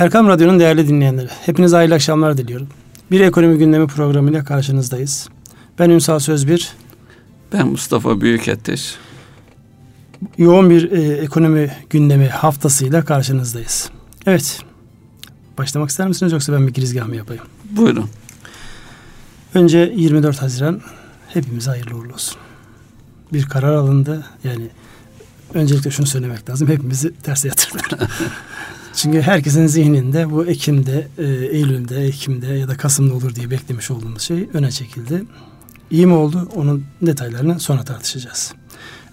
Erkam 0.00 0.28
Radyo'nun 0.28 0.60
değerli 0.60 0.88
dinleyenleri, 0.88 1.28
hepinize 1.46 1.76
hayırlı 1.76 1.94
akşamlar 1.94 2.38
diliyorum. 2.38 2.68
Bir 3.10 3.20
ekonomi 3.20 3.58
gündemi 3.58 3.86
programıyla 3.86 4.44
karşınızdayız. 4.44 5.28
Ben 5.78 5.90
Ünsal 5.90 6.18
Sözbir. 6.18 6.72
Ben 7.52 7.66
Mustafa 7.66 8.20
Büyükateş. 8.20 8.94
Yoğun 10.38 10.70
bir 10.70 10.92
e, 10.92 11.16
ekonomi 11.16 11.72
gündemi 11.90 12.28
haftasıyla 12.28 13.04
karşınızdayız. 13.04 13.90
Evet, 14.26 14.60
başlamak 15.58 15.90
ister 15.90 16.08
misiniz 16.08 16.32
yoksa 16.32 16.52
ben 16.52 16.66
bir 16.66 16.72
girizgah 16.72 17.06
mı 17.06 17.16
yapayım? 17.16 17.44
Buyurun. 17.70 18.10
Önce 19.54 19.92
24 19.96 20.42
Haziran 20.42 20.80
hepimize 21.28 21.70
hayırlı 21.70 21.96
uğurlu 21.96 22.12
olsun. 22.12 22.36
Bir 23.32 23.46
karar 23.46 23.72
alındı. 23.74 24.24
Yani 24.44 24.68
öncelikle 25.54 25.90
şunu 25.90 26.06
söylemek 26.06 26.50
lazım. 26.50 26.68
Hepimizi 26.68 27.14
terse 27.14 27.48
yatırdılar. 27.48 28.10
Çünkü 29.02 29.22
herkesin 29.22 29.66
zihninde 29.66 30.30
bu 30.30 30.46
Ekim'de, 30.46 31.08
e, 31.18 31.24
Eylül'de, 31.26 32.04
Ekim'de 32.04 32.46
ya 32.46 32.68
da 32.68 32.76
Kasım'da 32.76 33.14
olur 33.14 33.34
diye 33.34 33.50
beklemiş 33.50 33.90
olduğumuz 33.90 34.22
şey 34.22 34.48
öne 34.54 34.70
çekildi. 34.70 35.24
İyi 35.90 36.06
mi 36.06 36.12
oldu? 36.12 36.48
Onun 36.54 36.84
detaylarını 37.02 37.60
sonra 37.60 37.82
tartışacağız. 37.82 38.52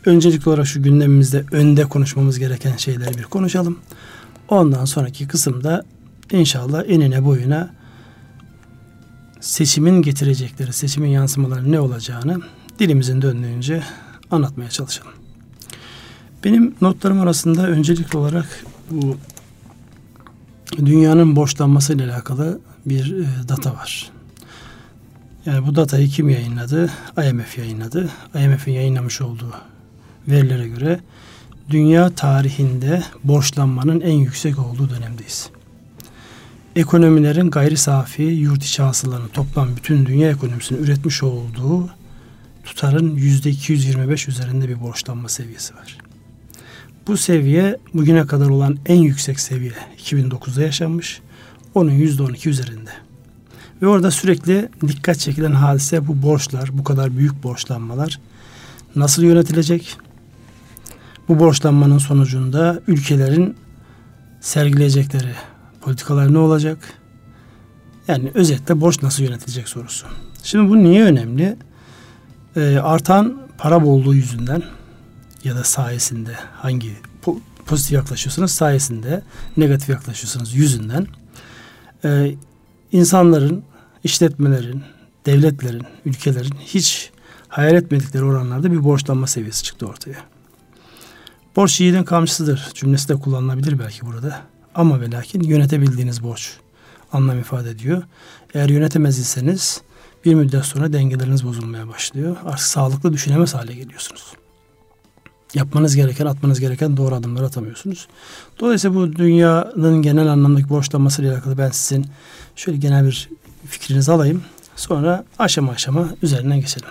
Öncelikli 0.05 0.49
olarak 0.49 0.67
şu 0.67 0.83
gündemimizde 0.83 1.45
önde 1.51 1.83
konuşmamız 1.83 2.39
gereken 2.39 2.77
şeyleri 2.77 3.17
bir 3.17 3.23
konuşalım. 3.23 3.79
Ondan 4.49 4.85
sonraki 4.85 5.27
kısımda 5.27 5.83
inşallah 6.31 6.83
enine 6.87 7.25
boyuna 7.25 7.69
seçimin 9.39 10.01
getirecekleri, 10.01 10.73
seçimin 10.73 11.09
yansımaları 11.09 11.71
ne 11.71 11.79
olacağını 11.79 12.41
dilimizin 12.79 13.21
döndüğünce 13.21 13.83
anlatmaya 14.31 14.69
çalışalım. 14.69 15.13
Benim 16.43 16.75
notlarım 16.81 17.19
arasında 17.19 17.67
öncelikli 17.67 18.17
olarak 18.17 18.65
bu 18.91 19.17
dünyanın 20.77 21.35
borçlanması 21.35 21.93
ile 21.93 22.13
alakalı 22.13 22.59
bir 22.85 23.15
e, 23.15 23.49
data 23.49 23.73
var. 23.73 24.11
Yani 25.45 25.67
bu 25.67 25.75
datayı 25.75 26.07
kim 26.07 26.29
yayınladı? 26.29 26.91
IMF 27.29 27.57
yayınladı. 27.57 28.09
IMF'in 28.35 28.71
yayınlamış 28.71 29.21
olduğu 29.21 29.53
verilere 30.27 30.67
göre 30.67 30.99
dünya 31.69 32.09
tarihinde 32.09 33.03
borçlanmanın 33.23 34.01
en 34.01 34.13
yüksek 34.13 34.59
olduğu 34.59 34.89
dönemdeyiz. 34.89 35.49
Ekonomilerin 36.75 37.49
gayri 37.49 37.77
safi 37.77 38.23
yurt 38.23 38.63
içi 38.63 38.81
hasılarını 38.81 39.29
toplam 39.29 39.75
bütün 39.75 40.05
dünya 40.05 40.29
ekonomisinin 40.29 40.83
üretmiş 40.83 41.23
olduğu 41.23 41.89
tutarın 42.63 43.15
yüzde 43.15 43.49
225 43.49 44.27
üzerinde 44.27 44.69
bir 44.69 44.81
borçlanma 44.81 45.29
seviyesi 45.29 45.75
var. 45.75 45.97
Bu 47.07 47.17
seviye 47.17 47.77
bugüne 47.93 48.27
kadar 48.27 48.49
olan 48.49 48.77
en 48.85 49.01
yüksek 49.01 49.39
seviye 49.39 49.73
2009'da 49.97 50.61
yaşanmış. 50.61 51.21
Onun 51.75 51.91
%12 51.91 52.49
üzerinde. 52.49 52.89
Ve 53.81 53.87
orada 53.87 54.11
sürekli 54.11 54.69
dikkat 54.87 55.19
çekilen 55.19 55.51
hadise 55.51 56.07
bu 56.07 56.21
borçlar, 56.21 56.69
bu 56.73 56.83
kadar 56.83 57.17
büyük 57.17 57.43
borçlanmalar 57.43 58.19
nasıl 58.95 59.23
yönetilecek? 59.23 59.97
Bu 61.27 61.39
borçlanmanın 61.39 61.97
sonucunda 61.97 62.81
ülkelerin 62.87 63.55
sergileyecekleri 64.41 65.31
politikalar 65.81 66.33
ne 66.33 66.37
olacak? 66.37 66.77
Yani 68.07 68.31
özetle 68.33 68.81
borç 68.81 69.03
nasıl 69.03 69.23
yönetilecek 69.23 69.69
sorusu. 69.69 70.07
Şimdi 70.43 70.69
bu 70.69 70.77
niye 70.77 71.03
önemli? 71.03 71.57
Ee, 72.55 72.77
artan 72.77 73.37
para 73.57 73.85
bolluğu 73.85 74.15
yüzünden 74.15 74.63
ya 75.47 75.55
da 75.55 75.63
sayesinde 75.63 76.35
hangi 76.53 76.93
pozitif 77.65 77.91
yaklaşıyorsanız 77.91 78.51
sayesinde 78.51 79.23
negatif 79.57 79.89
yaklaşıyorsanız 79.89 80.53
yüzünden 80.53 81.07
e, 82.05 82.35
insanların, 82.91 83.63
işletmelerin, 84.03 84.83
devletlerin, 85.25 85.83
ülkelerin 86.05 86.55
hiç 86.65 87.11
hayal 87.47 87.75
etmedikleri 87.75 88.23
oranlarda 88.23 88.71
bir 88.71 88.83
borçlanma 88.83 89.27
seviyesi 89.27 89.63
çıktı 89.63 89.87
ortaya. 89.87 90.17
Borç 91.55 91.79
yiğidin 91.79 92.03
kamçısıdır 92.03 92.69
cümlesi 92.73 93.09
de 93.09 93.15
kullanılabilir 93.15 93.79
belki 93.79 94.05
burada. 94.05 94.41
Ama 94.75 95.01
ve 95.01 95.11
lakin 95.11 95.43
yönetebildiğiniz 95.43 96.23
borç 96.23 96.53
anlam 97.13 97.39
ifade 97.39 97.69
ediyor. 97.69 98.03
Eğer 98.53 98.69
yönetemez 98.69 99.19
iseniz 99.19 99.81
bir 100.25 100.33
müddet 100.33 100.65
sonra 100.65 100.93
dengeleriniz 100.93 101.45
bozulmaya 101.45 101.87
başlıyor. 101.87 102.37
Artık 102.45 102.67
sağlıklı 102.67 103.13
düşünemez 103.13 103.53
hale 103.53 103.73
geliyorsunuz 103.73 104.33
yapmanız 105.53 105.95
gereken, 105.95 106.25
atmanız 106.25 106.59
gereken 106.59 106.97
doğru 106.97 107.15
adımları 107.15 107.45
atamıyorsunuz. 107.45 108.07
Dolayısıyla 108.59 108.95
bu 108.95 109.15
dünyanın 109.15 110.01
genel 110.01 110.27
anlamdaki 110.27 110.69
borçlanması 110.69 111.21
ile 111.21 111.31
alakalı 111.31 111.57
ben 111.57 111.69
sizin 111.69 112.05
şöyle 112.55 112.77
genel 112.77 113.05
bir 113.05 113.29
fikrinizi 113.65 114.11
alayım. 114.11 114.41
Sonra 114.75 115.25
aşama 115.39 115.71
aşama 115.71 116.09
üzerinden 116.21 116.59
geçelim. 116.59 116.89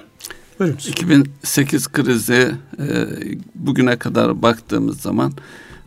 Buyurunuz. 0.60 0.88
2008 0.88 1.88
krizi 1.88 2.54
e, 2.78 3.06
bugüne 3.54 3.96
kadar 3.96 4.42
baktığımız 4.42 5.00
zaman 5.00 5.32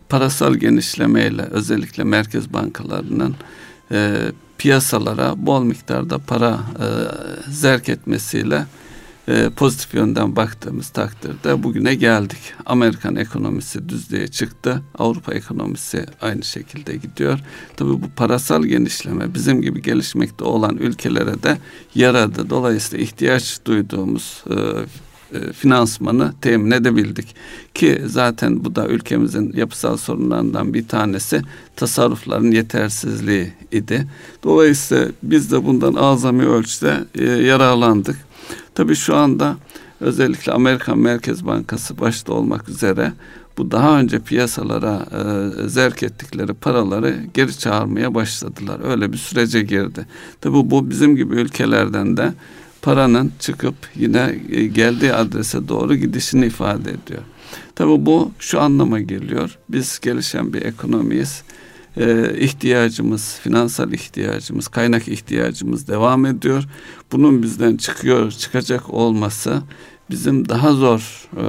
parasal 0.10 0.54
genişlemeyle 0.54 1.42
özellikle 1.42 2.04
merkez 2.04 2.54
bankalarının 2.54 3.36
e, 3.92 4.32
piyasalara 4.58 5.34
bol 5.38 5.64
miktarda 5.64 6.18
para 6.18 6.60
e, 6.80 6.88
zerk 7.52 7.90
etmesiyle 7.90 8.66
e, 9.30 9.50
pozitif 9.50 9.94
yönden 9.94 10.36
baktığımız 10.36 10.90
takdirde 10.90 11.64
bugüne 11.64 11.96
geldik. 11.96 12.40
Amerikan 12.66 13.16
ekonomisi 13.16 13.90
düzlüğe 13.90 14.28
çıktı. 14.28 14.82
Avrupa 14.98 15.34
ekonomisi 15.34 16.06
aynı 16.22 16.44
şekilde 16.44 16.96
gidiyor. 16.96 17.40
Tabii 17.78 17.90
bu 17.90 18.10
parasal 18.16 18.64
genişleme 18.64 19.34
bizim 19.34 19.62
gibi 19.62 19.82
gelişmekte 19.82 20.44
olan 20.44 20.78
ülkelere 20.78 21.44
de 21.44 21.58
yaradı. 21.96 22.50
Dolayısıyla 22.50 23.04
ihtiyaç 23.04 23.60
duyduğumuz 23.66 24.44
e, 24.50 24.56
e, 25.38 25.54
finansmanı 25.54 26.34
temin 26.42 26.72
edebildik. 26.72 27.36
Ki 27.74 28.02
zaten 28.06 28.66
bu 28.66 28.76
da 28.76 28.88
ülkemizin 28.88 29.54
yapısal 29.56 29.98
sorunlarından 29.98 30.74
bir 30.74 30.88
tanesi 30.88 31.42
tasarrufların 31.76 32.52
yetersizliği 32.52 33.54
idi. 33.72 34.08
Dolayısıyla 34.44 35.08
biz 35.24 35.52
de 35.52 35.66
bundan 35.66 35.94
azami 35.94 36.46
ölçüde 36.46 37.06
e, 37.16 37.24
yararlandık. 37.24 38.29
Tabii 38.80 38.96
şu 38.96 39.16
anda 39.16 39.58
özellikle 40.00 40.52
Amerikan 40.52 41.00
Merkez 41.00 41.46
Bankası 41.46 42.00
başta 42.00 42.34
olmak 42.34 42.70
üzere 42.70 43.14
bu 43.58 43.72
daha 43.72 44.00
önce 44.00 44.20
piyasalara 44.20 45.06
e, 45.12 45.70
zerk 45.70 46.04
ettikleri 46.04 46.54
paraları 46.54 47.16
geri 47.34 47.58
çağırmaya 47.58 48.16
başladılar. 48.16 48.80
Öyle 48.84 49.14
bir 49.14 49.18
sürece 49.18 49.62
girdi. 49.62 50.06
Tabii 50.42 50.72
bu 50.72 50.90
bizim 50.90 51.16
gibi 51.16 51.36
ülkelerden 51.36 52.18
de 52.18 52.34
paranın 52.82 53.32
çıkıp 53.40 53.76
yine 53.96 54.40
e, 54.50 54.66
geldiği 54.66 55.14
adrese 55.14 55.68
doğru 55.68 55.96
gidişini 55.96 56.46
ifade 56.46 56.90
ediyor. 56.90 57.24
Tabii 57.76 58.06
bu 58.06 58.32
şu 58.40 58.62
anlama 58.62 59.00
geliyor. 59.00 59.58
Biz 59.70 60.00
gelişen 60.00 60.54
bir 60.54 60.62
ekonomiyiz 60.62 61.44
e, 62.00 62.38
ihtiyacımız, 62.40 63.40
finansal 63.44 63.94
ihtiyacımız, 63.94 64.68
kaynak 64.68 65.08
ihtiyacımız 65.08 65.88
devam 65.88 66.26
ediyor. 66.26 66.64
Bunun 67.12 67.44
bizden 67.44 67.78
çıkıyor, 67.78 68.32
çıkacak 68.32 68.94
olması 68.94 69.62
bizim 70.10 70.50
daha 70.50 70.74
zor 70.74 71.30
e, 71.38 71.46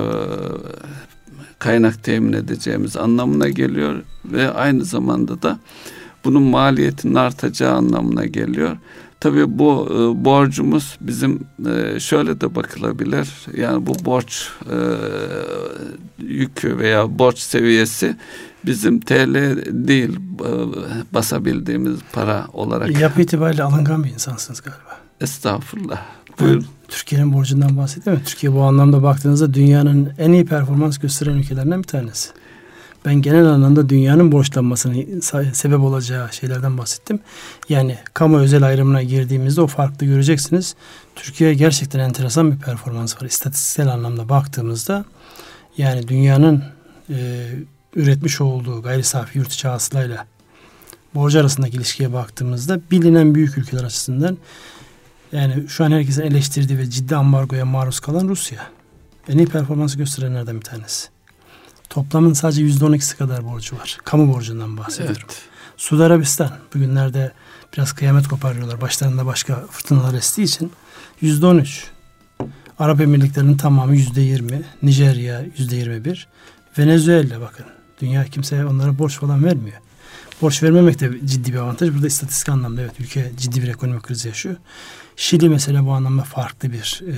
kaynak 1.58 2.04
temin 2.04 2.32
edeceğimiz 2.32 2.96
anlamına 2.96 3.48
geliyor 3.48 4.02
ve 4.24 4.50
aynı 4.50 4.84
zamanda 4.84 5.42
da 5.42 5.58
bunun 6.24 6.42
maliyetinin 6.42 7.14
artacağı 7.14 7.74
anlamına 7.74 8.24
geliyor. 8.26 8.76
Tabii 9.20 9.58
bu 9.58 9.86
e, 9.90 10.24
borcumuz 10.24 10.98
bizim 11.00 11.40
e, 11.68 12.00
şöyle 12.00 12.40
de 12.40 12.54
bakılabilir. 12.54 13.28
Yani 13.56 13.86
bu 13.86 14.04
borç 14.04 14.48
e, 14.70 14.76
yükü 16.18 16.78
veya 16.78 17.18
borç 17.18 17.38
seviyesi 17.38 18.16
bizim 18.66 19.00
TL 19.00 19.34
değil 19.88 20.18
basabildiğimiz 21.12 21.98
para 22.12 22.46
olarak. 22.52 23.00
Yapı 23.00 23.22
itibariyle 23.22 23.62
alıngan 23.62 24.04
bir 24.04 24.10
insansınız 24.10 24.60
galiba. 24.60 25.00
Estağfurullah. 25.20 26.02
Buyurun. 26.40 26.66
Türkiye'nin 26.88 27.32
borcundan 27.32 27.76
bahsediyor 27.76 28.16
mu? 28.16 28.22
Türkiye 28.26 28.52
bu 28.52 28.62
anlamda 28.62 29.02
baktığınızda 29.02 29.54
dünyanın 29.54 30.12
en 30.18 30.32
iyi 30.32 30.46
performans 30.46 30.98
gösteren 30.98 31.34
ülkelerinden 31.34 31.82
bir 31.82 31.88
tanesi. 31.88 32.30
Ben 33.04 33.14
genel 33.14 33.46
anlamda 33.46 33.88
dünyanın 33.88 34.32
borçlanmasına 34.32 34.94
sebep 35.52 35.80
olacağı 35.80 36.32
şeylerden 36.32 36.78
bahsettim. 36.78 37.20
Yani 37.68 37.98
kamu 38.14 38.38
özel 38.38 38.62
ayrımına 38.62 39.02
girdiğimizde 39.02 39.60
o 39.60 39.66
farklı 39.66 40.06
göreceksiniz. 40.06 40.74
Türkiye 41.16 41.54
gerçekten 41.54 41.98
enteresan 41.98 42.52
bir 42.52 42.58
performans 42.58 43.22
var. 43.22 43.26
İstatistiksel 43.26 43.88
anlamda 43.88 44.28
baktığımızda 44.28 45.04
yani 45.76 46.08
dünyanın 46.08 46.64
e, 47.10 47.46
üretmiş 47.96 48.40
olduğu 48.40 48.82
gayri 48.82 49.04
safi 49.04 49.38
yurt 49.38 49.52
içi 49.52 49.68
hasılayla 49.68 50.26
borcu 51.14 51.40
arasındaki 51.40 51.76
ilişkiye 51.76 52.12
baktığımızda 52.12 52.80
bilinen 52.90 53.34
büyük 53.34 53.58
ülkeler 53.58 53.84
açısından 53.84 54.38
yani 55.32 55.68
şu 55.68 55.84
an 55.84 55.90
herkesin 55.90 56.22
eleştirdiği 56.22 56.78
ve 56.78 56.90
ciddi 56.90 57.16
ambargoya 57.16 57.64
maruz 57.64 58.00
kalan 58.00 58.28
Rusya. 58.28 58.66
En 59.28 59.38
iyi 59.38 59.46
performansı 59.46 59.98
gösterenlerden 59.98 60.56
bir 60.56 60.64
tanesi. 60.64 61.08
Toplamın 61.90 62.32
sadece 62.32 62.62
yüzde 62.62 62.84
on 62.84 62.92
ikisi 62.92 63.16
kadar 63.16 63.44
borcu 63.44 63.76
var. 63.76 63.98
Kamu 64.04 64.34
borcundan 64.34 64.76
bahsediyorum. 64.76 65.22
Evet. 65.26 65.42
Suudi 65.76 66.02
Arabistan 66.02 66.50
bugünlerde 66.74 67.32
biraz 67.76 67.92
kıyamet 67.92 68.28
koparıyorlar. 68.28 68.80
Başlarında 68.80 69.26
başka 69.26 69.66
fırtınalar 69.66 70.14
estiği 70.14 70.46
için 70.46 70.72
yüzde 71.20 71.46
on 71.46 71.58
üç. 71.58 71.86
Arap 72.78 73.00
Emirlikleri'nin 73.00 73.56
tamamı 73.56 73.96
yüzde 73.96 74.20
yirmi. 74.20 74.62
Nijerya 74.82 75.44
yüzde 75.58 75.76
yirmi 75.76 76.04
bir. 76.04 76.28
Venezuela 76.78 77.40
bakın. 77.40 77.66
Dünya 78.00 78.24
kimseye 78.24 78.66
onlara 78.66 78.98
borç 78.98 79.18
falan 79.18 79.44
vermiyor. 79.44 79.76
Borç 80.42 80.62
vermemek 80.62 81.00
de 81.00 81.26
ciddi 81.26 81.52
bir 81.52 81.58
avantaj. 81.58 81.94
Burada 81.94 82.06
istatistik 82.06 82.48
anlamda 82.48 82.82
evet 82.82 83.00
ülke 83.00 83.32
ciddi 83.36 83.62
bir 83.62 83.68
ekonomik 83.68 84.02
kriz 84.02 84.24
yaşıyor. 84.24 84.56
Şili 85.16 85.48
mesela 85.48 85.86
bu 85.86 85.92
anlamda 85.92 86.22
farklı 86.22 86.72
bir 86.72 87.02
e, 87.06 87.14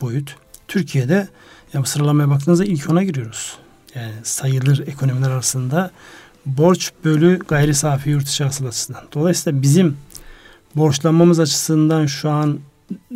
boyut. 0.00 0.36
Türkiye'de 0.68 1.28
yani 1.74 1.86
sıralamaya 1.86 2.30
baktığınızda 2.30 2.64
ilk 2.64 2.90
ona 2.90 3.02
giriyoruz. 3.02 3.56
Yani 3.94 4.12
sayılır 4.22 4.88
ekonomiler 4.88 5.30
arasında 5.30 5.90
borç 6.46 6.92
bölü 7.04 7.38
gayri 7.48 7.74
safi 7.74 8.10
yurt 8.10 8.28
içi 8.28 8.44
hasıl 8.44 8.66
açısından. 8.66 9.02
Dolayısıyla 9.14 9.62
bizim 9.62 9.96
borçlanmamız 10.76 11.40
açısından 11.40 12.06
şu 12.06 12.30
an 12.30 12.60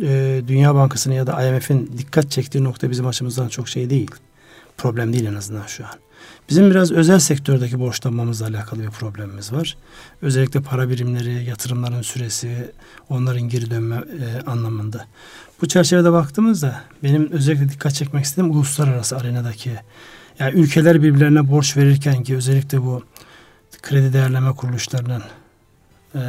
e, 0.01 0.41
Dünya 0.47 0.75
Bankası'nın 0.75 1.15
ya 1.15 1.27
da 1.27 1.47
IMF'in 1.47 1.91
dikkat 1.97 2.31
çektiği 2.31 2.63
nokta 2.63 2.91
bizim 2.91 3.07
açımızdan 3.07 3.47
çok 3.47 3.69
şey 3.69 3.89
değil. 3.89 4.11
Problem 4.77 5.13
değil 5.13 5.25
en 5.25 5.35
azından 5.35 5.65
şu 5.67 5.85
an. 5.85 6.04
Bizim 6.49 6.69
biraz 6.69 6.91
özel 6.91 7.19
sektördeki 7.19 7.79
borçlanmamızla 7.79 8.47
alakalı 8.47 8.83
bir 8.83 8.89
problemimiz 8.89 9.53
var. 9.53 9.77
Özellikle 10.21 10.61
para 10.61 10.89
birimleri, 10.89 11.43
yatırımların 11.43 12.01
süresi, 12.01 12.71
onların 13.09 13.41
geri 13.41 13.71
dönme 13.71 13.95
e, 13.95 14.49
anlamında. 14.49 15.05
Bu 15.61 15.67
çerçevede 15.67 16.11
baktığımızda 16.11 16.81
benim 17.03 17.31
özellikle 17.31 17.69
dikkat 17.69 17.93
çekmek 17.93 18.25
istediğim 18.25 18.51
uluslararası 18.51 19.17
arenadaki 19.17 19.71
yani 20.39 20.59
ülkeler 20.59 21.03
birbirlerine 21.03 21.51
borç 21.51 21.77
verirken 21.77 22.23
ki 22.23 22.35
özellikle 22.35 22.81
bu 22.81 23.03
kredi 23.81 24.13
değerleme 24.13 24.51
kuruluşlarının 24.51 25.23
e, 26.15 26.21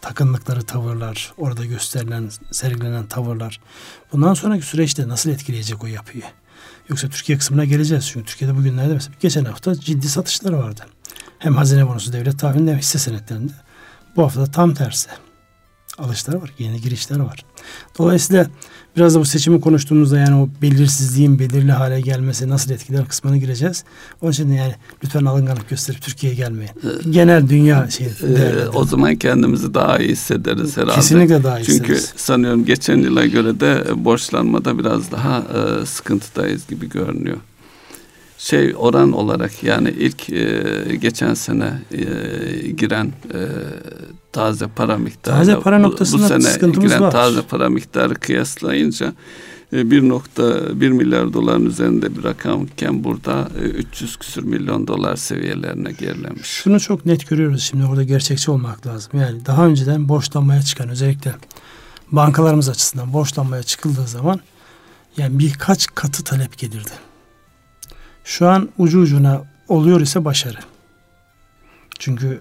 takındıkları 0.00 0.62
tavırlar, 0.62 1.32
orada 1.36 1.64
gösterilen, 1.64 2.30
sergilenen 2.50 3.06
tavırlar 3.06 3.60
bundan 4.12 4.34
sonraki 4.34 4.66
süreçte 4.66 5.08
nasıl 5.08 5.30
etkileyecek 5.30 5.84
o 5.84 5.86
yapıyı? 5.86 6.22
Yoksa 6.88 7.08
Türkiye 7.08 7.38
kısmına 7.38 7.64
geleceğiz. 7.64 8.06
Çünkü 8.06 8.26
Türkiye'de 8.26 8.56
bugünlerde 8.56 8.94
mesela 8.94 9.14
geçen 9.20 9.44
hafta 9.44 9.74
ciddi 9.74 10.08
satışlar 10.08 10.52
vardı. 10.52 10.80
Hem 11.38 11.56
hazine 11.56 11.88
bonosu 11.88 12.12
devlet 12.12 12.38
tahvilinde 12.38 12.70
hem 12.70 12.78
hisse 12.78 12.98
senetlerinde. 12.98 13.52
Bu 14.16 14.22
hafta 14.22 14.46
tam 14.46 14.74
tersi. 14.74 15.10
Alışlar 15.98 16.34
var, 16.34 16.52
yeni 16.58 16.80
girişler 16.80 17.18
var. 17.18 17.44
Dolayısıyla 17.98 18.46
Biraz 18.96 19.14
da 19.14 19.20
bu 19.20 19.24
seçimi 19.24 19.60
konuştuğumuzda 19.60 20.18
yani 20.18 20.34
o 20.36 20.48
belirsizliğin 20.62 21.38
belirli 21.38 21.72
hale 21.72 22.00
gelmesi 22.00 22.48
nasıl 22.48 22.70
etkiler 22.70 23.08
kısmına 23.08 23.36
gireceğiz. 23.36 23.84
Onun 24.22 24.32
için 24.32 24.52
yani 24.52 24.74
lütfen 25.04 25.24
alınganlık 25.24 25.68
gösterip 25.68 26.02
Türkiye'ye 26.02 26.36
gelmeyin. 26.36 26.70
Ee, 26.84 27.10
Genel 27.10 27.48
dünya 27.48 27.90
şey. 27.90 28.06
E, 28.06 28.68
o 28.74 28.84
zaman 28.84 29.16
kendimizi 29.16 29.74
daha 29.74 29.98
iyi 29.98 30.08
hissederiz 30.08 30.76
herhalde. 30.76 30.94
Kesinlikle 30.94 31.42
daha 31.44 31.60
iyi 31.60 31.64
Çünkü 31.64 31.94
hissederiz. 31.94 32.12
sanıyorum 32.16 32.64
geçen 32.64 32.96
yıla 32.98 33.26
göre 33.26 33.60
de 33.60 33.84
borçlanmada 33.96 34.78
biraz 34.78 35.12
daha 35.12 35.38
e, 35.82 35.86
sıkıntıdayız 35.86 36.66
gibi 36.66 36.88
görünüyor 36.88 37.36
şey 38.38 38.74
oran 38.76 39.12
olarak 39.12 39.62
yani 39.62 39.94
ilk 39.98 40.30
e, 40.30 40.96
geçen 40.96 41.34
sene 41.34 41.72
e, 41.92 42.04
giren 42.70 43.12
e, 43.34 43.40
taze 44.32 44.66
para 44.76 44.98
miktarı 44.98 45.36
taze 45.36 45.60
para 45.60 45.78
noktasında 45.78 46.18
bu, 46.18 46.38
bu 46.38 46.42
sene 46.42 46.72
giren 46.72 47.00
var. 47.00 47.10
taze 47.10 47.42
para 47.42 47.68
miktarı 47.68 48.14
kıyaslayınca 48.14 49.12
e, 49.72 49.76
1.1 49.76 50.90
milyar 50.90 51.32
doların 51.32 51.66
üzerinde 51.66 52.16
bir 52.16 52.24
rakamken 52.24 53.04
burada 53.04 53.48
e, 53.60 53.64
300 53.64 54.16
küsür 54.16 54.42
milyon 54.42 54.86
dolar 54.86 55.16
seviyelerine 55.16 55.92
gerilemiş. 55.92 56.46
Şunu 56.46 56.80
çok 56.80 57.06
net 57.06 57.28
görüyoruz 57.28 57.62
şimdi 57.62 57.84
orada 57.84 58.02
gerçekçi 58.02 58.50
olmak 58.50 58.86
lazım. 58.86 59.12
Yani 59.20 59.46
daha 59.46 59.66
önceden 59.66 60.08
borçlanmaya 60.08 60.62
çıkan 60.62 60.88
özellikle 60.88 61.34
bankalarımız 62.12 62.68
açısından 62.68 63.12
borçlanmaya 63.12 63.62
çıkıldığı 63.62 64.06
zaman 64.06 64.40
yani 65.16 65.38
birkaç 65.38 65.86
katı 65.94 66.24
talep 66.24 66.58
gelirdi. 66.58 67.07
Şu 68.28 68.48
an 68.48 68.68
ucu 68.78 69.00
ucuna 69.00 69.42
oluyor 69.68 70.00
ise 70.00 70.24
başarı. 70.24 70.58
Çünkü 71.98 72.40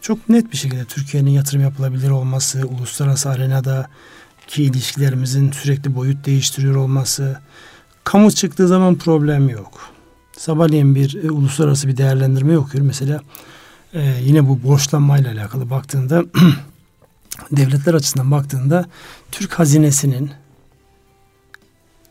çok 0.00 0.28
net 0.28 0.52
bir 0.52 0.56
şekilde 0.56 0.84
Türkiye'nin 0.84 1.30
yatırım 1.30 1.62
yapılabilir 1.62 2.10
olması, 2.10 2.66
uluslararası 2.66 3.30
arenada 3.30 3.86
ki 4.46 4.62
ilişkilerimizin 4.62 5.52
sürekli 5.52 5.94
boyut 5.94 6.26
değiştiriyor 6.26 6.76
olması, 6.76 7.40
kamu 8.04 8.32
çıktığı 8.32 8.68
zaman 8.68 8.94
problem 8.94 9.48
yok. 9.48 9.90
Sabahleyin 10.32 10.94
bir 10.94 11.24
e, 11.24 11.30
uluslararası 11.30 11.88
bir 11.88 11.96
değerlendirme 11.96 12.58
okuyorum. 12.58 12.86
Mesela 12.86 13.20
e, 13.94 14.16
yine 14.22 14.48
bu 14.48 14.62
borçlanmayla 14.62 15.32
alakalı 15.32 15.70
baktığında 15.70 16.24
devletler 17.52 17.94
açısından 17.94 18.30
baktığında 18.30 18.84
Türk 19.32 19.58
hazinesinin 19.58 20.30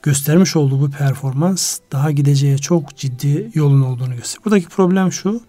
göstermiş 0.06 0.56
olduğu 0.56 0.82
bu 0.82 0.90
performans 0.90 1.80
daha 1.92 2.12
gideceği 2.12 2.58
çok 2.58 2.96
ciddi 2.96 3.52
yolun 3.54 3.82
olduğunu 3.82 4.16
gösteriyor. 4.16 4.46
Buradaki 4.46 4.68
problem 4.68 5.12
şu. 5.12 5.42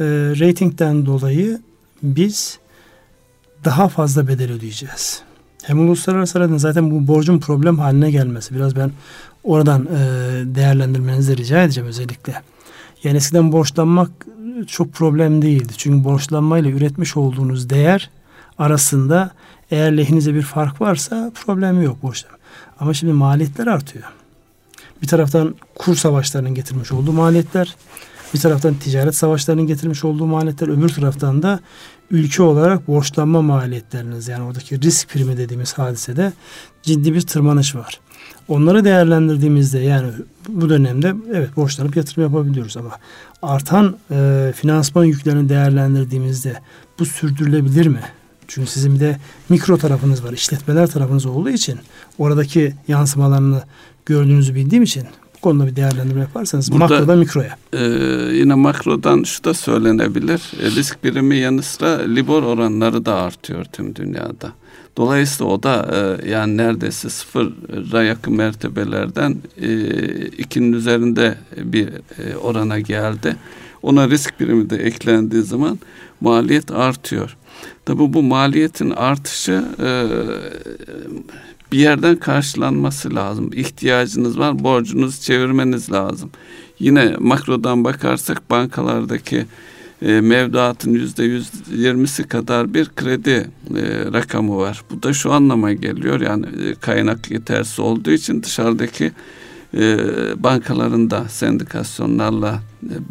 E, 0.00 0.04
ratingden 0.40 1.06
dolayı 1.06 1.60
biz 2.02 2.58
daha 3.64 3.88
fazla 3.88 4.28
bedel 4.28 4.52
ödeyeceğiz. 4.52 5.22
Hem 5.62 5.80
uluslararası 5.80 6.38
arenada 6.38 6.58
zaten 6.58 6.90
bu 6.90 7.06
borcun 7.06 7.38
problem 7.38 7.78
haline 7.78 8.10
gelmesi. 8.10 8.54
Biraz 8.54 8.76
ben 8.76 8.90
oradan 9.44 9.86
e, 9.86 9.98
değerlendirmenizi 10.54 11.36
rica 11.36 11.62
edeceğim 11.62 11.88
özellikle. 11.88 12.42
Yani 13.04 13.16
eskiden 13.16 13.52
borçlanmak 13.52 14.10
çok 14.66 14.92
problem 14.92 15.42
değildi. 15.42 15.72
Çünkü 15.76 16.04
borçlanmayla 16.04 16.70
üretmiş 16.70 17.16
olduğunuz 17.16 17.70
değer 17.70 18.10
arasında 18.58 19.30
eğer 19.70 19.96
lehinize 19.96 20.34
bir 20.34 20.42
fark 20.42 20.80
varsa 20.80 21.32
problem 21.34 21.82
yok 21.82 22.02
borçlanma. 22.02 22.37
Ama 22.80 22.94
şimdi 22.94 23.12
maliyetler 23.12 23.66
artıyor. 23.66 24.04
Bir 25.02 25.06
taraftan 25.06 25.54
kur 25.74 25.96
savaşlarının 25.96 26.54
getirmiş 26.54 26.92
olduğu 26.92 27.12
maliyetler, 27.12 27.76
bir 28.34 28.40
taraftan 28.40 28.74
ticaret 28.74 29.14
savaşlarının 29.14 29.66
getirmiş 29.66 30.04
olduğu 30.04 30.26
maliyetler, 30.26 30.68
öbür 30.68 30.88
taraftan 30.88 31.42
da 31.42 31.60
ülke 32.10 32.42
olarak 32.42 32.88
borçlanma 32.88 33.42
maliyetleriniz 33.42 34.28
yani 34.28 34.44
oradaki 34.44 34.82
risk 34.82 35.08
primi 35.08 35.36
dediğimiz 35.36 35.72
hadisede 35.72 36.32
ciddi 36.82 37.14
bir 37.14 37.20
tırmanış 37.20 37.74
var. 37.74 38.00
Onları 38.48 38.84
değerlendirdiğimizde 38.84 39.78
yani 39.78 40.10
bu 40.48 40.68
dönemde 40.68 41.14
evet 41.34 41.56
borçlanıp 41.56 41.96
yatırım 41.96 42.22
yapabiliyoruz 42.22 42.76
ama 42.76 42.90
artan 43.42 43.96
e, 44.10 44.52
finansman 44.56 45.04
yüklerini 45.04 45.48
değerlendirdiğimizde 45.48 46.60
bu 46.98 47.06
sürdürülebilir 47.06 47.86
mi? 47.86 48.00
Çünkü 48.48 48.70
sizin 48.70 48.94
bir 48.94 49.00
de 49.00 49.18
mikro 49.48 49.78
tarafınız 49.78 50.24
var, 50.24 50.32
işletmeler 50.32 50.86
tarafınız 50.86 51.26
olduğu 51.26 51.50
için 51.50 51.78
oradaki 52.18 52.74
yansımalarını 52.88 53.62
gördüğünüzü 54.06 54.54
bildiğim 54.54 54.82
için 54.82 55.04
bu 55.36 55.40
konuda 55.40 55.66
bir 55.66 55.76
değerlendirme 55.76 56.20
yaparsanız 56.20 56.72
Burada, 56.72 56.84
makrodan 56.84 57.18
mikroya. 57.18 57.56
E, 57.72 57.84
yine 58.32 58.54
makrodan 58.54 59.22
şu 59.22 59.44
da 59.44 59.54
söylenebilir. 59.54 60.52
E, 60.62 60.70
risk 60.70 61.04
birimi 61.04 61.36
yanı 61.36 61.62
sıra 61.62 61.88
libor 61.88 62.42
oranları 62.42 63.04
da 63.04 63.14
artıyor 63.14 63.64
tüm 63.64 63.94
dünyada. 63.96 64.52
Dolayısıyla 64.96 65.52
o 65.52 65.62
da 65.62 65.88
e, 65.92 66.30
yani 66.30 66.56
neredeyse 66.56 67.10
sıfıra 67.10 68.02
yakın 68.02 68.34
mertebelerden 68.34 69.36
e, 69.60 69.70
ikinin 70.26 70.72
üzerinde 70.72 71.38
bir 71.56 71.88
e, 71.88 72.36
orana 72.36 72.78
geldi. 72.78 73.36
Ona 73.82 74.10
risk 74.10 74.40
birimi 74.40 74.70
de 74.70 74.76
eklendiği 74.76 75.42
zaman 75.42 75.78
maliyet 76.20 76.70
artıyor. 76.70 77.36
Tabi 77.84 78.12
bu 78.12 78.22
maliyetin 78.22 78.90
artışı 78.90 79.64
e, 79.80 79.88
bir 81.72 81.78
yerden 81.78 82.16
karşılanması 82.16 83.14
lazım. 83.14 83.50
İhtiyacınız 83.54 84.38
var, 84.38 84.64
borcunuz 84.64 85.20
çevirmeniz 85.20 85.92
lazım. 85.92 86.30
Yine 86.78 87.16
makrodan 87.18 87.84
bakarsak 87.84 88.50
bankalardaki 88.50 89.46
e, 90.02 90.20
mevduatın 90.20 90.92
yüzde 90.92 91.24
yüz 91.24 91.50
yirmisi 91.72 92.28
kadar 92.28 92.74
bir 92.74 92.88
kredi 92.96 93.50
e, 93.76 93.82
rakamı 94.12 94.56
var. 94.56 94.82
Bu 94.90 95.02
da 95.02 95.12
şu 95.12 95.32
anlama 95.32 95.72
geliyor 95.72 96.20
yani 96.20 96.46
e, 96.46 96.74
kaynak 96.74 97.30
yetersiz 97.30 97.80
olduğu 97.80 98.10
için 98.10 98.42
dışarıdaki 98.42 99.12
e, 99.74 99.98
bankaların 100.42 101.10
da 101.10 101.28
sendikasyonlarla 101.28 102.60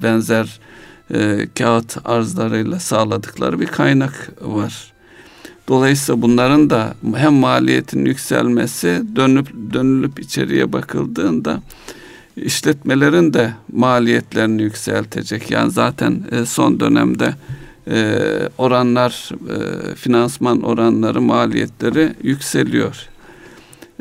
benzer 0.01 0.59
e, 1.13 1.47
kağıt 1.57 1.97
arzlarıyla 2.05 2.79
sağladıkları 2.79 3.59
bir 3.59 3.65
kaynak 3.65 4.31
var. 4.41 4.93
Dolayısıyla 5.67 6.21
bunların 6.21 6.69
da 6.69 6.93
hem 7.15 7.33
maliyetin 7.33 8.05
yükselmesi 8.05 9.03
dönüp 9.15 9.47
dönülüp 9.73 10.19
içeriye 10.19 10.73
bakıldığında 10.73 11.61
işletmelerin 12.35 13.33
de 13.33 13.53
maliyetlerini 13.71 14.61
yükseltecek. 14.61 15.51
Yani 15.51 15.71
zaten 15.71 16.23
e, 16.31 16.45
son 16.45 16.79
dönemde 16.79 17.33
e, 17.87 18.19
oranlar 18.57 19.29
finansman 19.95 20.61
oranları 20.61 21.21
maliyetleri 21.21 22.13
yükseliyor. 22.23 23.09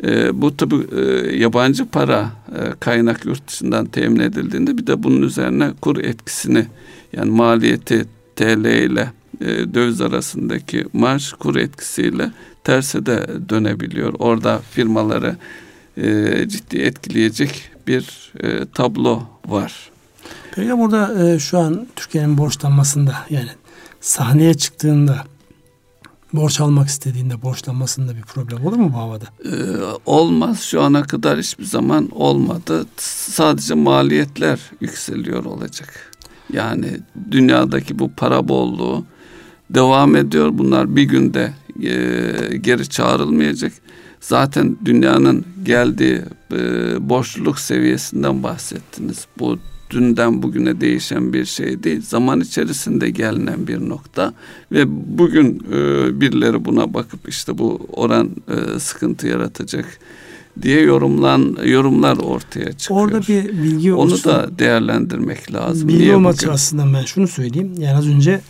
E, 0.03 0.41
bu 0.41 0.57
tabi 0.57 0.75
e, 0.75 1.01
yabancı 1.37 1.85
para 1.85 2.31
e, 2.55 2.73
kaynak 2.79 3.25
yurt 3.25 3.47
dışından 3.47 3.85
temin 3.85 4.19
edildiğinde 4.19 4.77
bir 4.77 4.87
de 4.87 5.03
bunun 5.03 5.21
üzerine 5.21 5.71
kur 5.81 5.97
etkisini 5.97 6.65
yani 7.13 7.31
maliyeti 7.31 8.05
TL 8.35 8.65
ile 8.65 9.11
e, 9.41 9.45
döviz 9.73 10.01
arasındaki 10.01 10.85
marş 10.93 11.33
kur 11.33 11.55
etkisiyle 11.55 12.31
terse 12.63 13.05
de 13.05 13.27
dönebiliyor. 13.49 14.13
Orada 14.19 14.59
firmaları 14.71 15.35
e, 15.97 16.45
ciddi 16.47 16.77
etkileyecek 16.77 17.69
bir 17.87 18.33
e, 18.39 18.65
tablo 18.65 19.23
var. 19.45 19.89
Peki 20.51 20.77
burada 20.77 21.27
e, 21.27 21.39
şu 21.39 21.57
an 21.57 21.87
Türkiye'nin 21.95 22.37
borçlanmasında 22.37 23.15
yani 23.29 23.49
sahneye 24.01 24.53
çıktığında 24.53 25.23
borç 26.33 26.61
almak 26.61 26.87
istediğinde 26.87 27.41
borçlanmasında 27.41 28.15
bir 28.15 28.21
problem 28.21 28.65
olur 28.65 28.77
mu 28.77 28.91
bu 28.93 28.97
havada? 28.97 29.25
Ee, 29.45 29.49
olmaz. 30.05 30.61
Şu 30.61 30.81
ana 30.81 31.03
kadar 31.03 31.39
hiçbir 31.39 31.65
zaman 31.65 32.09
olmadı. 32.11 32.85
Sadece 32.97 33.73
maliyetler 33.73 34.59
yükseliyor 34.81 35.45
olacak. 35.45 36.11
Yani 36.53 36.87
dünyadaki 37.31 37.99
bu 37.99 38.11
para 38.11 38.47
bolluğu 38.47 39.05
devam 39.69 40.15
ediyor. 40.15 40.49
Bunlar 40.53 40.95
bir 40.95 41.03
günde 41.03 41.53
e, 41.83 42.57
geri 42.57 42.89
çağrılmayacak. 42.89 43.71
Zaten 44.21 44.77
dünyanın 44.85 45.45
geldiği 45.63 46.21
e, 46.51 46.59
borçluluk 47.09 47.59
seviyesinden 47.59 48.43
bahsettiniz. 48.43 49.27
Bu 49.39 49.59
dünden 49.89 50.43
bugüne 50.43 50.81
değişen 50.81 51.33
bir 51.33 51.45
şey 51.45 51.83
değil. 51.83 52.01
Zaman 52.01 52.41
içerisinde 52.41 53.09
gelinen 53.09 53.67
bir 53.67 53.89
nokta 53.89 54.33
ve 54.71 54.83
bugün 55.17 55.63
e, 55.73 55.75
birileri 56.21 56.65
buna 56.65 56.93
bakıp 56.93 57.29
işte 57.29 57.57
bu 57.57 57.87
oran 57.93 58.29
e, 58.47 58.79
sıkıntı 58.79 59.27
yaratacak 59.27 59.85
diye 60.61 60.81
yorumlan 60.81 61.57
yorumlar 61.65 62.17
ortaya 62.17 62.73
çıkıyor. 62.73 62.99
Orada 63.01 63.21
bir 63.21 63.47
bilgi 63.63 63.93
Onu 63.93 64.13
olsun. 64.13 64.31
da 64.31 64.59
değerlendirmek 64.59 65.53
lazım. 65.53 65.87
Bilgi 65.87 65.99
Niye 65.99 66.15
olması 66.15 66.37
bugün? 66.41 66.53
açısından 66.53 66.93
ben 66.93 67.05
şunu 67.05 67.27
söyleyeyim. 67.27 67.73
Yani 67.77 67.97
az 67.97 68.07
önce 68.07 68.41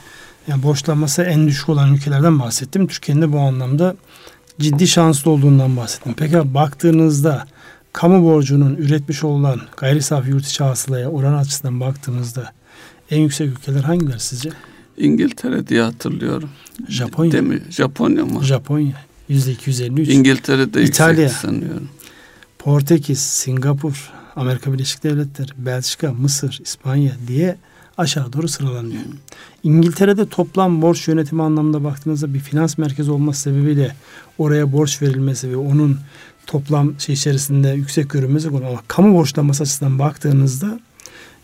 yani 0.48 0.64
borçlanması 0.64 1.22
en 1.24 1.48
düşük 1.48 1.70
olan 1.70 1.94
ülkelerden 1.94 2.40
bahsettim. 2.40 2.88
Türkiye'nin 2.88 3.22
de 3.22 3.34
bu 3.34 3.40
anlamda 3.40 3.96
ciddi 4.60 4.88
şanslı 4.88 5.32
olduğundan 5.32 5.78
bahsettim. 5.78 6.14
Peki 6.18 6.54
baktığınızda 6.54 7.46
kamu 7.98 8.24
borcunun 8.24 8.76
üretmiş 8.76 9.24
olan 9.24 9.62
gayri 9.78 10.02
safi 10.02 10.30
yurt 10.30 10.46
içi 10.46 10.64
hasılaya 10.64 11.10
oran 11.10 11.34
açısından 11.34 11.80
baktığımızda 11.80 12.52
en 13.12 13.20
yüksek 13.20 13.48
ülkeler 13.48 13.84
hangileri 13.84 14.20
sizce? 14.20 14.50
İngiltere 14.98 15.68
diye 15.68 15.82
hatırlıyorum. 15.82 16.50
Japonya. 16.88 17.32
Değil 17.32 17.44
mi? 17.44 17.62
Japonya 17.70 18.26
mı? 18.26 18.44
Japonya 18.44 18.94
yüzde 19.30 19.52
253. 19.52 20.10
İngiltere'de 20.10 20.84
İtalya. 20.84 21.24
yüksek 21.24 21.42
sanıyorum. 21.42 21.90
Portekiz, 22.60 23.20
Singapur, 23.20 24.12
Amerika 24.36 24.74
Birleşik 24.74 25.04
Devletleri, 25.04 25.52
Belçika, 25.58 26.14
Mısır, 26.14 26.60
İspanya 26.64 27.12
diye 27.28 27.58
aşağı 27.98 28.34
doğru 28.34 28.48
sıralanıyor. 28.48 29.02
İngiltere'de 29.64 30.30
toplam 30.30 30.82
borç 30.82 31.08
yönetimi 31.08 31.44
anlamında 31.44 31.84
baktığınızda 31.84 32.34
bir 32.34 32.40
finans 32.40 32.78
merkezi 32.78 33.12
olması 33.12 33.42
sebebiyle 33.42 33.96
oraya 34.38 34.72
borç 34.72 35.02
verilmesi 35.02 35.52
ve 35.52 35.58
onun 35.58 35.98
toplam 36.48 37.00
şey 37.00 37.16
içerisinde 37.16 37.70
yüksek 37.70 38.10
görünmesi 38.10 38.50
konu 38.50 38.68
ama 38.68 38.80
kamu 38.88 39.14
borçlanması 39.14 39.64
açısından 39.64 40.00
baktığınızda 40.00 40.80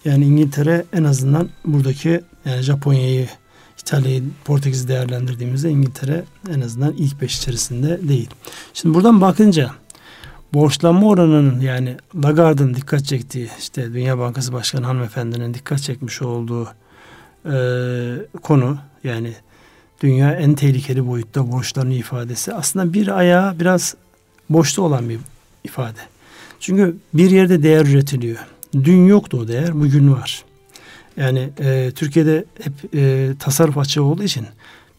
yani 0.06 0.26
İngiltere 0.26 0.86
en 0.94 1.04
azından 1.04 1.50
buradaki 1.66 2.22
yani 2.46 2.62
Japonya'yı, 2.62 3.28
İtalya'yı, 3.82 4.24
Portekiz'i 4.46 4.88
değerlendirdiğimizde 4.88 5.70
İngiltere 5.70 6.24
en 6.52 6.62
azından 6.62 6.94
ilk 6.94 7.22
beş 7.22 7.38
içerisinde 7.38 8.08
değil. 8.08 8.30
Şimdi 8.74 8.96
buradan 8.96 9.22
bakınca 9.22 9.72
borçlanma 10.54 11.08
oranının 11.08 11.60
yani 11.60 11.98
Lagarde'ın 12.16 12.74
dikkat 12.74 13.06
çektiği 13.06 13.50
işte 13.60 13.94
Dünya 13.94 14.18
Bankası 14.18 14.54
Başkanı 14.54 14.86
hanımefendinin 14.86 15.54
dikkat 15.54 15.82
çekmiş 15.82 16.22
olduğu 16.22 16.68
e, 17.46 17.56
konu 18.42 18.78
yani 19.04 19.34
dünya 20.02 20.32
en 20.32 20.56
tehlikeli 20.56 21.08
boyutta 21.08 21.52
borçlanma 21.52 21.94
ifadesi 21.94 22.54
aslında 22.54 22.94
bir 22.94 23.18
ayağı 23.18 23.60
biraz 23.60 23.96
boşta 24.50 24.82
olan 24.82 25.10
bir 25.10 25.18
ifade. 25.64 26.00
Çünkü 26.60 26.96
bir 27.14 27.32
yerde 27.32 27.64
değer 27.64 27.86
üretiliyor. 27.86 28.38
Dün 28.74 29.08
yoktu 29.08 29.40
o 29.44 29.48
değer, 29.48 29.82
bugün 29.82 30.12
var. 30.14 30.44
Yani 31.18 31.50
e, 31.60 31.92
Türkiye'de 31.96 32.46
hep 32.64 32.96
e, 32.96 33.32
tasarruf 33.40 33.78
açığı 33.78 34.04
olduğu 34.04 34.24
için 34.24 34.46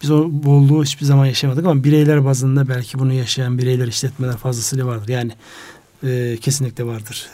biz 0.03 0.11
o 0.11 0.29
bolluğu 0.31 0.85
hiçbir 0.85 1.07
zaman 1.07 1.27
yaşamadık 1.27 1.67
ama 1.67 1.85
bireyler 1.85 2.25
bazında 2.25 2.69
belki 2.69 2.99
bunu 2.99 3.13
yaşayan 3.13 3.59
bireyler 3.59 3.89
işletmeler 3.89 4.37
fazlasıyla 4.37 4.87
vardır. 4.87 5.09
Yani 5.09 5.33
e, 6.05 6.37
kesinlikle 6.41 6.87
vardır. 6.87 7.29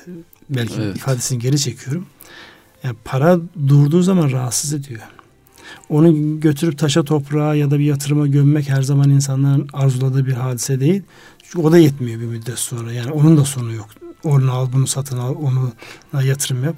Belki 0.51 0.75
Evet. 0.81 0.97
ifadesini 0.97 1.39
geri 1.39 1.59
çekiyorum. 1.59 2.07
Yani 2.85 2.97
para 3.05 3.39
durduğu 3.69 4.03
zaman 4.03 4.31
rahatsız 4.31 4.73
ediyor. 4.73 5.01
Onu 5.89 6.41
götürüp 6.41 6.79
taşa 6.79 7.03
toprağa 7.03 7.55
ya 7.55 7.71
da 7.71 7.79
bir 7.79 7.85
yatırıma 7.85 8.27
gömmek 8.27 8.69
her 8.69 8.83
zaman 8.83 9.11
insanların 9.11 9.69
arzuladığı 9.73 10.27
bir 10.27 10.33
hadise 10.33 10.81
değil. 10.81 11.03
Çünkü 11.53 11.67
o 11.67 11.73
da 11.73 11.79
yetmiyor 11.79 12.21
bir 12.21 12.27
müddet 12.27 12.59
sonra. 12.59 12.93
Yani 12.93 13.13
onun 13.13 13.37
da 13.37 13.45
sonu 13.45 13.73
yok. 13.73 13.89
Onu 14.25 14.53
al, 14.53 14.69
bunu 14.73 14.87
satın 14.87 15.19
al, 15.19 15.35
onu 15.35 15.73
yatırım 16.23 16.65
yap. 16.65 16.77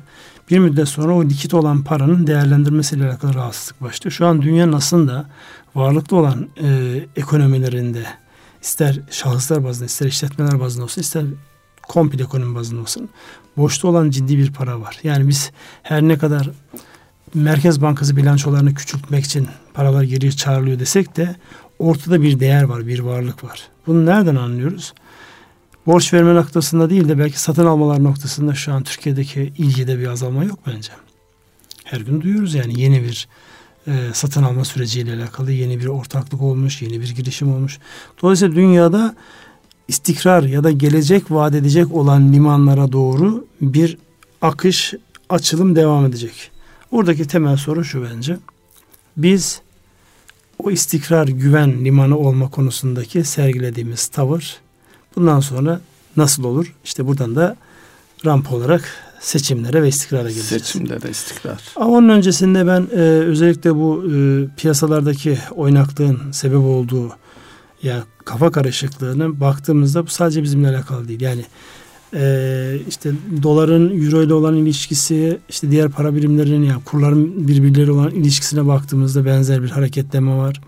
Bir 0.50 0.58
müddet 0.58 0.88
sonra 0.88 1.14
o 1.14 1.24
likit 1.24 1.54
olan 1.54 1.84
paranın 1.84 2.26
değerlendirmesiyle 2.26 3.08
alakalı 3.08 3.34
rahatsızlık 3.34 3.82
başlıyor. 3.82 4.12
Şu 4.12 4.26
an 4.26 4.42
dünyanın 4.42 4.72
aslında 4.72 5.30
varlıklı 5.74 6.16
olan 6.16 6.48
e, 6.62 6.98
ekonomilerinde 7.16 8.06
ister 8.62 9.00
şahıslar 9.10 9.64
bazında 9.64 9.84
ister 9.86 10.06
işletmeler 10.06 10.60
bazında 10.60 10.84
olsun 10.84 11.00
ister 11.00 11.24
komple 11.82 12.22
ekonomi 12.22 12.54
bazında 12.54 12.80
olsun 12.80 13.08
boşta 13.56 13.88
olan 13.88 14.10
ciddi 14.10 14.38
bir 14.38 14.52
para 14.52 14.80
var. 14.80 14.98
Yani 15.02 15.28
biz 15.28 15.50
her 15.82 16.02
ne 16.02 16.18
kadar 16.18 16.50
Merkez 17.34 17.82
Bankası 17.82 18.16
bilançolarını 18.16 18.74
küçültmek 18.74 19.24
için 19.24 19.48
paralar 19.74 20.02
geriye 20.02 20.32
çağrılıyor 20.32 20.78
desek 20.78 21.16
de 21.16 21.36
ortada 21.78 22.22
bir 22.22 22.40
değer 22.40 22.62
var, 22.62 22.86
bir 22.86 22.98
varlık 22.98 23.44
var. 23.44 23.71
Bunu 23.86 24.06
nereden 24.06 24.36
anlıyoruz? 24.36 24.94
Borç 25.86 26.14
verme 26.14 26.34
noktasında 26.34 26.90
değil 26.90 27.08
de 27.08 27.18
belki 27.18 27.40
satın 27.40 27.66
almalar 27.66 28.04
noktasında 28.04 28.54
şu 28.54 28.72
an 28.72 28.82
Türkiye'deki 28.82 29.52
ilgide 29.58 29.98
bir 29.98 30.06
azalma 30.06 30.44
yok 30.44 30.58
bence. 30.66 30.92
Her 31.84 32.00
gün 32.00 32.20
duyuyoruz 32.20 32.54
yani 32.54 32.80
yeni 32.80 33.02
bir 33.02 33.28
e, 33.86 33.92
satın 34.12 34.42
alma 34.42 34.64
süreciyle 34.64 35.14
alakalı 35.14 35.52
yeni 35.52 35.80
bir 35.80 35.86
ortaklık 35.86 36.42
olmuş, 36.42 36.82
yeni 36.82 37.00
bir 37.00 37.14
girişim 37.14 37.54
olmuş. 37.54 37.78
Dolayısıyla 38.22 38.54
dünyada 38.54 39.14
istikrar 39.88 40.42
ya 40.42 40.64
da 40.64 40.70
gelecek 40.70 41.30
vaat 41.30 41.54
edecek 41.54 41.92
olan 41.92 42.32
limanlara 42.32 42.92
doğru 42.92 43.46
bir 43.60 43.98
akış, 44.42 44.94
açılım 45.28 45.76
devam 45.76 46.06
edecek. 46.06 46.50
Oradaki 46.90 47.26
temel 47.26 47.56
sorun 47.56 47.82
şu 47.82 48.04
bence. 48.04 48.36
Biz 49.16 49.60
o 50.64 50.70
istikrar, 50.70 51.28
güven 51.28 51.84
limanı 51.84 52.18
olma 52.18 52.50
konusundaki 52.50 53.24
sergilediğimiz 53.24 54.06
tavır 54.06 54.56
bundan 55.16 55.40
sonra 55.40 55.80
nasıl 56.16 56.44
olur? 56.44 56.74
İşte 56.84 57.06
buradan 57.06 57.36
da 57.36 57.56
ramp 58.24 58.52
olarak 58.52 58.84
seçimlere 59.20 59.82
ve 59.82 59.88
istikrara 59.88 60.30
geleceğiz. 60.30 60.64
Seçimlere 60.64 61.10
istikrar. 61.10 61.62
Ama 61.76 61.96
onun 61.96 62.08
öncesinde 62.08 62.66
ben 62.66 62.88
e, 62.92 63.00
özellikle 63.00 63.74
bu 63.74 64.04
e, 64.14 64.46
piyasalardaki 64.56 65.38
oynaklığın 65.50 66.32
sebep 66.32 66.58
olduğu 66.58 67.12
yani 67.82 68.02
kafa 68.24 68.50
karışıklığına 68.50 69.40
baktığımızda 69.40 70.06
bu 70.06 70.10
sadece 70.10 70.42
bizimle 70.42 70.68
alakalı 70.68 71.08
değil. 71.08 71.20
Yani 71.20 71.44
e, 72.14 72.78
işte 72.88 73.12
doların 73.42 74.04
euro 74.04 74.22
ile 74.22 74.34
olan 74.34 74.56
ilişkisi, 74.56 75.38
işte 75.48 75.70
diğer 75.70 75.88
para 75.88 76.14
birimlerinin 76.14 76.62
yani 76.62 76.84
kurların 76.84 77.48
birbirleri 77.48 77.90
olan 77.90 78.10
ilişkisine 78.10 78.66
baktığımızda 78.66 79.24
benzer 79.24 79.62
bir 79.62 79.70
hareketleme 79.70 80.36
var. 80.36 80.60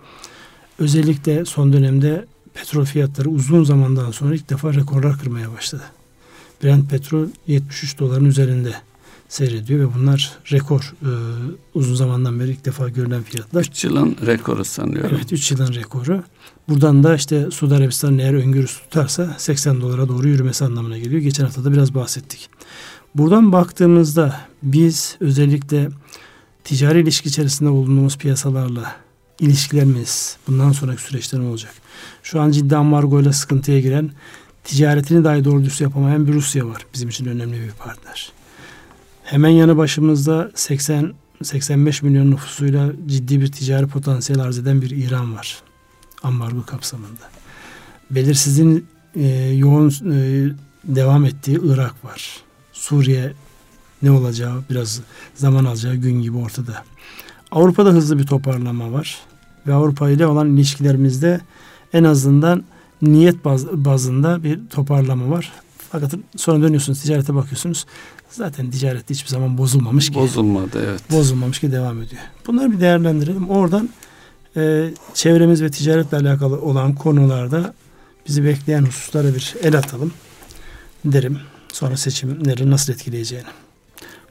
Özellikle 0.78 1.44
son 1.44 1.72
dönemde 1.72 2.24
petrol 2.54 2.84
fiyatları 2.84 3.28
uzun 3.28 3.64
zamandan 3.64 4.10
sonra 4.10 4.34
ilk 4.34 4.50
defa 4.50 4.74
rekorlar 4.74 5.18
kırmaya 5.18 5.52
başladı. 5.52 5.82
Brent 6.64 6.90
petrol 6.90 7.26
73 7.46 7.98
doların 7.98 8.24
üzerinde 8.24 8.74
seyrediyor 9.28 9.80
ve 9.80 9.94
bunlar 9.94 10.38
rekor 10.52 10.94
e, 11.02 11.10
uzun 11.74 11.94
zamandan 11.94 12.40
beri 12.40 12.50
ilk 12.50 12.64
defa 12.64 12.88
görülen 12.88 13.22
fiyatlar. 13.22 13.60
3 13.60 13.84
yılın 13.84 14.16
rekoru 14.26 14.64
sanıyorum. 14.64 15.10
Evet 15.14 15.32
3 15.32 15.50
yılın 15.50 15.74
rekoru. 15.74 16.22
Buradan 16.68 17.02
da 17.02 17.14
işte 17.14 17.50
Suudi 17.50 17.74
Arabistan 17.74 18.18
eğer 18.18 18.34
öngörüsü 18.34 18.80
tutarsa 18.80 19.34
80 19.38 19.80
dolara 19.80 20.08
doğru 20.08 20.28
yürümesi 20.28 20.64
anlamına 20.64 20.98
geliyor. 20.98 21.22
Geçen 21.22 21.44
hafta 21.44 21.64
da 21.64 21.72
biraz 21.72 21.94
bahsettik. 21.94 22.50
Buradan 23.14 23.52
baktığımızda 23.52 24.40
biz 24.62 25.16
özellikle 25.20 25.88
ticari 26.64 27.00
ilişki 27.00 27.28
içerisinde 27.28 27.70
bulunduğumuz 27.70 28.18
piyasalarla 28.18 28.96
ilişkilerimiz 29.40 30.36
bundan 30.46 30.72
sonraki 30.72 31.02
süreçte 31.02 31.40
ne 31.40 31.44
olacak? 31.44 31.74
Şu 32.22 32.40
an 32.40 32.50
ciddi 32.50 32.76
ambargoyla 32.76 33.32
sıkıntıya 33.32 33.80
giren 33.80 34.10
ticaretini 34.64 35.24
dahi 35.24 35.44
doğru 35.44 35.64
düz 35.64 35.80
yapamayan 35.80 36.26
bir 36.26 36.32
Rusya 36.32 36.66
var. 36.66 36.86
Bizim 36.94 37.08
için 37.08 37.26
önemli 37.26 37.60
bir 37.60 37.70
partner. 37.70 38.32
Hemen 39.24 39.48
yanı 39.48 39.76
başımızda 39.76 40.50
80 40.54 41.14
85 41.42 42.02
milyon 42.02 42.30
nüfusuyla 42.30 42.92
ciddi 43.06 43.40
bir 43.40 43.52
ticari 43.52 43.86
potansiyel 43.86 44.42
arz 44.42 44.58
eden 44.58 44.82
bir 44.82 44.90
İran 44.90 45.36
var. 45.36 45.62
Ambargo 46.22 46.62
kapsamında. 46.62 47.30
Belirsizliğin 48.10 48.86
e, 49.16 49.28
yoğun 49.56 49.90
e, 49.90 50.48
devam 50.84 51.24
ettiği 51.24 51.60
Irak 51.64 52.04
var. 52.04 52.40
Suriye 52.72 53.32
ne 54.02 54.10
olacağı 54.10 54.62
biraz 54.70 55.00
zaman 55.34 55.64
alacağı 55.64 55.94
gün 55.94 56.22
gibi 56.22 56.36
ortada. 56.36 56.84
Avrupa'da 57.50 57.90
hızlı 57.90 58.18
bir 58.18 58.26
toparlama 58.26 58.92
var. 58.92 59.18
Ve 59.66 59.74
Avrupa 59.74 60.10
ile 60.10 60.26
olan 60.26 60.56
ilişkilerimizde 60.56 61.40
en 61.92 62.04
azından 62.04 62.64
niyet 63.02 63.44
baz, 63.44 63.66
bazında 63.66 64.44
bir 64.44 64.60
toparlama 64.70 65.30
var. 65.30 65.52
Fakat 65.94 66.14
sonra 66.36 66.62
dönüyorsunuz 66.62 67.02
ticarete 67.02 67.34
bakıyorsunuz. 67.34 67.86
Zaten 68.30 68.70
ticaret 68.70 69.10
hiçbir 69.10 69.28
zaman 69.28 69.58
bozulmamış 69.58 70.08
ki. 70.08 70.14
Bozulmadı 70.14 70.84
evet. 70.88 71.10
Bozulmamış 71.10 71.58
ki 71.58 71.72
devam 71.72 72.02
ediyor. 72.02 72.22
Bunları 72.46 72.72
bir 72.72 72.80
değerlendirelim. 72.80 73.50
Oradan 73.50 73.88
e, 74.56 74.90
çevremiz 75.14 75.62
ve 75.62 75.70
ticaretle 75.70 76.16
alakalı 76.16 76.60
olan 76.60 76.94
konularda 76.94 77.74
bizi 78.28 78.44
bekleyen 78.44 78.82
hususlara 78.82 79.34
bir 79.34 79.54
el 79.62 79.78
atalım 79.78 80.12
derim. 81.04 81.38
Sonra 81.72 81.96
seçimleri 81.96 82.70
nasıl 82.70 82.92
etkileyeceğini. 82.92 83.48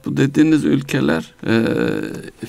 Bu 0.04 0.16
dediğiniz 0.16 0.64
ülkeler 0.64 1.34
e, 1.46 1.64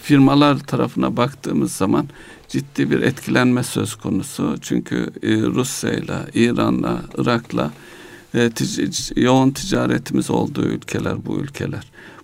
firmalar 0.01 0.59
tarafına 0.59 1.17
baktığımız 1.17 1.71
zaman 1.71 2.07
ciddi 2.49 2.91
bir 2.91 3.01
etkilenme 3.01 3.63
söz 3.63 3.95
konusu. 3.95 4.55
Çünkü 4.61 5.09
e, 5.23 5.29
Rusya 5.37 5.91
ile, 5.91 6.17
İran'la, 6.33 7.01
Irak'la 7.17 7.71
e, 8.35 8.49
tic- 8.49 9.21
yoğun 9.21 9.51
ticaretimiz 9.51 10.29
olduğu 10.29 10.65
ülkeler 10.65 11.25
bu 11.25 11.39
ülkeler. 11.39 11.83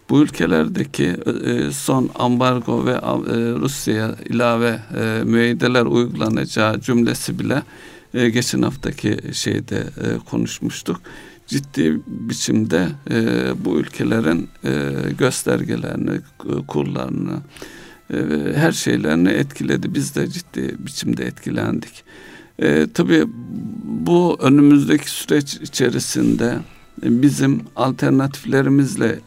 Bu 0.09 0.21
ülkelerdeki 0.21 1.15
e, 1.45 1.71
son 1.71 2.09
ambargo 2.15 2.85
ve 2.85 2.91
e, 2.91 2.99
Rusya'ya 3.59 4.15
ilave 4.29 4.79
e, 4.97 5.23
müeyyideler 5.23 5.85
uygulanacağı 5.85 6.81
cümlesi 6.81 7.39
bile 7.39 7.63
e, 8.13 8.29
geçen 8.29 8.61
haftaki 8.61 9.17
şeyde 9.33 9.77
e, 9.77 10.17
konuşmuştuk. 10.29 11.01
Ciddi 11.47 12.01
biçimde 12.07 12.87
e, 13.11 13.15
bu 13.65 13.79
ülkelerin 13.79 14.49
e, 14.63 14.91
göstergelerini, 15.17 16.21
kurlarını, 16.67 17.39
e, 18.13 18.17
her 18.55 18.71
şeylerini 18.71 19.29
etkiledi. 19.29 19.93
Biz 19.93 20.15
de 20.15 20.27
ciddi 20.27 20.75
biçimde 20.79 21.25
etkilendik. 21.25 22.03
E, 22.61 22.87
tabii 22.93 23.23
bu 23.83 24.37
önümüzdeki 24.39 25.11
süreç 25.11 25.53
içerisinde 25.53 26.57
bizim 27.03 27.61
alternatiflerimizle 27.75 29.19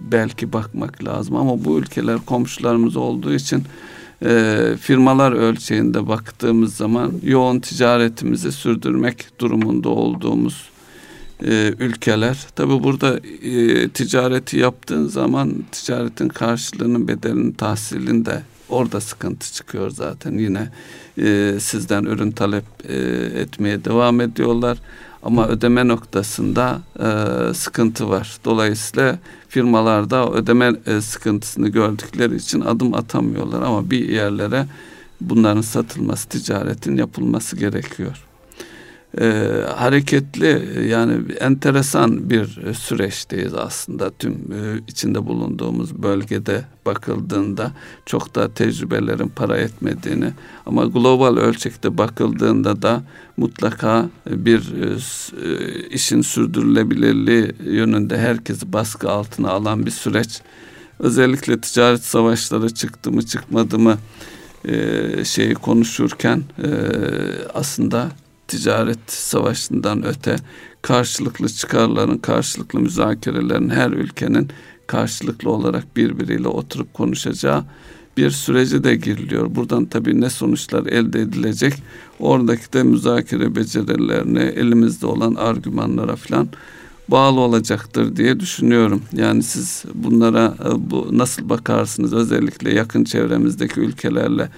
belki 0.00 0.52
bakmak 0.52 1.04
lazım 1.04 1.36
ama 1.36 1.64
bu 1.64 1.78
ülkeler 1.78 2.18
komşularımız 2.26 2.96
olduğu 2.96 3.34
için 3.34 3.62
e, 4.24 4.58
firmalar 4.80 5.32
ölçeğinde 5.32 6.08
baktığımız 6.08 6.76
zaman 6.76 7.12
yoğun 7.22 7.60
ticaretimizi 7.60 8.52
sürdürmek 8.52 9.26
durumunda 9.38 9.88
olduğumuz 9.88 10.70
e, 11.44 11.74
ülkeler. 11.78 12.46
Tabi 12.56 12.82
burada 12.82 13.18
e, 13.42 13.88
ticareti 13.88 14.58
yaptığın 14.58 15.06
zaman 15.06 15.64
ticaretin 15.72 16.28
karşılığının 16.28 17.08
bedelinin 17.08 17.52
tahsilinde 17.52 18.42
orada 18.68 19.00
sıkıntı 19.00 19.52
çıkıyor 19.52 19.90
zaten. 19.90 20.38
Yine 20.38 20.68
e, 21.20 21.60
sizden 21.60 22.04
ürün 22.04 22.30
talep 22.30 22.64
e, 22.88 22.94
etmeye 23.40 23.84
devam 23.84 24.20
ediyorlar. 24.20 24.78
Ama 25.22 25.48
ödeme 25.48 25.88
noktasında 25.88 26.80
e, 26.98 27.54
sıkıntı 27.54 28.08
var. 28.08 28.38
Dolayısıyla 28.44 29.18
firmalarda 29.48 30.30
ödeme 30.32 30.72
e, 30.86 31.00
sıkıntısını 31.00 31.68
gördükleri 31.68 32.36
için 32.36 32.60
adım 32.60 32.94
atamıyorlar. 32.94 33.62
Ama 33.62 33.90
bir 33.90 34.08
yerlere 34.08 34.66
bunların 35.20 35.60
satılması, 35.60 36.28
ticaretin 36.28 36.96
yapılması 36.96 37.56
gerekiyor 37.56 38.29
e, 39.18 39.24
hareketli 39.76 40.82
yani 40.88 41.32
enteresan 41.40 42.30
bir 42.30 42.74
süreçteyiz 42.74 43.54
aslında 43.54 44.10
tüm 44.10 44.32
e, 44.32 44.80
içinde 44.88 45.26
bulunduğumuz 45.26 46.02
bölgede 46.02 46.64
bakıldığında 46.86 47.72
çok 48.06 48.34
da 48.34 48.54
tecrübelerin 48.54 49.28
para 49.28 49.56
etmediğini 49.56 50.32
ama 50.66 50.84
global 50.84 51.36
ölçekte 51.36 51.98
bakıldığında 51.98 52.82
da 52.82 53.02
mutlaka 53.36 54.08
bir 54.26 54.72
e, 54.82 54.96
e, 55.46 55.88
işin 55.88 56.20
sürdürülebilirliği 56.20 57.52
yönünde 57.64 58.18
herkesi 58.18 58.72
baskı 58.72 59.10
altına 59.10 59.50
alan 59.50 59.86
bir 59.86 59.90
süreç. 59.90 60.40
Özellikle 60.98 61.60
ticaret 61.60 62.04
savaşları 62.04 62.74
çıktı 62.74 63.12
mı 63.12 63.22
çıkmadı 63.22 63.78
mı 63.78 63.98
e, 64.64 65.24
şeyi 65.24 65.54
konuşurken 65.54 66.42
e, 66.58 66.68
aslında 67.54 68.08
ticaret 68.50 69.12
savaşından 69.12 70.06
öte 70.06 70.36
karşılıklı 70.82 71.48
çıkarların, 71.48 72.18
karşılıklı 72.18 72.80
müzakerelerin 72.80 73.68
her 73.68 73.90
ülkenin 73.90 74.48
karşılıklı 74.86 75.50
olarak 75.50 75.96
birbiriyle 75.96 76.48
oturup 76.48 76.94
konuşacağı 76.94 77.64
bir 78.16 78.30
süreci 78.30 78.84
de 78.84 78.96
giriliyor. 78.96 79.54
Buradan 79.54 79.84
tabii 79.84 80.20
ne 80.20 80.30
sonuçlar 80.30 80.86
elde 80.86 81.20
edilecek? 81.20 81.74
Oradaki 82.18 82.72
de 82.72 82.82
müzakere 82.82 83.56
becerilerine, 83.56 84.42
elimizde 84.42 85.06
olan 85.06 85.34
argümanlara 85.34 86.16
falan 86.16 86.48
bağlı 87.08 87.40
olacaktır 87.40 88.16
diye 88.16 88.40
düşünüyorum. 88.40 89.02
Yani 89.12 89.42
siz 89.42 89.84
bunlara 89.94 90.54
e, 90.64 90.90
bu 90.90 91.08
nasıl 91.12 91.48
bakarsınız? 91.48 92.12
Özellikle 92.12 92.74
yakın 92.74 93.04
çevremizdeki 93.04 93.80
ülkelerle 93.80 94.48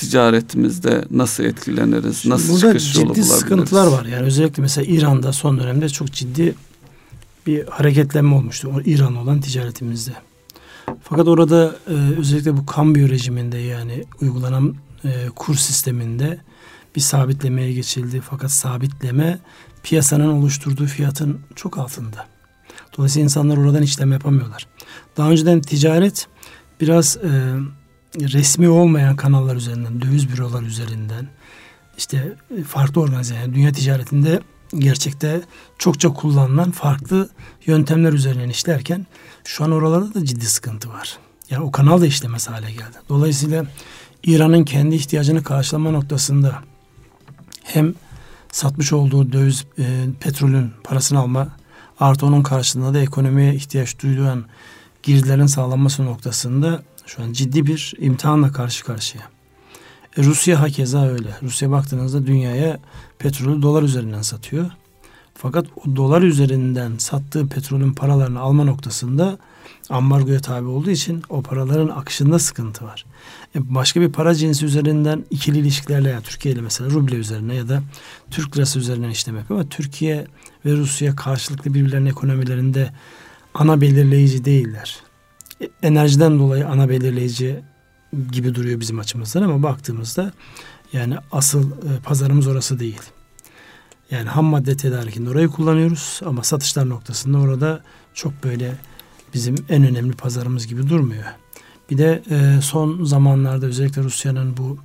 ticaretimizde 0.00 1.04
nasıl 1.10 1.44
etkileniriz? 1.44 2.18
Şimdi 2.18 2.34
nasıl 2.34 2.52
burada 2.52 2.78
çıkış 2.78 2.96
yolu 2.96 3.14
ciddi 3.14 3.24
sıkıntılar 3.24 3.86
var. 3.86 4.04
Yani 4.04 4.22
özellikle 4.22 4.62
mesela 4.62 4.84
İran'da 4.84 5.32
son 5.32 5.58
dönemde 5.58 5.88
çok 5.88 6.12
ciddi 6.12 6.54
bir 7.46 7.66
hareketlenme 7.66 8.34
olmuştu. 8.34 8.82
İran 8.84 9.16
olan 9.16 9.40
ticaretimizde. 9.40 10.12
Fakat 11.02 11.28
orada 11.28 11.76
e, 11.88 11.92
özellikle 12.18 12.56
bu 12.56 12.66
kambiyo 12.66 13.08
rejiminde 13.08 13.58
yani 13.58 14.04
uygulanan 14.20 14.74
e, 15.04 15.28
kur 15.36 15.54
sisteminde 15.54 16.40
bir 16.96 17.00
sabitlemeye 17.00 17.72
geçildi. 17.72 18.22
Fakat 18.30 18.50
sabitleme 18.50 19.38
piyasanın 19.82 20.28
oluşturduğu 20.28 20.86
fiyatın 20.86 21.40
çok 21.56 21.78
altında. 21.78 22.26
Dolayısıyla 22.96 23.24
insanlar 23.24 23.56
oradan 23.56 23.82
işlem 23.82 24.12
yapamıyorlar. 24.12 24.66
Daha 25.16 25.30
önceden 25.30 25.60
ticaret 25.60 26.26
biraz 26.80 27.16
e, 27.16 27.54
resmi 28.14 28.68
olmayan 28.68 29.16
kanallar 29.16 29.56
üzerinden, 29.56 30.02
döviz 30.02 30.32
bürolar 30.32 30.62
üzerinden 30.62 31.28
işte 31.98 32.36
farklı 32.68 33.00
organize 33.00 33.34
yani 33.34 33.54
dünya 33.54 33.72
ticaretinde 33.72 34.40
gerçekte 34.78 35.40
çokça 35.78 36.12
kullanılan 36.12 36.70
farklı 36.70 37.28
yöntemler 37.66 38.12
üzerinden 38.12 38.48
işlerken 38.48 39.06
şu 39.44 39.64
an 39.64 39.72
oralarda 39.72 40.14
da 40.14 40.24
ciddi 40.24 40.46
sıkıntı 40.46 40.88
var. 40.88 41.18
Yani 41.50 41.64
o 41.64 41.70
kanal 41.70 42.00
da 42.00 42.06
işlemez 42.06 42.48
hale 42.48 42.72
geldi. 42.72 42.98
Dolayısıyla 43.08 43.66
İran'ın 44.24 44.64
kendi 44.64 44.94
ihtiyacını 44.94 45.42
karşılama 45.42 45.90
noktasında 45.90 46.62
hem 47.62 47.94
satmış 48.52 48.92
olduğu 48.92 49.32
döviz 49.32 49.64
e, 49.78 49.84
petrolün 50.20 50.72
parasını 50.84 51.18
alma 51.18 51.48
artı 52.00 52.26
onun 52.26 52.42
karşılığında 52.42 52.94
da 52.94 53.00
ekonomiye 53.00 53.54
ihtiyaç 53.54 54.02
duyulan 54.02 54.44
girdilerin 55.02 55.46
sağlanması 55.46 56.04
noktasında 56.04 56.82
şu 57.16 57.22
an 57.22 57.32
ciddi 57.32 57.66
bir 57.66 57.94
imtihanla 57.98 58.52
karşı 58.52 58.84
karşıya. 58.84 59.24
E, 60.16 60.22
Rusya 60.22 60.60
hakeza 60.60 61.08
öyle. 61.08 61.36
Rusya 61.42 61.70
baktığınızda 61.70 62.26
dünyaya 62.26 62.78
petrolü 63.18 63.62
dolar 63.62 63.82
üzerinden 63.82 64.22
satıyor. 64.22 64.70
Fakat 65.34 65.66
o 65.76 65.96
dolar 65.96 66.22
üzerinden 66.22 66.92
sattığı 66.98 67.48
petrolün 67.48 67.92
paralarını 67.92 68.40
alma 68.40 68.64
noktasında 68.64 69.38
ambargoya 69.88 70.40
tabi 70.40 70.66
olduğu 70.66 70.90
için 70.90 71.22
o 71.28 71.42
paraların 71.42 71.88
akışında 71.88 72.38
sıkıntı 72.38 72.84
var. 72.84 73.04
E 73.54 73.74
başka 73.74 74.00
bir 74.00 74.12
para 74.12 74.34
cinsi 74.34 74.64
üzerinden 74.66 75.24
ikili 75.30 75.58
ilişkilerle 75.58 76.08
yani 76.08 76.22
Türkiye 76.22 76.54
ile 76.54 76.60
mesela 76.60 76.90
ruble 76.90 77.16
üzerine 77.16 77.54
ya 77.54 77.68
da 77.68 77.82
Türk 78.30 78.56
lirası 78.56 78.78
üzerinden 78.78 79.10
işlem 79.10 79.36
yapıyor 79.36 79.60
ama 79.60 79.68
Türkiye 79.68 80.26
ve 80.64 80.72
Rusya 80.72 81.16
karşılıklı 81.16 81.74
birbirlerinin 81.74 82.10
ekonomilerinde 82.10 82.92
ana 83.54 83.80
belirleyici 83.80 84.44
değiller 84.44 85.09
enerjiden 85.82 86.38
dolayı 86.38 86.68
ana 86.68 86.88
belirleyici 86.88 87.60
gibi 88.32 88.54
duruyor 88.54 88.80
bizim 88.80 88.98
açımızdan 88.98 89.42
ama 89.42 89.62
baktığımızda 89.62 90.32
yani 90.92 91.16
asıl 91.32 91.70
e, 91.70 92.00
pazarımız 92.04 92.46
orası 92.46 92.78
değil. 92.78 93.00
Yani 94.10 94.28
ham 94.28 94.44
madde 94.44 94.76
tedarikinde 94.76 95.30
orayı 95.30 95.48
kullanıyoruz 95.48 96.20
ama 96.24 96.42
satışlar 96.42 96.88
noktasında 96.88 97.38
orada 97.38 97.82
çok 98.14 98.44
böyle 98.44 98.74
bizim 99.34 99.54
en 99.68 99.84
önemli 99.84 100.12
pazarımız 100.12 100.66
gibi 100.66 100.88
durmuyor. 100.88 101.24
Bir 101.90 101.98
de 101.98 102.22
e, 102.30 102.60
son 102.62 103.04
zamanlarda 103.04 103.66
özellikle 103.66 104.02
Rusya'nın 104.02 104.56
bu 104.56 104.78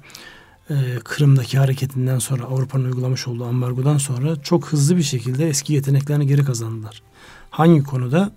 e, 0.69 0.75
Kırım'daki 1.03 1.57
hareketinden 1.57 2.19
sonra 2.19 2.43
Avrupa'nın 2.43 2.85
uygulamış 2.85 3.27
olduğu 3.27 3.45
ambargodan 3.45 3.97
sonra 3.97 4.41
çok 4.41 4.67
hızlı 4.67 4.97
bir 4.97 5.03
şekilde 5.03 5.47
eski 5.47 5.73
yeteneklerini 5.73 6.27
geri 6.27 6.45
kazandılar. 6.45 7.01
Hangi 7.49 7.83
konuda? 7.83 8.31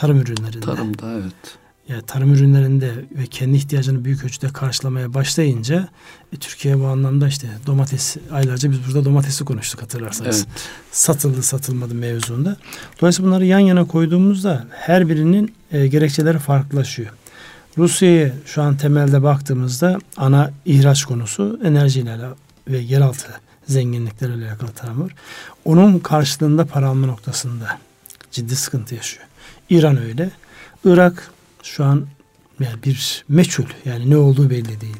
Tarım 0.00 0.20
ürünlerinde. 0.20 0.60
Tarımda 0.60 1.12
evet. 1.12 1.58
Yani 1.88 2.02
tarım 2.06 2.34
ürünlerinde 2.34 2.92
ve 3.18 3.26
kendi 3.26 3.56
ihtiyacını 3.56 4.04
büyük 4.04 4.24
ölçüde 4.24 4.48
karşılamaya 4.48 5.14
başlayınca 5.14 5.88
e, 6.32 6.36
Türkiye 6.36 6.80
bu 6.80 6.86
anlamda 6.86 7.28
işte 7.28 7.48
domates 7.66 8.16
aylarca 8.32 8.70
biz 8.70 8.78
burada 8.86 9.04
domatesi 9.04 9.44
konuştuk 9.44 9.82
hatırlarsanız. 9.82 10.46
Evet. 10.48 10.62
Satıldı 10.92 11.42
satılmadı 11.42 11.94
mevzunda. 11.94 12.56
Dolayısıyla 13.00 13.30
bunları 13.30 13.46
yan 13.46 13.58
yana 13.58 13.84
koyduğumuzda 13.84 14.66
her 14.70 15.08
birinin 15.08 15.54
e, 15.72 15.86
gerekçeleri 15.86 16.38
farklılaşıyor. 16.38 17.10
Rusya'yı 17.78 18.32
şu 18.46 18.62
an 18.62 18.76
temelde 18.76 19.22
baktığımızda 19.22 19.98
ana 20.16 20.50
ihraç 20.64 21.04
konusu 21.04 21.60
enerjiyle 21.64 22.18
ve 22.68 22.78
yeraltı 22.78 23.40
zenginlikleriyle 23.66 24.48
alakalı 24.48 24.72
tarım 24.72 25.02
var. 25.02 25.14
Onun 25.64 25.98
karşılığında 25.98 26.64
para 26.64 26.88
alma 26.88 27.06
noktasında 27.06 27.78
ciddi 28.30 28.56
sıkıntı 28.56 28.94
yaşıyor. 28.94 29.29
İran 29.70 29.96
öyle. 29.96 30.30
Irak 30.84 31.30
şu 31.62 31.84
an 31.84 32.06
yani 32.60 32.82
bir 32.84 33.24
meçhul 33.28 33.64
yani 33.84 34.10
ne 34.10 34.16
olduğu 34.16 34.50
belli 34.50 34.80
değil. 34.80 34.96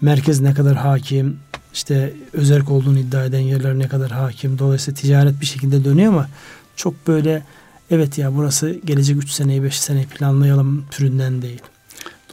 Merkez 0.00 0.40
ne 0.40 0.54
kadar 0.54 0.76
hakim, 0.76 1.38
işte 1.74 2.14
özerk 2.32 2.70
olduğunu 2.70 2.98
iddia 2.98 3.24
eden 3.24 3.40
yerler 3.40 3.78
ne 3.78 3.88
kadar 3.88 4.10
hakim. 4.10 4.58
Dolayısıyla 4.58 5.00
ticaret 5.00 5.40
bir 5.40 5.46
şekilde 5.46 5.84
dönüyor 5.84 6.12
ama 6.12 6.28
çok 6.76 7.06
böyle 7.06 7.42
evet 7.90 8.18
ya 8.18 8.34
burası 8.36 8.80
gelecek 8.84 9.16
3 9.16 9.30
seneyi 9.30 9.62
5 9.62 9.80
seneyi 9.80 10.06
planlayalım 10.06 10.86
türünden 10.90 11.42
değil. 11.42 11.62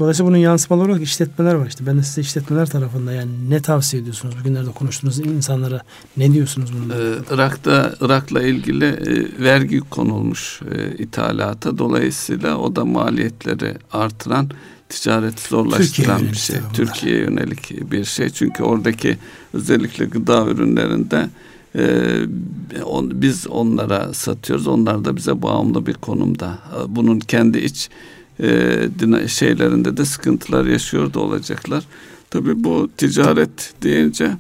Dolayısıyla 0.02 0.30
bunun 0.30 0.38
yansımaları 0.38 0.90
olarak 0.90 1.04
işletmeler 1.04 1.54
var 1.54 1.68
işte. 1.68 1.86
Ben 1.86 1.98
de 1.98 2.04
size 2.04 2.22
işletmeler 2.22 2.70
tarafında 2.70 3.12
yani 3.12 3.32
ne 3.50 3.62
tavsiye 3.62 4.02
ediyorsunuz? 4.02 4.36
Bugünlerde 4.40 4.72
konuştuğunuz 4.72 5.20
insanlara 5.20 5.82
ne 6.18 6.34
diyorsunuz 6.34 6.72
bundan? 6.74 7.00
Ee, 7.00 7.16
Irak'ta 7.32 7.94
Irak'la 8.02 8.42
ilgili 8.42 8.86
e, 8.86 9.44
vergi 9.44 9.80
konulmuş 9.80 10.62
e, 10.76 11.04
ithalata. 11.04 11.78
Dolayısıyla 11.78 12.58
o 12.58 12.76
da 12.76 12.86
maliyetleri 12.86 13.78
artıran 13.92 14.50
ticareti 14.90 15.50
zorlaştıran 15.50 16.18
Türkiye 16.18 16.32
bir 16.32 16.38
şey. 16.38 16.58
Türkiye'ye 16.74 17.22
yönelik 17.22 17.92
bir 17.92 18.06
şey. 18.06 18.30
Çünkü 18.30 18.64
oradaki 18.64 19.18
özellikle 19.54 20.06
gıda 20.06 20.46
ürünlerinde 20.46 21.30
e, 21.76 22.84
on, 22.84 23.22
biz 23.22 23.48
onlara 23.48 24.14
satıyoruz. 24.14 24.68
Onlar 24.68 25.06
da 25.06 25.16
bize 25.16 25.42
bağımlı 25.42 25.86
bir 25.86 25.94
konumda. 25.94 26.60
Bunun 26.88 27.20
kendi 27.20 27.58
iç 27.58 27.90
e, 28.40 29.28
şeylerinde 29.28 29.98
de 29.98 30.06
sıkıntılar 30.06 30.66
yaşıyor 30.66 31.14
da 31.14 31.20
olacaklar. 31.20 31.84
Tabii 32.30 32.64
bu 32.64 32.90
ticaret 32.98 33.74
deyince 33.84 34.32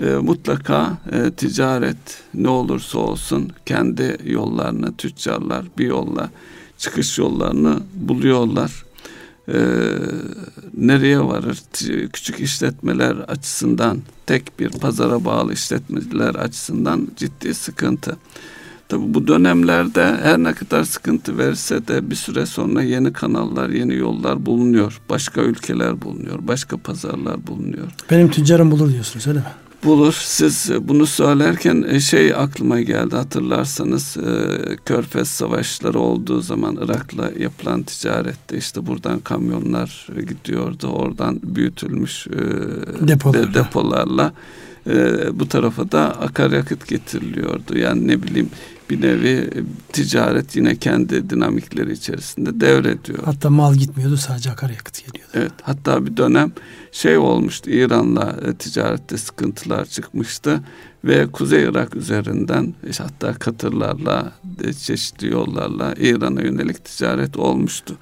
e, 0.00 0.04
mutlaka 0.04 0.98
e, 1.12 1.30
ticaret 1.30 2.22
ne 2.34 2.48
olursa 2.48 2.98
olsun 2.98 3.50
kendi 3.66 4.16
yollarını 4.24 4.96
tüccarlar 4.96 5.64
bir 5.78 5.86
yolla 5.86 6.30
çıkış 6.78 7.18
yollarını 7.18 7.80
buluyorlar. 7.94 8.84
E, 9.48 9.58
nereye 10.76 11.20
varır? 11.20 11.58
Küçük 12.12 12.40
işletmeler 12.40 13.16
açısından 13.16 14.02
tek 14.26 14.60
bir 14.60 14.68
pazara 14.70 15.24
bağlı 15.24 15.52
işletmeler 15.52 16.34
açısından 16.34 17.08
ciddi 17.16 17.54
sıkıntı. 17.54 18.16
Tabi 18.94 19.14
bu 19.14 19.26
dönemlerde 19.26 20.16
her 20.22 20.38
ne 20.38 20.52
kadar 20.52 20.84
sıkıntı 20.84 21.38
verse 21.38 21.88
de 21.88 22.10
bir 22.10 22.14
süre 22.14 22.46
sonra 22.46 22.82
yeni 22.82 23.12
kanallar, 23.12 23.68
yeni 23.68 23.94
yollar 23.94 24.46
bulunuyor. 24.46 25.00
Başka 25.10 25.40
ülkeler 25.40 26.02
bulunuyor, 26.02 26.38
başka 26.40 26.76
pazarlar 26.76 27.46
bulunuyor. 27.46 27.86
Benim 28.10 28.30
tüccarım 28.30 28.70
bulur 28.70 28.92
diyorsunuz 28.92 29.26
öyle 29.26 29.38
mi? 29.38 29.44
Bulur. 29.84 30.16
Siz 30.24 30.70
bunu 30.80 31.06
söylerken 31.06 31.84
e, 31.88 32.00
şey 32.00 32.34
aklıma 32.34 32.80
geldi 32.80 33.16
hatırlarsanız 33.16 34.16
e, 34.16 34.76
Körfez 34.84 35.28
savaşları 35.28 35.98
olduğu 35.98 36.40
zaman 36.40 36.78
Irak'la 36.80 37.30
yapılan 37.38 37.82
ticarette 37.82 38.56
işte 38.56 38.86
buradan 38.86 39.18
kamyonlar 39.18 40.06
gidiyordu. 40.28 40.86
Oradan 40.86 41.40
büyütülmüş 41.42 42.26
e, 42.26 42.30
depolarla. 43.08 43.54
depolarla 43.54 44.32
bu 45.32 45.48
tarafa 45.48 45.92
da 45.92 46.20
akaryakıt 46.20 46.88
getiriliyordu. 46.88 47.78
Yani 47.78 48.08
ne 48.08 48.22
bileyim 48.22 48.50
bir 48.90 49.00
nevi 49.00 49.28
e, 49.28 49.50
ticaret 49.92 50.56
yine 50.56 50.76
kendi 50.76 51.30
dinamikleri 51.30 51.92
içerisinde 51.92 52.60
devrediyor. 52.60 53.18
Hatta 53.24 53.50
mal 53.50 53.74
gitmiyordu 53.74 54.16
sadece 54.16 54.50
akaryakıt 54.50 55.06
geliyordu. 55.06 55.30
Evet 55.34 55.52
hatta 55.62 56.06
bir 56.06 56.16
dönem 56.16 56.52
şey 56.92 57.16
olmuştu 57.16 57.70
İran'la 57.70 58.36
e, 58.46 58.54
ticarette 58.54 59.18
sıkıntılar 59.18 59.84
çıkmıştı 59.84 60.60
ve 61.04 61.26
Kuzey 61.26 61.62
Irak 61.62 61.96
üzerinden 61.96 62.74
işte 62.90 63.04
hatta 63.04 63.34
katırlarla 63.34 64.32
e, 64.64 64.72
çeşitli 64.72 65.32
yollarla 65.32 65.94
İran'a 65.98 66.40
yönelik 66.40 66.84
ticaret 66.84 67.36
olmuştu. 67.36 67.96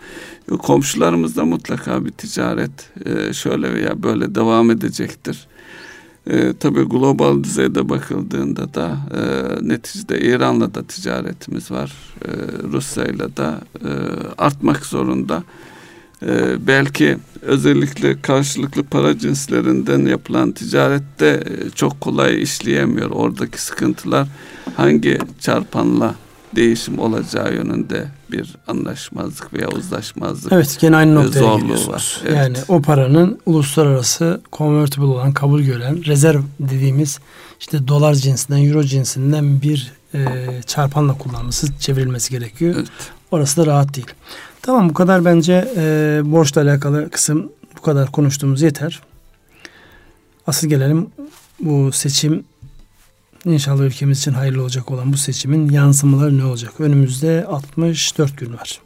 Komşularımızda 0.58 1.44
mutlaka 1.44 2.04
bir 2.04 2.10
ticaret 2.10 2.90
şöyle 3.32 3.74
veya 3.74 4.02
böyle 4.02 4.34
devam 4.34 4.70
edecektir. 4.70 5.46
E, 6.30 6.52
tabii 6.60 6.82
global 6.82 7.44
düzeyde 7.44 7.88
bakıldığında 7.88 8.74
da 8.74 8.98
e, 9.14 9.22
neticede 9.68 10.20
İran'la 10.20 10.74
da 10.74 10.82
ticaretimiz 10.82 11.70
var. 11.70 11.92
E, 12.24 12.30
Rusya'yla 12.72 13.36
da 13.36 13.60
e, 13.84 13.90
artmak 14.38 14.86
zorunda. 14.86 15.42
E, 16.26 16.66
belki 16.66 17.16
özellikle 17.42 18.22
karşılıklı 18.22 18.82
para 18.82 19.18
cinslerinden 19.18 20.06
yapılan 20.06 20.52
ticarette 20.52 21.26
e, 21.26 21.70
çok 21.70 22.00
kolay 22.00 22.42
işleyemiyor. 22.42 23.10
Oradaki 23.10 23.62
sıkıntılar 23.62 24.28
hangi 24.76 25.18
çarpanla 25.40 26.14
değişim 26.56 26.98
olacağı 26.98 27.54
yönünde 27.54 28.06
bir 28.32 28.56
anlaşmazlık 28.66 29.52
veya 29.52 29.68
uzlaşmazlık 29.68 30.52
Evet 30.52 30.78
gene 30.80 30.96
aynı 30.96 31.14
noktaya 31.14 31.56
geliyorsunuz. 31.56 32.22
Evet. 32.26 32.36
Yani 32.36 32.56
o 32.68 32.82
paranın 32.82 33.38
uluslararası 33.46 34.40
convertible 34.52 35.04
olan 35.04 35.32
kabul 35.32 35.60
gören 35.60 36.04
rezerv 36.04 36.40
dediğimiz 36.60 37.18
işte 37.60 37.88
dolar 37.88 38.14
cinsinden 38.14 38.64
euro 38.68 38.82
cinsinden 38.82 39.62
bir 39.62 39.92
e, 40.14 40.20
çarpanla 40.66 41.18
kullanılması 41.18 41.78
çevrilmesi 41.78 42.30
gerekiyor. 42.30 42.74
Evet. 42.76 42.86
Orası 43.30 43.62
da 43.62 43.66
rahat 43.66 43.96
değil. 43.96 44.06
Tamam 44.62 44.88
bu 44.88 44.94
kadar 44.94 45.24
bence 45.24 45.72
e, 45.76 46.20
borçla 46.24 46.62
alakalı 46.62 47.10
kısım 47.10 47.52
bu 47.76 47.82
kadar 47.82 48.12
konuştuğumuz 48.12 48.62
yeter. 48.62 49.00
Asıl 50.46 50.68
gelelim 50.68 51.06
bu 51.60 51.92
seçim 51.92 52.44
İnşallah 53.44 53.82
ülkemiz 53.82 54.18
için 54.18 54.32
hayırlı 54.32 54.62
olacak 54.62 54.90
olan 54.90 55.12
bu 55.12 55.16
seçimin 55.16 55.70
yansımaları 55.70 56.38
ne 56.38 56.44
olacak? 56.44 56.72
Önümüzde 56.80 57.46
64 57.48 58.38
gün 58.38 58.52
var. 58.52 58.80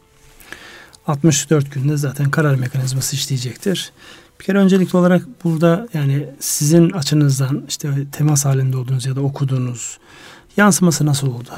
64 1.07 1.75
günde 1.75 1.97
zaten 1.97 2.31
karar 2.31 2.55
mekanizması 2.55 3.17
işleyecektir. 3.17 3.93
Bir 4.41 4.45
kere 4.45 4.59
öncelikli 4.59 4.97
olarak 4.97 5.45
burada 5.45 5.89
yani 5.95 6.27
sizin 6.41 6.91
açınızdan 6.91 7.65
işte 7.69 7.91
temas 8.13 8.45
halinde 8.45 8.77
olduğunuz 8.77 9.07
ya 9.07 9.17
da 9.17 9.21
okuduğunuz 9.21 9.99
yansıması 10.57 11.07
nasıl 11.07 11.27
oldu? 11.27 11.51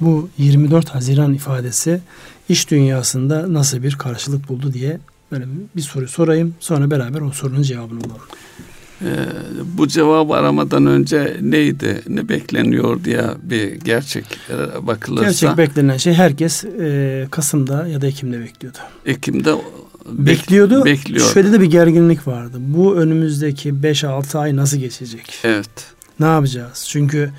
Bu 0.00 0.28
24 0.38 0.88
Haziran 0.88 1.34
ifadesi 1.34 2.00
iş 2.48 2.70
dünyasında 2.70 3.52
nasıl 3.52 3.82
bir 3.82 3.94
karşılık 3.94 4.48
buldu 4.48 4.72
diye 4.72 5.00
böyle 5.32 5.44
bir 5.76 5.82
soru 5.82 6.08
sorayım. 6.08 6.54
Sonra 6.60 6.90
beraber 6.90 7.20
o 7.20 7.30
sorunun 7.30 7.62
cevabını 7.62 8.04
bulalım. 8.04 8.22
Ee, 9.02 9.06
bu 9.78 9.88
cevabı 9.88 10.34
aramadan 10.34 10.86
önce 10.86 11.36
neydi, 11.40 12.02
ne 12.08 12.28
bekleniyor 12.28 13.04
diye 13.04 13.24
bir 13.42 13.72
gerçek 13.72 14.24
bakılırsa. 14.82 15.24
Gerçek 15.24 15.58
beklenen 15.58 15.96
şey 15.96 16.14
herkes 16.14 16.64
e, 16.64 17.26
Kasım'da 17.30 17.88
ya 17.88 18.00
da 18.00 18.06
Ekim'de 18.06 18.40
bekliyordu. 18.40 18.78
Ekim'de 19.06 19.54
bekliyordu. 20.06 20.84
bekliyordu. 20.84 21.32
Şöyle 21.32 21.52
de 21.52 21.60
bir 21.60 21.70
gerginlik 21.70 22.26
vardı. 22.26 22.56
Bu 22.60 22.96
önümüzdeki 22.96 23.70
5-6 23.70 24.38
ay 24.38 24.56
nasıl 24.56 24.76
geçecek? 24.76 25.34
Evet. 25.44 25.94
Ne 26.20 26.26
yapacağız? 26.26 26.86
Çünkü 26.88 27.30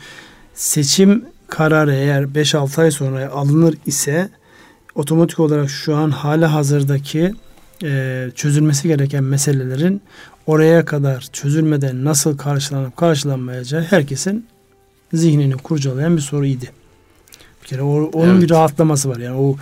seçim 0.53 1.25
kararı 1.47 1.93
eğer 1.93 2.23
5-6 2.23 2.81
ay 2.81 2.91
sonra 2.91 3.29
alınır 3.29 3.75
ise 3.85 4.29
otomatik 4.95 5.39
olarak 5.39 5.69
şu 5.69 5.95
an 5.95 6.11
hala 6.11 6.53
hazırdaki 6.53 7.33
e, 7.83 8.29
çözülmesi 8.35 8.87
gereken 8.87 9.23
meselelerin 9.23 10.01
oraya 10.47 10.85
kadar 10.85 11.27
çözülmeden 11.33 12.05
nasıl 12.05 12.37
karşılanıp 12.37 12.97
karşılanmayacağı 12.97 13.81
herkesin 13.81 14.45
zihnini 15.13 15.53
kurcalayan 15.53 16.17
bir 16.17 16.21
soruydu. 16.21 16.65
Bir 17.63 17.67
kere 17.67 17.81
o, 17.81 18.03
onun 18.13 18.33
evet. 18.33 18.43
bir 18.43 18.49
rahatlaması 18.49 19.09
var. 19.09 19.17
Yani 19.17 19.37
o 19.37 19.55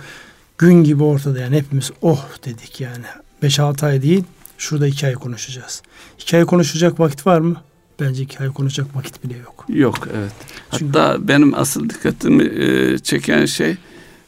gün 0.58 0.84
gibi 0.84 1.02
ortada 1.02 1.38
yani 1.40 1.56
hepimiz 1.56 1.90
oh 2.02 2.26
dedik 2.44 2.80
yani. 2.80 3.04
5-6 3.42 3.86
ay 3.86 4.02
değil 4.02 4.24
şurada 4.58 4.86
2 4.86 5.06
ay 5.06 5.14
konuşacağız. 5.14 5.82
2 6.18 6.36
ay 6.36 6.44
konuşacak 6.44 7.00
vakit 7.00 7.26
var 7.26 7.38
mı? 7.38 7.56
Bence 8.00 8.22
2 8.22 8.38
ay 8.38 8.48
konuşacak 8.48 8.96
vakit 8.96 9.24
bile 9.24 9.36
yok. 9.38 9.64
Yok 9.68 10.08
evet. 10.18 10.32
Çünkü... 10.70 10.98
Hatta 10.98 11.28
benim 11.28 11.54
asıl 11.54 11.90
dikkatimi 11.90 12.44
e, 12.44 12.98
çeken 12.98 13.44
şey 13.46 13.76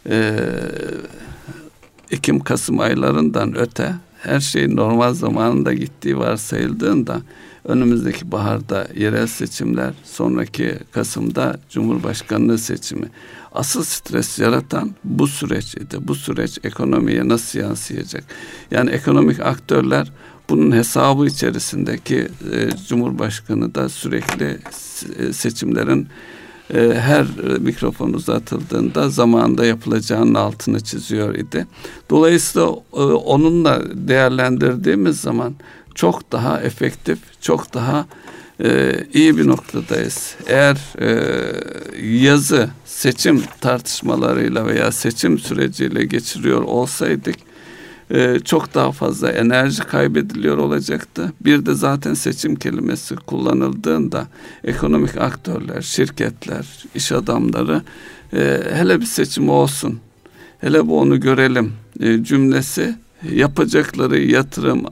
e, 0.08 0.36
Ekim-Kasım 2.10 2.80
aylarından 2.80 3.58
öte 3.58 3.94
her 4.26 4.40
şey 4.40 4.76
normal 4.76 5.14
zamanında 5.14 5.72
gittiği 5.72 6.18
varsayıldığında 6.18 7.22
önümüzdeki 7.64 8.32
baharda 8.32 8.88
yerel 8.96 9.26
seçimler, 9.26 9.94
sonraki 10.04 10.74
Kasım'da 10.92 11.60
Cumhurbaşkanlığı 11.70 12.58
seçimi. 12.58 13.06
Asıl 13.52 13.84
stres 13.84 14.38
yaratan 14.38 14.90
bu 15.04 15.26
süreç 15.26 15.74
idi. 15.74 15.96
Bu 16.00 16.14
süreç 16.14 16.58
ekonomiye 16.64 17.28
nasıl 17.28 17.58
yansıyacak? 17.58 18.24
Yani 18.70 18.90
ekonomik 18.90 19.40
aktörler 19.40 20.12
bunun 20.48 20.72
hesabı 20.72 21.26
içerisindeki 21.26 22.28
e, 22.52 22.68
Cumhurbaşkanı 22.88 23.74
da 23.74 23.88
sürekli 23.88 24.58
seçimlerin 25.32 26.08
e, 26.74 26.94
her 27.00 27.26
mikrofon 27.58 28.12
uzatıldığında 28.12 29.08
zamanında 29.08 29.66
yapılacağının 29.66 30.34
altını 30.34 30.80
çiziyor 30.80 31.34
idi. 31.34 31.66
Dolayısıyla 32.10 32.68
e, 32.92 33.00
onunla 33.00 33.82
değerlendirdiğimiz 33.94 35.20
zaman 35.20 35.54
çok 35.94 36.32
daha 36.32 36.60
efektif, 36.60 37.18
çok 37.40 37.74
daha 37.74 38.06
e, 38.64 38.92
iyi 39.12 39.38
bir 39.38 39.46
noktadayız. 39.46 40.34
Eğer 40.46 40.76
e, 41.00 41.08
yazı 42.06 42.68
seçim 42.84 43.42
tartışmalarıyla 43.60 44.66
veya 44.66 44.92
seçim 44.92 45.38
süreciyle 45.38 46.04
geçiriyor 46.04 46.62
olsaydık 46.62 47.36
e, 48.10 48.38
çok 48.38 48.74
daha 48.74 48.92
fazla 48.92 49.30
enerji 49.30 49.82
kaybediliyor 49.82 50.58
olacaktı. 50.58 51.32
Bir 51.40 51.66
de 51.66 51.74
zaten 51.74 52.14
seçim 52.14 52.56
kelimesi 52.56 53.16
kullanıldığında 53.16 54.26
ekonomik 54.64 55.16
aktörler, 55.16 55.82
şirketler, 55.82 56.84
iş 56.94 57.12
adamları 57.12 57.82
e, 58.32 58.60
hele 58.72 59.00
bir 59.00 59.06
seçim 59.06 59.48
olsun, 59.48 60.00
hele 60.58 60.86
bu 60.86 61.00
onu 61.00 61.20
görelim 61.20 61.72
e, 62.00 62.24
cümlesi 62.24 62.96
yapacakları 63.22 64.18
yatırım, 64.18 64.84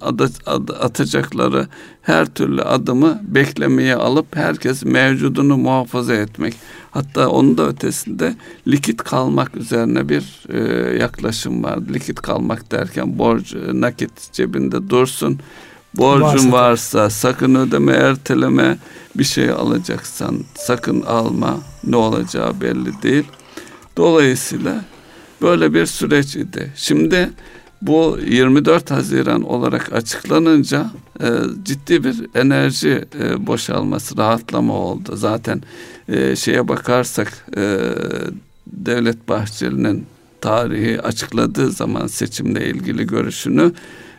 atacakları 0.81 1.67
her 2.03 2.27
türlü 2.27 2.63
adımı 2.63 3.21
beklemeye 3.23 3.95
alıp 3.97 4.37
herkes 4.37 4.85
mevcudunu 4.85 5.57
muhafaza 5.57 6.15
etmek. 6.15 6.55
Hatta 6.91 7.29
onun 7.29 7.59
da 7.59 7.69
ötesinde 7.69 8.35
likit 8.69 9.03
kalmak 9.03 9.57
üzerine 9.57 10.09
bir 10.09 10.45
e, 10.49 10.59
yaklaşım 10.99 11.65
var. 11.65 11.79
Likit 11.95 12.23
kalmak 12.23 12.73
derken 12.73 13.19
borç 13.19 13.55
e, 13.55 13.81
nakit 13.81 14.33
cebinde 14.33 14.91
dursun. 14.91 15.39
Borcun 15.97 16.53
varsa, 16.53 16.99
varsa 16.99 17.11
sakın 17.11 17.55
ödeme, 17.55 17.93
erteleme. 17.93 18.79
Bir 19.17 19.25
şey 19.25 19.51
alacaksan 19.51 20.37
sakın 20.55 21.03
alma. 21.03 21.61
Ne 21.85 21.97
olacağı 21.97 22.61
belli 22.61 23.03
değil. 23.03 23.25
Dolayısıyla 23.97 24.85
böyle 25.43 25.75
bir 25.75 25.87
süreç 25.87 26.37
idi. 26.37 26.73
Şimdi 26.77 27.31
bu 27.87 28.19
24 28.27 28.91
Haziran 28.91 29.43
olarak 29.43 29.93
açıklanınca 29.93 30.91
e, 31.21 31.27
ciddi 31.63 32.05
bir 32.05 32.17
enerji 32.35 33.05
e, 33.21 33.47
boşalması, 33.47 34.17
rahatlama 34.17 34.75
oldu. 34.75 35.17
Zaten 35.17 35.63
e, 36.09 36.37
şeye 36.37 36.69
bakarsak 36.69 37.47
e, 37.57 37.81
Devlet 38.67 39.29
Bahçeli'nin 39.29 40.07
tarihi 40.41 41.01
açıkladığı 41.01 41.71
zaman 41.71 42.07
seçimle 42.07 42.67
ilgili 42.67 43.07
görüşünü 43.07 43.73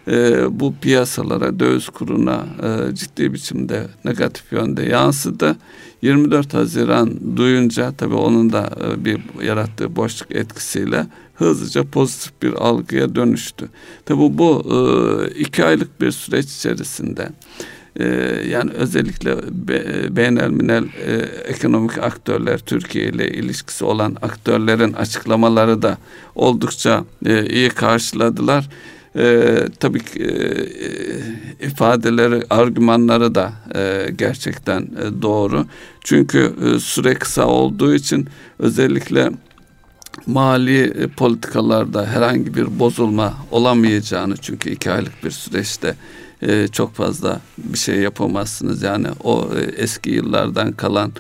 e, 0.08 0.46
bu 0.60 0.74
piyasalara, 0.82 1.60
döviz 1.60 1.90
kuruna 1.90 2.46
e, 2.64 2.96
ciddi 2.96 3.34
biçimde 3.34 3.88
negatif 4.06 4.52
yönde 4.52 4.84
yansıdı. 4.84 5.56
24 6.06 6.54
Haziran 6.54 7.38
duyunca 7.38 7.92
tabii 7.98 8.16
onun 8.16 8.54
da 8.54 8.70
e, 8.86 9.06
bir 9.06 9.20
yarattığı 9.44 9.96
boşluk 9.96 10.36
etkisiyle 10.36 11.08
hızlıca 11.36 11.84
pozitif 11.84 12.42
bir 12.42 12.54
algıya 12.54 13.16
dönüştü. 13.16 13.70
Tabi 14.06 14.20
bu 14.20 14.64
e, 14.66 15.40
iki 15.40 15.66
aylık 15.66 16.02
bir 16.02 16.12
süreç 16.12 16.46
içerisinde 16.46 17.30
e, 18.00 18.06
yani 18.50 18.72
özellikle 18.72 19.36
beynel 20.16 20.50
minel 20.50 20.84
ekonomik 21.46 21.98
aktörler 21.98 22.58
Türkiye 22.58 23.06
ile 23.06 23.32
ilişkisi 23.32 23.86
olan 23.86 24.18
aktörlerin 24.22 24.94
açıklamaları 24.94 25.82
da 25.82 25.98
oldukça 26.36 27.04
iyi 27.50 27.70
karşıladılar. 27.70 28.70
E, 29.18 29.58
tabii 29.80 30.04
ki 30.04 30.24
e, 30.24 31.66
ifadeleri, 31.66 32.44
argümanları 32.50 33.36
da 33.36 33.54
e, 33.76 34.12
gerçekten 34.18 34.82
e, 34.82 35.22
doğru. 35.22 35.66
Çünkü 36.02 36.54
e, 36.66 36.80
süre 36.80 37.14
kısa 37.14 37.46
olduğu 37.48 37.96
için 37.96 38.28
özellikle 38.60 39.32
mali 40.28 40.84
e, 40.84 41.08
politikalarda 41.08 42.06
herhangi 42.06 42.56
bir 42.56 42.80
bozulma 42.80 43.34
olamayacağını 43.52 44.38
çünkü 44.38 44.70
iki 44.70 44.92
aylık 44.92 45.24
bir 45.24 45.32
süreçte 45.32 45.96
e, 46.42 46.68
çok 46.68 46.94
fazla 46.94 47.42
bir 47.58 47.78
şey 47.78 47.96
yapamazsınız. 47.96 48.84
Yani 48.84 49.08
o 49.24 49.50
e, 49.56 49.82
eski 49.82 50.10
yıllardan 50.10 50.72
kalan 50.72 51.12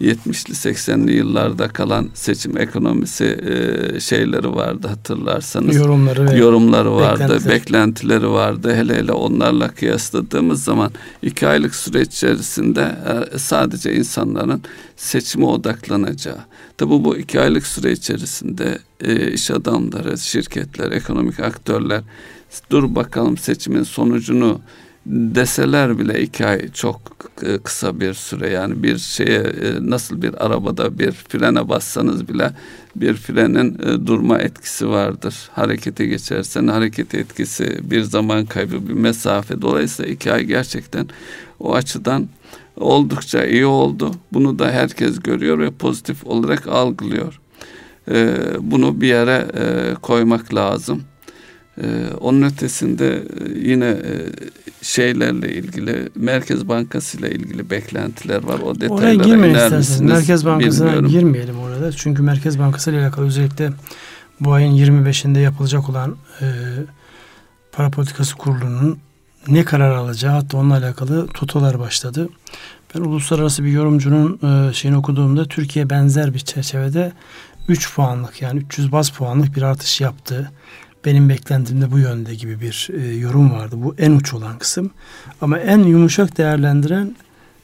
70'li 0.00 0.54
80'li 0.54 1.12
yıllarda 1.12 1.68
kalan 1.68 2.08
seçim 2.14 2.58
ekonomisi 2.58 3.24
e, 3.24 4.00
şeyleri 4.00 4.54
vardı 4.54 4.88
hatırlarsanız. 4.88 5.76
Yorumları 5.76 6.38
yorumları 6.38 6.92
vardı, 6.92 7.20
beklentileri. 7.20 7.54
beklentileri 7.54 8.30
vardı. 8.30 8.74
Hele 8.74 8.96
hele 8.96 9.12
onlarla 9.12 9.68
kıyasladığımız 9.68 10.64
zaman 10.64 10.92
iki 11.22 11.48
aylık 11.48 11.74
süreç 11.74 12.14
içerisinde 12.14 12.96
e, 13.34 13.38
sadece 13.38 13.94
insanların 13.94 14.62
seçime 14.96 15.46
odaklanacağı. 15.46 16.38
Tabi 16.76 16.90
bu 16.90 17.16
iki 17.16 17.40
aylık 17.40 17.66
süre 17.66 17.92
içerisinde 17.92 18.78
e, 19.00 19.32
iş 19.32 19.50
adamları, 19.50 20.18
şirketler, 20.18 20.92
ekonomik 20.92 21.40
aktörler 21.40 22.02
dur 22.70 22.94
bakalım 22.94 23.36
seçimin 23.36 23.82
sonucunu 23.82 24.60
deseler 25.08 25.98
bile 25.98 26.22
iki 26.22 26.46
ay 26.46 26.68
çok 26.68 27.00
e, 27.42 27.58
kısa 27.58 28.00
bir 28.00 28.14
süre 28.14 28.50
yani 28.50 28.82
bir 28.82 28.98
şeye 28.98 29.38
e, 29.38 29.90
nasıl 29.90 30.22
bir 30.22 30.46
arabada 30.46 30.98
bir 30.98 31.12
frene 31.12 31.68
bassanız 31.68 32.28
bile 32.28 32.50
bir 32.96 33.14
frenin 33.14 33.78
e, 33.78 34.06
durma 34.06 34.38
etkisi 34.38 34.88
vardır. 34.88 35.48
Harekete 35.52 36.06
geçersen 36.06 36.66
hareket 36.66 37.14
etkisi 37.14 37.90
bir 37.90 38.02
zaman 38.02 38.46
kaybı 38.46 38.88
bir 38.88 38.92
mesafe 38.92 39.62
dolayısıyla 39.62 40.12
iki 40.12 40.32
ay 40.32 40.44
gerçekten 40.44 41.08
o 41.60 41.74
açıdan 41.74 42.28
oldukça 42.76 43.44
iyi 43.44 43.66
oldu. 43.66 44.14
Bunu 44.32 44.58
da 44.58 44.70
herkes 44.70 45.20
görüyor 45.20 45.58
ve 45.58 45.70
pozitif 45.70 46.26
olarak 46.26 46.68
algılıyor. 46.68 47.40
Bunu 48.60 49.00
bir 49.00 49.06
yere 49.06 49.46
koymak 50.02 50.54
lazım. 50.54 51.02
Onun 52.20 52.42
ötesinde 52.42 53.22
yine 53.56 53.96
şeylerle 54.82 55.52
ilgili 55.52 56.08
Merkez 56.14 56.68
Bankası 56.68 57.18
ile 57.18 57.30
ilgili 57.30 57.70
beklentiler 57.70 58.44
var. 58.44 58.58
O 58.58 58.74
detaylara 58.74 58.94
Oraya 58.94 59.14
girmeyin 59.14 59.54
isterseniz. 59.54 60.00
Merkez 60.00 60.46
Bankası'na 60.46 60.86
bilmiyorum. 60.86 61.10
girmeyelim 61.10 61.58
orada. 61.58 61.92
Çünkü 61.92 62.22
Merkez 62.22 62.58
Bankası 62.58 62.90
ile 62.90 63.00
alakalı 63.00 63.26
özellikle 63.26 63.70
bu 64.40 64.52
ayın 64.52 64.76
25'inde 64.76 65.38
yapılacak 65.38 65.88
olan 65.88 66.16
e, 66.40 66.46
para 67.72 67.90
politikası 67.90 68.36
kurulunun 68.36 68.98
ne 69.48 69.64
karar 69.64 69.90
alacağı 69.90 70.32
hatta 70.32 70.58
onunla 70.58 70.76
alakalı 70.76 71.26
totolar 71.26 71.78
başladı. 71.78 72.28
Ben 72.94 73.00
uluslararası 73.00 73.64
bir 73.64 73.70
yorumcunun 73.70 74.40
e, 74.42 74.72
şeyini 74.72 74.96
okuduğumda 74.96 75.44
Türkiye 75.44 75.90
benzer 75.90 76.34
bir 76.34 76.38
çerçevede 76.38 77.12
3 77.68 77.94
puanlık 77.94 78.42
yani 78.42 78.58
300 78.58 78.92
baz 78.92 79.10
puanlık 79.10 79.56
bir 79.56 79.62
artış 79.62 80.00
yaptı 80.00 80.50
benim 81.08 81.28
beklentimde 81.28 81.90
bu 81.90 81.98
yönde 81.98 82.34
gibi 82.34 82.60
bir 82.60 82.88
e, 82.92 83.14
yorum 83.14 83.52
vardı. 83.52 83.76
Bu 83.78 83.94
en 83.98 84.12
uç 84.12 84.34
olan 84.34 84.58
kısım. 84.58 84.90
Ama 85.40 85.58
en 85.58 85.78
yumuşak 85.78 86.38
değerlendiren 86.38 87.16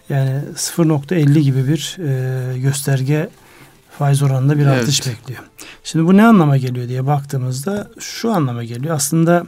yani 0.08 0.40
0.50 0.54 1.38
gibi 1.38 1.68
bir 1.68 1.96
e, 1.98 2.58
gösterge 2.58 3.28
faiz 3.98 4.22
oranında 4.22 4.58
bir 4.58 4.66
evet. 4.66 4.82
artış 4.82 5.06
bekliyor. 5.06 5.42
Şimdi 5.84 6.06
bu 6.06 6.16
ne 6.16 6.24
anlama 6.24 6.56
geliyor 6.56 6.88
diye 6.88 7.06
baktığımızda 7.06 7.90
şu 7.98 8.32
anlama 8.32 8.64
geliyor. 8.64 8.94
Aslında 8.94 9.46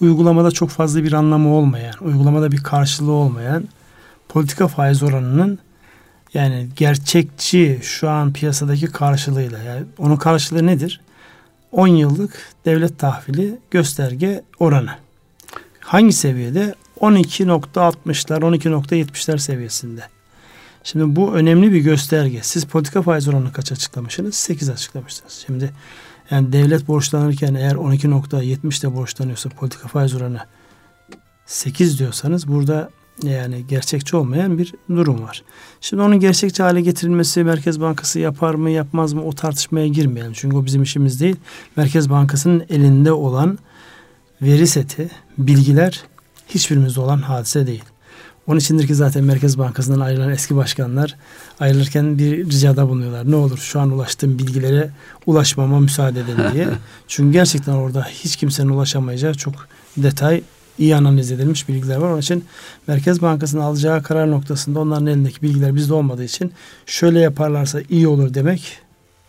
uygulamada 0.00 0.50
çok 0.50 0.70
fazla 0.70 1.04
bir 1.04 1.12
anlamı 1.12 1.48
olmayan, 1.54 1.94
uygulamada 2.00 2.52
bir 2.52 2.62
karşılığı 2.62 3.12
olmayan 3.12 3.68
politika 4.28 4.68
faiz 4.68 5.02
oranının 5.02 5.58
yani 6.34 6.68
gerçekçi 6.76 7.78
şu 7.82 8.08
an 8.10 8.32
piyasadaki 8.32 8.86
karşılığıyla 8.86 9.58
yani 9.58 9.84
onun 9.98 10.16
karşılığı 10.16 10.66
nedir? 10.66 11.00
10 11.72 11.86
yıllık 11.86 12.54
devlet 12.64 12.98
tahvili 12.98 13.58
gösterge 13.70 14.42
oranı. 14.58 14.90
Hangi 15.80 16.12
seviyede? 16.12 16.74
12.60'lar, 17.00 18.40
12.70'ler 18.40 19.38
seviyesinde. 19.38 20.02
Şimdi 20.84 21.16
bu 21.16 21.32
önemli 21.34 21.72
bir 21.72 21.80
gösterge. 21.80 22.40
Siz 22.42 22.64
politika 22.64 23.02
faiz 23.02 23.28
oranını 23.28 23.52
kaç 23.52 23.72
açıklamışsınız? 23.72 24.34
8 24.34 24.70
açıklamışsınız. 24.70 25.44
Şimdi 25.46 25.70
yani 26.30 26.52
devlet 26.52 26.88
borçlanırken 26.88 27.54
eğer 27.54 27.74
12.70'de 27.74 28.96
borçlanıyorsa 28.96 29.48
politika 29.48 29.88
faiz 29.88 30.14
oranı 30.14 30.40
8 31.46 31.98
diyorsanız 31.98 32.48
burada 32.48 32.90
yani 33.22 33.64
gerçekçi 33.68 34.16
olmayan 34.16 34.58
bir 34.58 34.74
durum 34.88 35.22
var. 35.22 35.42
Şimdi 35.80 36.02
onun 36.02 36.20
gerçekçi 36.20 36.62
hale 36.62 36.80
getirilmesi 36.80 37.44
Merkez 37.44 37.80
Bankası 37.80 38.18
yapar 38.18 38.54
mı 38.54 38.70
yapmaz 38.70 39.12
mı 39.12 39.24
o 39.24 39.32
tartışmaya 39.32 39.88
girmeyelim. 39.88 40.32
Çünkü 40.32 40.56
o 40.56 40.64
bizim 40.64 40.82
işimiz 40.82 41.20
değil. 41.20 41.36
Merkez 41.76 42.10
Bankası'nın 42.10 42.64
elinde 42.68 43.12
olan 43.12 43.58
veri 44.42 44.66
seti, 44.66 45.10
bilgiler 45.38 46.02
hiçbirimizde 46.48 47.00
olan 47.00 47.18
hadise 47.18 47.66
değil. 47.66 47.84
Onun 48.46 48.58
içindir 48.58 48.86
ki 48.86 48.94
zaten 48.94 49.24
Merkez 49.24 49.58
Bankası'ndan 49.58 50.00
ayrılan 50.00 50.30
eski 50.30 50.56
başkanlar 50.56 51.16
ayrılırken 51.60 52.18
bir 52.18 52.46
ricada 52.46 52.88
bulunuyorlar. 52.88 53.30
Ne 53.30 53.36
olur 53.36 53.58
şu 53.58 53.80
an 53.80 53.90
ulaştığım 53.90 54.38
bilgilere 54.38 54.90
ulaşmama 55.26 55.80
müsaade 55.80 56.20
edin 56.20 56.36
diye. 56.52 56.68
Çünkü 57.08 57.32
gerçekten 57.32 57.72
orada 57.72 58.04
hiç 58.04 58.36
kimsenin 58.36 58.68
ulaşamayacağı 58.68 59.34
çok 59.34 59.68
detay 59.96 60.42
iyi 60.82 60.96
analiz 60.96 61.32
edilmiş 61.32 61.68
bilgiler 61.68 61.96
var. 61.96 62.10
Onun 62.10 62.20
için 62.20 62.44
Merkez 62.86 63.22
Bankası'nın 63.22 63.62
alacağı 63.62 64.02
karar 64.02 64.30
noktasında 64.30 64.80
onların 64.80 65.06
elindeki 65.06 65.42
bilgiler 65.42 65.74
bizde 65.74 65.94
olmadığı 65.94 66.24
için 66.24 66.52
şöyle 66.86 67.20
yaparlarsa 67.20 67.80
iyi 67.90 68.08
olur 68.08 68.34
demek 68.34 68.78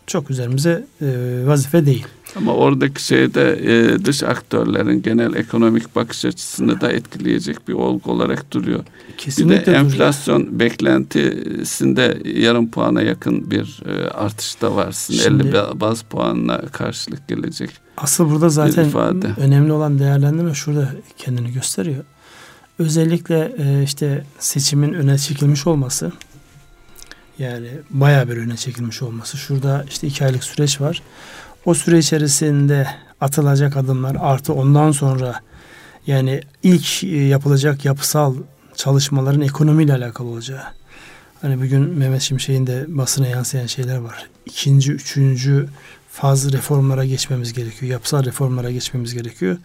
çok 0.06 0.30
üzerimize 0.30 0.86
e, 1.02 1.06
vazife 1.46 1.86
değil. 1.86 2.06
Ama 2.36 2.54
oradaki 2.54 3.04
şeyde 3.04 3.58
e, 3.62 4.04
dış 4.04 4.22
aktörlerin 4.22 5.02
genel 5.02 5.34
ekonomik 5.34 5.96
bakış 5.96 6.24
açısını 6.24 6.80
da 6.80 6.92
etkileyecek 6.92 7.68
bir 7.68 7.72
olgu 7.72 8.12
olarak 8.12 8.52
duruyor. 8.52 8.84
Kesinlikle 9.16 9.60
bir 9.60 9.66
de 9.66 9.72
enflasyon 9.72 10.42
duruyor. 10.46 10.60
beklentisinde 10.60 12.22
yarım 12.24 12.70
puana 12.70 13.02
yakın 13.02 13.50
bir 13.50 13.82
e, 13.86 14.08
artış 14.08 14.60
da 14.60 14.76
var. 14.76 14.92
Şimdi, 15.10 15.48
50 15.48 15.80
baz 15.80 16.02
puanına 16.02 16.60
karşılık 16.60 17.28
gelecek. 17.28 17.83
Asıl 17.96 18.30
burada 18.30 18.48
zaten 18.48 18.84
ifade. 18.84 19.26
önemli 19.36 19.72
olan 19.72 19.98
değerlendirme 19.98 20.54
şurada 20.54 20.88
kendini 21.18 21.52
gösteriyor. 21.52 22.04
Özellikle 22.78 23.54
e, 23.58 23.82
işte 23.82 24.24
seçimin 24.38 24.92
öne 24.92 25.18
çekilmiş 25.18 25.66
olması 25.66 26.12
yani 27.38 27.68
bayağı 27.90 28.28
bir 28.28 28.36
öne 28.36 28.56
çekilmiş 28.56 29.02
olması. 29.02 29.36
Şurada 29.36 29.84
işte 29.88 30.06
iki 30.06 30.24
aylık 30.24 30.44
süreç 30.44 30.80
var. 30.80 31.02
O 31.64 31.74
süre 31.74 31.98
içerisinde 31.98 32.88
atılacak 33.20 33.76
adımlar 33.76 34.16
artı 34.20 34.52
ondan 34.52 34.90
sonra 34.90 35.40
yani 36.06 36.40
ilk 36.62 37.04
e, 37.04 37.06
yapılacak 37.06 37.84
yapısal 37.84 38.34
çalışmaların 38.76 39.40
ekonomiyle 39.40 39.92
alakalı 39.92 40.28
olacağı. 40.28 40.62
Hani 41.42 41.56
bugün 41.58 41.80
Mehmet 41.80 42.22
Şimşek'in 42.22 42.66
de 42.66 42.84
basına 42.88 43.26
yansıyan 43.26 43.66
şeyler 43.66 43.96
var. 43.96 44.26
İkinci, 44.46 44.92
üçüncü 44.92 45.68
faz 46.14 46.52
reformlara 46.52 47.04
geçmemiz 47.04 47.52
gerekiyor. 47.52 47.92
Yapısal 47.92 48.24
reformlara 48.24 48.70
geçmemiz 48.70 49.14
gerekiyor. 49.14 49.56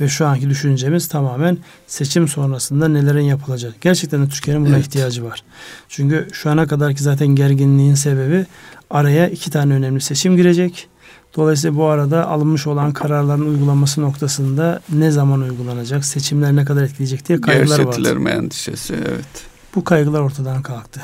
Ve 0.00 0.08
şu 0.08 0.26
anki 0.26 0.50
düşüncemiz 0.50 1.08
tamamen 1.08 1.58
seçim 1.86 2.28
sonrasında 2.28 2.88
nelerin 2.88 3.22
yapılacak. 3.22 3.74
Gerçekten 3.80 4.26
de 4.26 4.28
Türkiye'nin 4.28 4.66
buna 4.66 4.76
evet. 4.76 4.86
ihtiyacı 4.86 5.24
var. 5.24 5.42
Çünkü 5.88 6.28
şu 6.32 6.50
ana 6.50 6.66
kadarki 6.66 7.02
zaten 7.02 7.26
gerginliğin 7.28 7.94
sebebi 7.94 8.46
araya 8.90 9.28
iki 9.28 9.50
tane 9.50 9.74
önemli 9.74 10.00
seçim 10.00 10.36
girecek. 10.36 10.88
Dolayısıyla 11.36 11.76
bu 11.76 11.84
arada 11.84 12.28
alınmış 12.28 12.66
olan 12.66 12.92
kararların 12.92 13.50
uygulanması 13.50 14.02
noktasında 14.02 14.80
ne 14.92 15.10
zaman 15.10 15.40
uygulanacak, 15.40 16.04
seçimler 16.04 16.56
ne 16.56 16.64
kadar 16.64 16.82
etkileyecek 16.82 17.28
diye 17.28 17.40
kaygılar 17.40 17.78
var. 17.78 17.84
Gevşetilirme 17.84 18.30
endişesi, 18.30 18.94
evet. 18.94 19.46
Bu 19.74 19.84
kaygılar 19.84 20.20
ortadan 20.20 20.62
kalktı. 20.62 21.00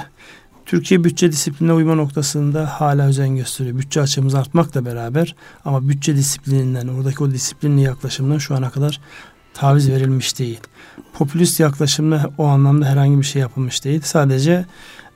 Türkiye 0.66 1.05
bütçe 1.05 1.33
disiplinine 1.33 1.72
uyma 1.72 1.94
noktasında 1.94 2.81
hala 2.81 3.07
özen 3.07 3.37
gösteriyor. 3.37 3.79
Bütçe 3.79 4.00
açığımız 4.00 4.35
artmakla 4.35 4.85
beraber 4.85 5.35
ama 5.64 5.88
bütçe 5.88 6.16
disiplininden, 6.16 6.88
oradaki 6.88 7.24
o 7.24 7.31
disiplinli 7.31 7.83
yaklaşımdan 7.83 8.38
şu 8.38 8.55
ana 8.55 8.70
kadar 8.70 9.00
taviz 9.55 9.90
verilmiş 9.90 10.38
değil. 10.38 10.61
Popülist 11.12 11.61
yaklaşımla 11.61 12.31
o 12.38 12.44
anlamda 12.44 12.87
herhangi 12.87 13.18
bir 13.18 13.27
şey 13.27 13.42
yapılmış 13.42 13.85
değil. 13.85 14.00
Sadece 14.05 14.66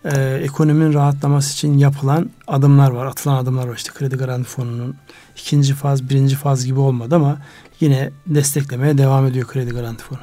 e, 0.04 0.40
ekonominin 0.42 0.94
rahatlaması 0.94 1.52
için 1.52 1.78
yapılan 1.78 2.30
adımlar 2.46 2.90
var, 2.90 3.06
atılan 3.06 3.36
adımlar 3.36 3.68
var. 3.68 3.76
İşte 3.76 3.90
kredi 3.94 4.16
garanti 4.16 4.48
fonunun 4.48 4.96
ikinci 5.36 5.74
faz, 5.74 6.08
birinci 6.10 6.36
faz 6.36 6.66
gibi 6.66 6.80
olmadı 6.80 7.14
ama 7.14 7.38
yine 7.80 8.10
desteklemeye 8.26 8.98
devam 8.98 9.26
ediyor 9.26 9.48
kredi 9.48 9.70
garanti 9.70 10.04
fonu. 10.04 10.20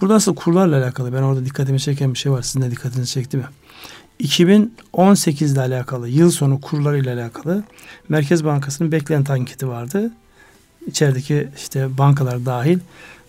Burada 0.00 0.14
asıl 0.14 0.34
kurlarla 0.34 0.84
alakalı 0.84 1.12
ben 1.12 1.22
orada 1.22 1.44
dikkatimi 1.44 1.80
çeken 1.80 2.14
bir 2.14 2.18
şey 2.18 2.32
var. 2.32 2.42
Sizin 2.42 2.62
de 2.62 2.70
dikkatinizi 2.70 3.12
çekti 3.12 3.36
mi? 3.36 3.44
2018 4.18 5.52
ile 5.52 5.60
alakalı, 5.60 6.08
yıl 6.08 6.30
sonu 6.30 6.60
kurları 6.60 6.98
ile 6.98 7.12
alakalı 7.12 7.62
Merkez 8.08 8.44
Bankası'nın 8.44 8.92
beklenti 8.92 9.32
anketi 9.32 9.68
vardı. 9.68 10.12
İçerideki 10.86 11.48
işte 11.56 11.98
bankalar 11.98 12.46
dahil 12.46 12.78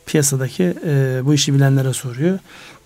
piyasadaki 0.05 0.73
e, 0.85 1.21
bu 1.25 1.33
işi 1.33 1.53
bilenlere 1.53 1.93
soruyor. 1.93 2.39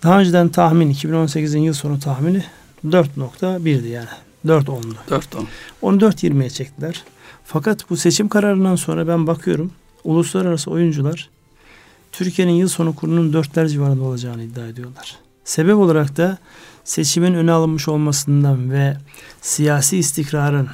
Daha 0.03 0.19
önceden 0.19 0.49
tahmin 0.49 0.93
2018'in 0.93 1.61
yıl 1.61 1.73
sonu 1.73 1.99
tahmini 1.99 2.43
4.1'di 2.85 3.87
yani. 3.87 4.07
4.10'du. 4.45 4.95
4.10. 5.09 5.45
Onu 5.81 5.97
4.20'ye 5.97 6.49
çektiler. 6.49 7.03
Fakat 7.45 7.89
bu 7.89 7.97
seçim 7.97 8.27
kararından 8.27 8.75
sonra 8.75 9.07
ben 9.07 9.27
bakıyorum 9.27 9.71
uluslararası 10.03 10.71
oyuncular 10.71 11.29
Türkiye'nin 12.11 12.53
yıl 12.53 12.67
sonu 12.67 12.95
kurunun 12.95 13.33
dörtler 13.33 13.67
civarında 13.67 14.03
olacağını 14.03 14.43
iddia 14.43 14.67
ediyorlar. 14.67 15.17
Sebep 15.43 15.75
olarak 15.75 16.17
da 16.17 16.37
seçimin 16.83 17.33
öne 17.33 17.51
alınmış 17.51 17.87
olmasından 17.87 18.71
ve 18.71 18.97
siyasi 19.41 19.97
istikrarın 19.97 20.69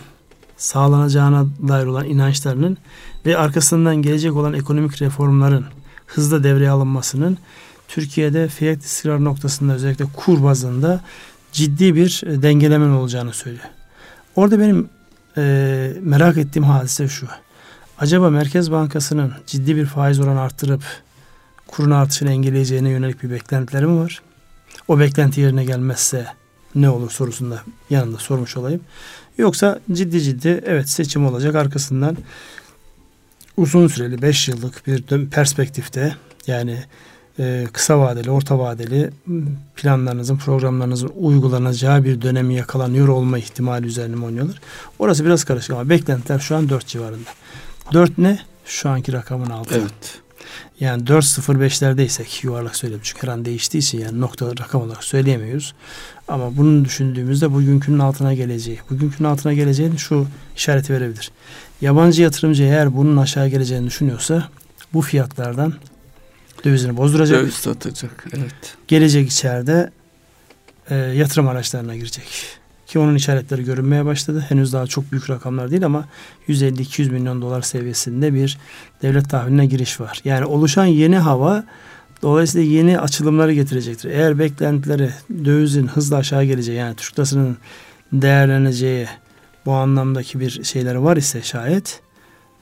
sağlanacağına 0.58 1.46
dair 1.68 1.86
olan 1.86 2.06
inançlarının 2.06 2.78
ve 3.26 3.38
arkasından 3.38 3.96
gelecek 3.96 4.36
olan 4.36 4.54
ekonomik 4.54 5.02
reformların 5.02 5.66
hızla 6.08 6.44
devreye 6.44 6.70
alınmasının 6.70 7.38
Türkiye'de 7.88 8.48
fiyat 8.48 8.84
istikrar 8.84 9.24
noktasında 9.24 9.74
özellikle 9.74 10.06
kur 10.16 10.44
bazında 10.44 11.02
ciddi 11.52 11.96
bir 11.96 12.22
e, 12.26 12.42
dengelemen 12.42 12.90
olacağını 12.90 13.34
söylüyor. 13.34 13.66
Orada 14.36 14.60
benim 14.60 14.90
e, 15.38 15.94
merak 16.02 16.38
ettiğim 16.38 16.64
hadise 16.64 17.08
şu. 17.08 17.28
Acaba 18.00 18.30
Merkez 18.30 18.72
Bankası'nın 18.72 19.34
ciddi 19.48 19.76
bir 19.76 19.86
faiz 19.86 20.20
oranı 20.20 20.42
arttırıp 20.42 20.84
kurun 21.68 21.92
artışını 21.92 22.32
engelleyeceğine 22.32 22.90
yönelik 22.90 23.24
bir 23.24 23.32
beklentileri 23.32 23.86
mi 23.86 24.00
var? 24.00 24.22
O 24.90 25.00
beklenti 25.00 25.42
yerine 25.42 25.66
gelmezse 25.66 26.28
ne 26.76 26.90
olur 26.90 27.12
sorusunda 27.12 27.64
yanında 27.90 28.18
sormuş 28.18 28.58
olayım. 28.58 28.82
Yoksa 29.38 29.80
ciddi 29.92 30.22
ciddi 30.22 30.64
evet 30.66 30.90
seçim 30.90 31.26
olacak 31.26 31.56
arkasından 31.56 32.18
uzun 33.58 33.88
süreli 33.88 34.22
5 34.22 34.48
yıllık 34.48 34.88
bir 34.88 35.30
perspektifte 35.30 36.16
yani 36.48 36.84
e, 37.40 37.68
kısa 37.74 38.00
vadeli, 38.00 38.32
orta 38.32 38.60
vadeli 38.60 39.10
planlarınızın, 39.76 40.38
programlarınızın 40.38 41.12
uygulanacağı 41.16 42.04
bir 42.04 42.22
dönemi 42.22 42.56
yakalanıyor 42.56 43.08
olma 43.08 43.38
ihtimali 43.38 43.86
üzerine 43.86 44.16
mi 44.16 44.26
oynuyorlar? 44.26 44.62
Orası 45.00 45.26
biraz 45.26 45.44
karışık 45.44 45.72
ama 45.72 45.90
beklentiler 45.90 46.40
şu 46.40 46.56
an 46.56 46.70
4 46.70 46.88
civarında. 46.88 47.30
4 47.94 48.18
ne? 48.18 48.40
Şu 48.66 48.90
anki 48.90 49.14
rakamın 49.14 49.50
altı. 49.50 49.76
Evet. 49.76 50.22
Yani 50.80 51.04
4.05'lerdeysek 51.04 52.46
yuvarlak 52.46 52.76
söyleyeyim 52.76 53.02
çünkü 53.04 53.28
her 53.28 53.32
an 53.32 53.46
değiştiği 53.46 53.84
için 53.84 54.00
yani 54.00 54.22
nokta 54.22 54.46
rakam 54.46 54.82
olarak 54.82 55.04
söyleyemiyoruz. 55.04 55.74
Ama 56.28 56.58
bunun 56.58 56.86
düşündüğümüzde 56.86 57.54
bugünkünün 57.54 58.00
altına 58.00 58.34
geleceği, 58.34 58.80
bugünkünün 58.90 59.30
altına 59.30 59.54
geleceğini 59.54 60.00
şu 60.00 60.28
işareti 60.58 60.94
verebilir. 60.94 61.32
Yabancı 61.82 62.22
yatırımcı 62.22 62.64
eğer 62.64 62.98
bunun 62.98 63.18
aşağı 63.18 63.48
geleceğini 63.48 63.88
düşünüyorsa 63.88 64.50
bu 64.94 65.02
fiyatlardan 65.02 65.74
dövizini 66.66 66.98
bozduracak. 66.98 67.42
Döviz 67.42 67.54
satacak, 67.54 68.26
evet. 68.34 68.76
Gelecek 68.88 69.32
içeride 69.32 69.92
e, 70.90 70.96
yatırım 70.96 71.48
araçlarına 71.48 71.96
girecek. 71.96 72.59
Ki 72.90 73.00
onun 73.00 73.16
işaretleri 73.16 73.64
görünmeye 73.64 74.06
başladı. 74.06 74.46
Henüz 74.50 74.74
daha 74.74 74.88
çok 74.88 75.12
büyük 75.12 75.30
rakamlar 75.30 75.72
değil 75.72 75.86
ama 75.86 76.06
150-200 76.48 77.12
milyon 77.12 77.42
dolar 77.42 77.62
seviyesinde 77.62 78.34
bir 78.34 78.58
devlet 79.02 79.30
tahviline 79.30 79.66
giriş 79.66 80.00
var. 80.00 80.22
Yani 80.26 80.46
oluşan 80.46 80.86
yeni 80.86 81.18
hava 81.18 81.64
dolayısıyla 82.22 82.72
yeni 82.72 83.00
açılımları 83.00 83.54
getirecektir. 83.54 84.10
Eğer 84.10 84.40
beklentileri 84.40 85.10
dövizin 85.46 85.88
hızla 85.88 86.18
aşağı 86.18 86.44
geleceği 86.44 86.78
yani 86.78 86.96
Türk 86.96 87.20
lirasının 87.20 87.58
değerleneceği 88.14 89.08
bu 89.66 89.72
anlamdaki 89.72 90.40
bir 90.40 90.64
şeyleri 90.64 91.04
var 91.04 91.18
ise 91.18 91.42
şayet 91.42 92.02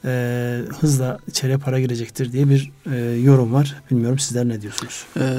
e, 0.06 0.62
hızla 0.80 1.20
içeriye 1.28 1.58
para 1.58 1.80
girecektir 1.80 2.32
diye 2.32 2.50
bir 2.50 2.72
e, 2.92 3.00
yorum 3.00 3.54
var. 3.54 3.76
Bilmiyorum 3.92 4.20
sizler 4.20 4.48
ne 4.48 4.62
diyorsunuz? 4.62 5.06
Ee, 5.20 5.38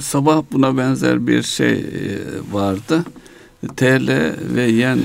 sabah 0.00 0.42
buna 0.52 0.76
benzer 0.76 1.26
bir 1.26 1.42
şey 1.42 1.72
e, 1.72 2.18
vardı. 2.52 3.04
TL 3.76 4.34
ve 4.54 4.62
yen 4.62 4.98
e, 4.98 5.02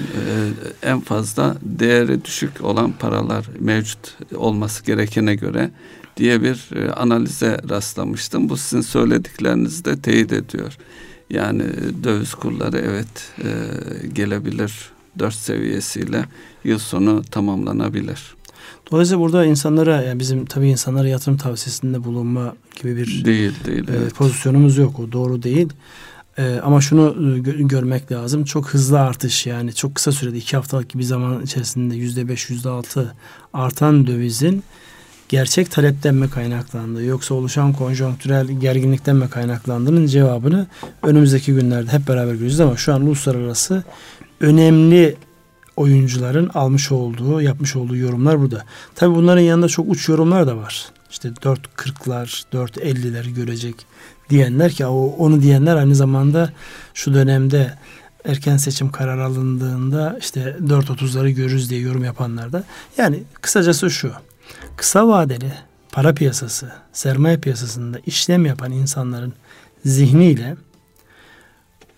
en 0.83 0.99
fazla 0.99 1.55
değeri 1.61 2.25
düşük 2.25 2.61
olan 2.61 2.91
paralar 2.91 3.45
mevcut 3.59 4.17
olması 4.35 4.85
gerekene 4.85 5.35
göre 5.35 5.71
diye 6.17 6.41
bir 6.41 6.69
e, 6.75 6.91
analize 6.91 7.57
rastlamıştım. 7.69 8.49
Bu 8.49 8.57
sizin 8.57 8.81
söylediklerinizi 8.81 9.85
de 9.85 10.01
teyit 10.01 10.33
ediyor. 10.33 10.77
Yani 11.29 11.63
döviz 12.03 12.33
kurları 12.33 12.77
evet 12.77 13.31
e, 13.43 13.51
gelebilir 14.07 14.73
dört 15.19 15.33
seviyesiyle 15.33 16.25
yıl 16.63 16.79
sonu 16.79 17.21
tamamlanabilir. 17.31 18.35
Dolayısıyla 18.91 19.19
burada 19.19 19.45
insanlara 19.45 20.01
yani 20.01 20.19
bizim 20.19 20.45
tabii 20.45 20.67
insanlara 20.67 21.07
yatırım 21.07 21.37
tavsiyesinde 21.37 22.03
bulunma 22.03 22.55
gibi 22.81 22.97
bir 22.97 23.25
değil 23.25 23.53
değil 23.65 23.89
e, 23.89 23.91
evet. 23.97 24.15
pozisyonumuz 24.15 24.77
yok. 24.77 24.99
O 24.99 25.11
doğru 25.11 25.43
değil. 25.43 25.69
E, 26.37 26.59
ama 26.63 26.81
şunu 26.81 27.01
e, 27.09 27.39
gö- 27.39 27.67
görmek 27.67 28.11
lazım. 28.11 28.43
Çok 28.43 28.67
hızlı 28.69 28.99
artış 28.99 29.45
yani 29.45 29.73
çok 29.73 29.95
kısa 29.95 30.11
sürede 30.11 30.37
iki 30.37 30.55
haftalık 30.55 30.95
bir 30.97 31.03
zaman 31.03 31.41
içerisinde 31.41 31.95
yüzde 31.95 32.27
beş 32.29 32.49
yüzde 32.49 32.69
altı 32.69 33.15
artan 33.53 34.07
dövizin 34.07 34.63
gerçek 35.29 35.71
talepten 35.71 36.15
mi 36.15 36.29
kaynaklandığı 36.29 37.03
yoksa 37.03 37.33
oluşan 37.35 37.73
konjonktürel 37.73 38.47
gerginlikten 38.47 39.15
mi 39.15 39.29
kaynaklandığının 39.29 40.05
cevabını 40.05 40.67
önümüzdeki 41.03 41.53
günlerde 41.53 41.91
hep 41.91 42.07
beraber 42.07 42.31
göreceğiz 42.33 42.59
ama 42.59 42.77
şu 42.77 42.93
an 42.93 43.01
uluslararası 43.01 43.83
önemli 44.39 45.15
oyuncuların 45.75 46.49
almış 46.53 46.91
olduğu, 46.91 47.41
yapmış 47.41 47.75
olduğu 47.75 47.95
yorumlar 47.95 48.39
burada. 48.39 48.65
Tabi 48.95 49.15
bunların 49.15 49.41
yanında 49.41 49.67
çok 49.67 49.89
uç 49.89 50.09
yorumlar 50.09 50.47
da 50.47 50.57
var. 50.57 50.85
işte 51.11 51.29
4.40'lar, 51.29 52.43
4.50'leri 52.53 53.33
görecek 53.33 53.75
diyenler 54.29 54.71
ki 54.71 54.85
o 54.85 55.05
onu 55.05 55.41
diyenler 55.41 55.75
aynı 55.75 55.95
zamanda 55.95 56.53
şu 56.93 57.13
dönemde 57.13 57.73
erken 58.25 58.57
seçim 58.57 58.91
karar 58.91 59.17
alındığında 59.17 60.17
işte 60.19 60.57
4.30'ları 60.61 61.29
görürüz 61.29 61.69
diye 61.69 61.81
yorum 61.81 62.03
yapanlar 62.03 62.53
da. 62.53 62.63
Yani 62.97 63.23
kısacası 63.41 63.89
şu. 63.89 64.11
Kısa 64.77 65.07
vadeli 65.07 65.53
para 65.91 66.13
piyasası, 66.13 66.71
sermaye 66.93 67.37
piyasasında 67.37 67.99
işlem 68.05 68.45
yapan 68.45 68.71
insanların 68.71 69.33
zihniyle 69.85 70.55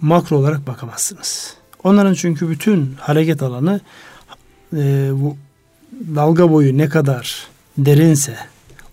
makro 0.01 0.37
olarak 0.37 0.67
bakamazsınız. 0.67 1.53
Onların 1.83 2.13
çünkü 2.13 2.49
bütün 2.49 2.95
hareket 2.99 3.43
alanı 3.43 3.79
e, 4.73 5.09
bu 5.13 5.37
dalga 6.15 6.51
boyu 6.51 6.77
ne 6.77 6.89
kadar 6.89 7.47
derinse, 7.77 8.37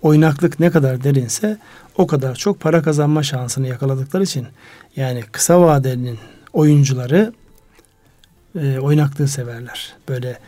oynaklık 0.02 0.60
ne 0.60 0.70
kadar 0.70 1.04
derinse 1.04 1.58
o 1.96 2.06
kadar 2.06 2.34
çok 2.34 2.60
para 2.60 2.82
kazanma 2.82 3.22
şansını 3.22 3.68
yakaladıkları 3.68 4.22
için 4.22 4.46
yani 4.96 5.22
kısa 5.32 5.60
vadenin 5.60 6.18
oyuncuları 6.52 7.32
e, 8.60 8.78
oynaklığı 8.78 9.28
severler. 9.28 9.94
Böyle 10.08 10.38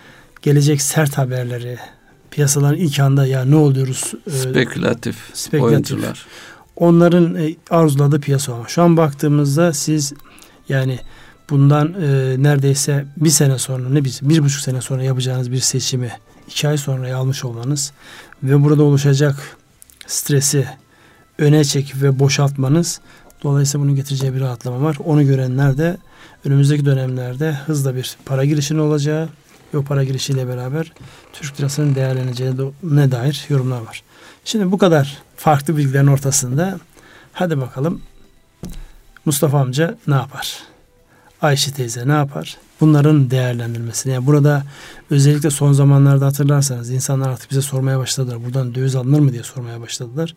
gelecek 0.42 0.82
sert 0.82 1.18
haberleri, 1.18 1.78
piyasaların 2.30 2.78
ilk 2.78 3.01
anda 3.01 3.26
ya 3.26 3.45
ne 3.45 3.57
oluyoruz? 3.57 4.12
E, 4.26 4.30
spekülatif, 4.30 5.16
spekülatif 5.32 5.92
oyuncular. 5.92 6.26
Onların 6.76 7.34
e, 7.34 7.55
arzuladığı 7.70 8.20
piyasa 8.20 8.55
ama 8.55 8.68
şu 8.68 8.82
an 8.82 8.97
baktığımızda 8.97 9.72
siz 9.72 10.12
yani 10.68 10.99
bundan 11.51 11.95
e, 12.03 12.34
neredeyse 12.42 13.07
bir 13.16 13.30
sene 13.30 13.59
sonra 13.59 13.88
ne 13.88 14.05
biz 14.05 14.28
bir 14.28 14.42
buçuk 14.42 14.61
sene 14.61 14.80
sonra 14.80 15.03
yapacağınız 15.03 15.53
bir 15.53 15.61
seçimi 15.61 16.12
iki 16.49 16.68
ay 16.68 16.78
sonra 16.78 17.16
almış 17.16 17.45
olmanız 17.45 17.92
ve 18.42 18.64
burada 18.64 18.82
oluşacak 18.82 19.57
stresi 20.07 20.68
öne 21.39 21.64
çekip 21.64 22.03
ve 22.03 22.18
boşaltmanız 22.18 23.01
dolayısıyla 23.43 23.85
bunun 23.85 23.97
getireceği 23.97 24.35
bir 24.35 24.41
rahatlama 24.41 24.80
var. 24.82 24.97
Onu 25.05 25.26
görenler 25.26 25.78
de 25.78 25.97
önümüzdeki 26.45 26.85
dönemlerde 26.85 27.53
hızla 27.53 27.97
bir 27.97 28.16
para 28.24 28.45
girişinin 28.45 28.78
olacağı 28.78 29.28
ve 29.74 29.78
o 29.78 29.82
para 29.82 30.05
girişiyle 30.05 30.49
beraber 30.49 30.93
Türk 31.32 31.61
lirasının 31.61 31.95
değerleneceğine 31.95 33.12
dair 33.12 33.47
yorumlar 33.49 33.80
var. 33.80 34.03
Şimdi 34.45 34.72
bu 34.72 34.78
kadar 34.78 35.18
farklı 35.37 35.76
bilgilerin 35.76 36.07
ortasında 36.07 36.78
hadi 37.32 37.61
bakalım 37.61 38.01
Mustafa 39.24 39.61
amca 39.61 39.99
ne 40.07 40.14
yapar? 40.14 40.59
Ayşe 41.43 41.72
teyze 41.72 42.09
ne 42.09 42.12
yapar? 42.12 42.57
Bunların 42.80 43.30
değerlendirilmesini. 43.30 44.12
Yani 44.12 44.26
burada 44.26 44.62
özellikle 45.11 45.51
son 45.51 45.72
zamanlarda 45.72 46.26
hatırlarsanız 46.26 46.91
insanlar 46.91 47.28
artık 47.28 47.51
bize 47.51 47.62
sormaya 47.62 47.99
başladılar. 47.99 48.45
Buradan 48.45 48.74
döviz 48.74 48.97
alınır 48.97 49.20
mı 49.20 49.32
diye 49.32 49.43
sormaya 49.43 49.80
başladılar. 49.80 50.35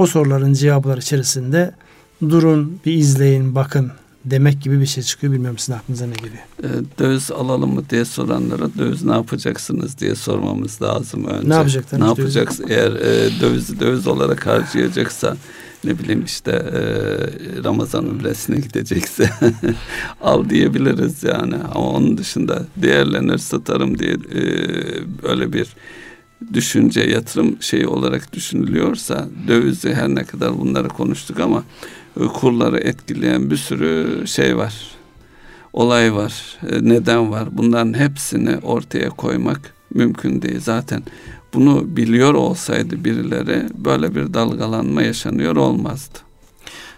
O 0.00 0.06
soruların 0.06 0.52
cevapları 0.52 1.00
içerisinde 1.00 1.74
durun 2.22 2.80
bir 2.86 2.92
izleyin 2.92 3.54
bakın 3.54 3.92
demek 4.24 4.62
gibi 4.62 4.80
bir 4.80 4.86
şey 4.86 5.02
çıkıyor. 5.02 5.32
Bilmiyorum 5.32 5.58
sizin 5.58 5.72
aklınıza 5.72 6.06
ne 6.06 6.14
geliyor? 6.14 6.42
E, 6.62 6.68
döviz 6.98 7.30
alalım 7.30 7.74
mı 7.74 7.82
diye 7.90 8.04
soranlara 8.04 8.74
döviz 8.78 9.04
ne 9.04 9.12
yapacaksınız 9.12 9.98
diye 9.98 10.14
sormamız 10.14 10.82
lazım 10.82 11.24
önce. 11.24 11.48
Ne 11.48 11.54
yapacaklar? 11.54 12.00
Ne 12.00 12.04
yapacaksın? 12.04 12.66
Eğer 12.68 12.92
e, 12.92 13.40
dövizi 13.40 13.80
döviz 13.80 14.06
olarak 14.06 14.46
harcayacaksa 14.46 15.36
ne 15.84 15.98
bileyim 15.98 16.24
işte 16.24 16.50
e, 16.50 16.82
Ramazan 17.64 18.06
ümresine 18.06 18.56
gidecekse 18.56 19.30
al 20.20 20.50
diyebiliriz 20.50 21.22
yani. 21.22 21.54
Ama 21.74 21.88
onun 21.90 22.18
dışında 22.18 22.66
değerlenir 22.76 23.38
satarım 23.38 23.98
diye 23.98 24.12
e, 24.12 24.42
öyle 25.22 25.52
bir 25.52 25.66
düşünce 26.52 27.00
yatırım 27.00 27.62
şeyi 27.62 27.86
olarak 27.86 28.32
düşünülüyorsa 28.32 29.28
dövizi 29.48 29.94
her 29.94 30.08
ne 30.08 30.24
kadar 30.24 30.58
bunları 30.58 30.88
konuştuk 30.88 31.40
ama 31.40 31.64
e, 32.20 32.24
kurları 32.24 32.78
etkileyen 32.78 33.50
bir 33.50 33.56
sürü 33.56 34.22
şey 34.26 34.56
var. 34.56 34.74
Olay 35.72 36.14
var, 36.14 36.58
e, 36.70 36.84
neden 36.88 37.30
var. 37.30 37.48
Bunların 37.52 37.98
hepsini 37.98 38.56
ortaya 38.56 39.10
koymak 39.10 39.74
mümkün 39.94 40.42
değil. 40.42 40.60
Zaten 40.60 41.02
bunu 41.54 41.96
biliyor 41.96 42.34
olsaydı 42.34 43.04
birileri 43.04 43.66
böyle 43.74 44.14
bir 44.14 44.34
dalgalanma 44.34 45.02
yaşanıyor 45.02 45.56
olmazdı. 45.56 46.18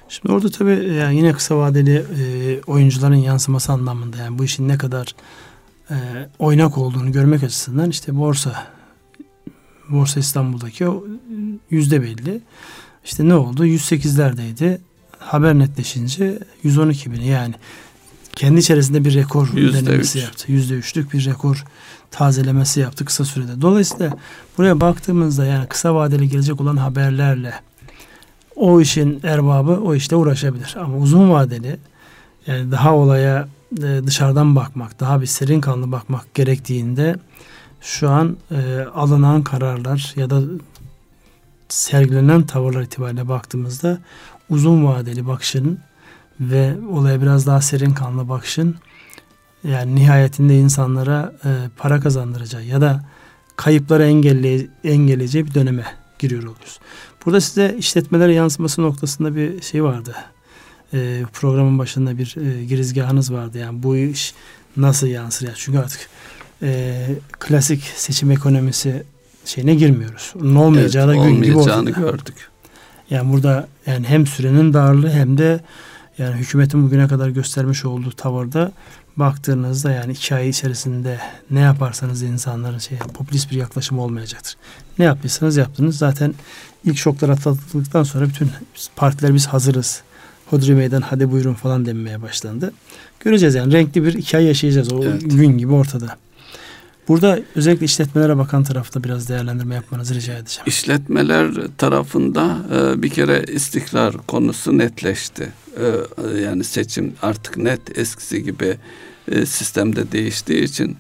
Şimdi 0.09 0.32
orada 0.32 0.51
tabii 0.51 0.95
yani 0.95 1.16
yine 1.16 1.32
kısa 1.32 1.59
vadeli 1.59 1.97
e, 1.97 2.61
oyuncuların 2.66 3.14
yansıması 3.14 3.72
anlamında 3.72 4.16
yani 4.16 4.38
bu 4.38 4.45
işin 4.45 4.68
ne 4.68 4.78
kadar 4.78 5.14
e, 5.90 5.95
oynak 6.38 6.78
olduğunu 6.78 7.12
görmek 7.12 7.43
açısından 7.43 7.90
işte 7.90 8.16
borsa 8.16 8.66
Borsa 9.93 10.20
İstanbul'daki 10.20 10.88
o 10.88 11.05
yüzde 11.70 12.03
belli. 12.03 12.40
İşte 13.05 13.28
ne 13.28 13.34
oldu? 13.34 13.66
108'lerdeydi. 13.66 14.78
Haber 15.18 15.55
netleşince 15.59 16.38
112 16.62 17.12
bin 17.12 17.20
yani 17.20 17.55
kendi 18.36 18.61
içerisinde 18.61 19.05
bir 19.05 19.14
rekor 19.14 19.49
%3. 19.49 19.72
denemesi 19.72 20.18
yaptı. 20.18 20.53
Yüzde 20.53 20.74
üçlük 20.74 21.12
bir 21.12 21.24
rekor 21.24 21.64
tazelemesi 22.11 22.80
yaptı 22.80 23.05
kısa 23.05 23.24
sürede. 23.24 23.61
Dolayısıyla 23.61 24.16
buraya 24.59 24.80
baktığımızda 24.80 25.45
yani 25.45 25.66
kısa 25.66 25.95
vadeli 25.95 26.28
gelecek 26.28 26.61
olan 26.61 26.76
haberlerle 26.76 27.55
o 28.57 28.80
işin 28.80 29.20
erbabı 29.22 29.72
o 29.72 29.95
işte 29.95 30.16
uğraşabilir. 30.16 30.76
Ama 30.80 30.97
uzun 30.97 31.30
vadeli 31.30 31.78
yani 32.47 32.72
daha 32.72 32.95
olaya 32.95 33.49
e, 33.78 34.01
dışarıdan 34.07 34.57
bakmak, 34.57 35.01
daha 35.01 35.20
bir 35.20 35.26
serin 35.26 35.61
kanlı 35.61 35.93
bakmak 35.93 36.34
gerektiğinde 36.34 37.16
şu 37.83 38.11
an 38.11 38.37
e, 38.51 38.80
alınan 38.95 39.43
kararlar 39.43 40.12
ya 40.16 40.30
da 40.30 40.41
sergilenen 41.68 42.43
tavırlar 42.47 42.83
itibariyle 42.83 43.28
baktığımızda 43.28 43.99
uzun 44.51 44.85
vadeli 44.85 45.26
bakışın 45.26 45.78
ve 46.41 46.74
olaya 46.91 47.22
biraz 47.22 47.47
daha 47.47 47.61
serin 47.61 47.95
kanlı 47.95 48.28
bakışın 48.28 48.76
yani 49.64 49.95
nihayetinde 49.95 50.59
insanlara 50.59 51.33
e, 51.45 51.49
para 51.76 52.01
kazandıracağı 52.01 52.64
ya 52.64 52.80
da 52.80 53.05
kayıpları 53.57 54.05
engelle, 54.05 54.66
engelleyeceği 54.85 55.47
bir 55.47 55.55
döneme 55.55 55.85
giriyor 56.18 56.43
oluyoruz. 56.43 56.80
Burada 57.26 57.41
size 57.41 57.76
işletmelere 57.78 58.35
yansıması 58.35 58.83
noktasında 58.83 59.37
bir 59.37 59.62
şey 59.62 59.85
vardı. 59.85 60.16
E, 60.95 61.22
programın 61.33 61.78
başında 61.78 62.18
bir 62.18 62.37
e, 62.37 62.64
girizgahınız 62.64 63.33
vardı. 63.33 63.59
Yani 63.59 63.83
bu 63.83 63.97
iş 63.97 64.35
nasıl 64.76 65.07
yansır? 65.07 65.47
Yani 65.47 65.57
çünkü 65.59 65.78
artık 65.78 66.09
e, 66.62 67.06
klasik 67.38 67.82
seçim 67.96 68.30
ekonomisi 68.30 69.02
şeyine 69.44 69.74
girmiyoruz. 69.74 70.32
Onun 70.40 70.54
olmayacağı 70.54 71.16
evet, 71.16 71.24
gün 71.24 71.42
gibi 71.42 71.56
ortada. 71.56 71.90
gördük. 71.90 72.48
Yani 73.10 73.32
burada 73.32 73.68
yani 73.86 74.06
hem 74.06 74.26
sürenin 74.26 74.74
darlığı 74.74 75.10
hem 75.10 75.38
de 75.38 75.60
yani 76.18 76.36
hükümetin 76.36 76.84
bugüne 76.84 77.08
kadar 77.08 77.28
göstermiş 77.28 77.84
olduğu 77.84 78.10
tavırda 78.10 78.72
baktığınızda 79.16 79.90
yani 79.90 80.12
iki 80.12 80.34
ay 80.34 80.48
içerisinde 80.48 81.18
ne 81.50 81.60
yaparsanız 81.60 82.22
insanların 82.22 82.78
şey 82.78 82.98
popülist 82.98 83.50
bir 83.50 83.56
yaklaşım 83.56 83.98
olmayacaktır. 83.98 84.56
Ne 84.98 85.04
yapıyorsanız 85.04 85.56
yaptınız. 85.56 85.98
Zaten 85.98 86.34
ilk 86.84 86.98
şoklar 86.98 87.28
atlatıldıktan 87.28 88.02
sonra 88.02 88.28
bütün 88.28 88.50
partiler 88.96 89.34
biz 89.34 89.46
hazırız. 89.46 90.02
Hodri 90.50 90.74
meydan 90.74 91.00
hadi 91.00 91.30
buyurun 91.30 91.54
falan 91.54 91.86
denmeye 91.86 92.22
başlandı. 92.22 92.72
Göreceğiz 93.20 93.54
yani 93.54 93.72
renkli 93.72 94.04
bir 94.04 94.14
iki 94.14 94.36
ay 94.36 94.44
yaşayacağız 94.44 94.92
o 94.92 95.04
evet. 95.04 95.22
gün 95.24 95.58
gibi 95.58 95.72
ortada. 95.72 96.16
Burada 97.09 97.40
özellikle 97.55 97.84
işletmelere 97.84 98.38
bakan 98.38 98.64
tarafta 98.64 99.05
biraz 99.05 99.28
değerlendirme 99.28 99.74
yapmanızı 99.74 100.14
rica 100.14 100.38
edeceğim. 100.38 100.64
İşletmeler 100.66 101.53
tarafında 101.78 102.59
e, 102.74 103.03
bir 103.03 103.11
kere 103.11 103.44
istikrar 103.48 104.16
konusu 104.26 104.78
netleşti. 104.78 105.53
E, 105.76 106.40
yani 106.40 106.64
seçim 106.64 107.14
artık 107.22 107.57
net 107.57 107.98
eskisi 107.98 108.42
gibi 108.42 108.76
e, 109.28 109.46
sistemde 109.46 110.12
değiştiği 110.12 110.62
için 110.62 110.96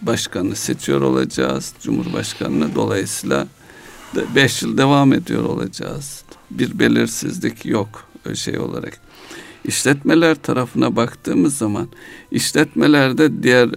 başkanı 0.00 0.56
seçiyor 0.56 1.00
olacağız. 1.00 1.72
Cumhurbaşkanını 1.82 2.74
dolayısıyla 2.74 3.46
beş 4.34 4.62
yıl 4.62 4.78
devam 4.78 5.12
ediyor 5.12 5.44
olacağız. 5.44 6.24
Bir 6.50 6.78
belirsizlik 6.78 7.66
yok 7.66 8.08
şey 8.34 8.58
olarak. 8.58 9.00
İşletmeler 9.64 10.34
tarafına 10.34 10.96
baktığımız 10.96 11.56
zaman 11.56 11.88
işletmelerde 12.30 13.42
diğer 13.42 13.70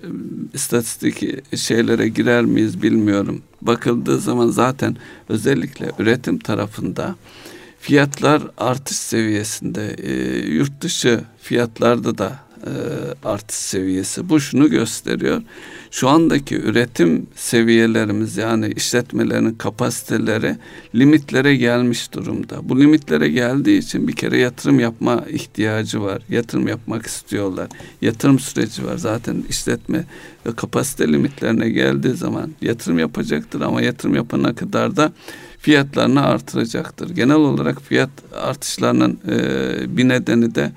istatistik 0.53 1.23
şeylere 1.57 2.07
girer 2.07 2.45
miyiz 2.45 2.81
bilmiyorum. 2.81 3.41
Bakıldığı 3.61 4.19
zaman 4.19 4.47
zaten 4.47 4.97
özellikle 5.29 5.91
üretim 5.99 6.39
tarafında 6.39 7.15
fiyatlar 7.79 8.41
artış 8.57 8.97
seviyesinde 8.97 9.95
e, 9.97 10.37
yurt 10.37 10.81
dışı 10.81 11.21
fiyatlarda 11.41 12.17
da 12.17 12.44
e, 12.65 12.71
artış 13.27 13.55
seviyesi. 13.55 14.29
Bu 14.29 14.39
şunu 14.39 14.69
gösteriyor. 14.69 15.41
Şu 15.91 16.09
andaki 16.09 16.55
üretim 16.55 17.27
seviyelerimiz 17.35 18.37
yani 18.37 18.73
işletmelerin 18.75 19.53
kapasiteleri 19.53 20.55
limitlere 20.95 21.55
gelmiş 21.55 22.13
durumda. 22.13 22.69
Bu 22.69 22.79
limitlere 22.79 23.29
geldiği 23.29 23.77
için 23.79 24.07
bir 24.07 24.15
kere 24.15 24.37
yatırım 24.37 24.79
yapma 24.79 25.23
ihtiyacı 25.29 26.01
var. 26.01 26.21
Yatırım 26.29 26.67
yapmak 26.67 27.05
istiyorlar. 27.05 27.67
Yatırım 28.01 28.39
süreci 28.39 28.85
var. 28.85 28.97
Zaten 28.97 29.43
işletme 29.49 30.05
kapasite 30.55 31.07
limitlerine 31.07 31.69
geldiği 31.69 32.13
zaman 32.13 32.51
yatırım 32.61 32.99
yapacaktır 32.99 33.61
ama 33.61 33.81
yatırım 33.81 34.15
yapana 34.15 34.55
kadar 34.55 34.95
da 34.95 35.13
fiyatlarını 35.59 36.25
artıracaktır. 36.25 37.09
Genel 37.09 37.35
olarak 37.35 37.81
fiyat 37.81 38.09
artışlarının 38.33 39.19
e, 39.27 39.97
bir 39.97 40.07
nedeni 40.07 40.55
de 40.55 40.71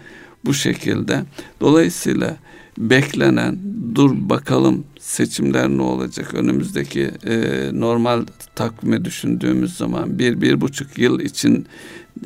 bu 0.49 0.55
şekilde. 0.55 1.25
Dolayısıyla 1.61 2.37
beklenen 2.79 3.59
dur 3.95 4.11
bakalım 4.15 4.85
seçimler 5.01 5.69
ne 5.69 5.83
olacak 5.83 6.35
önümüzdeki 6.35 7.11
e, 7.27 7.35
normal 7.73 8.25
takvime 8.55 9.05
düşündüğümüz 9.05 9.77
zaman 9.77 10.19
bir 10.19 10.41
bir 10.41 10.61
buçuk 10.61 10.99
yıl 10.99 11.21
için 11.21 11.67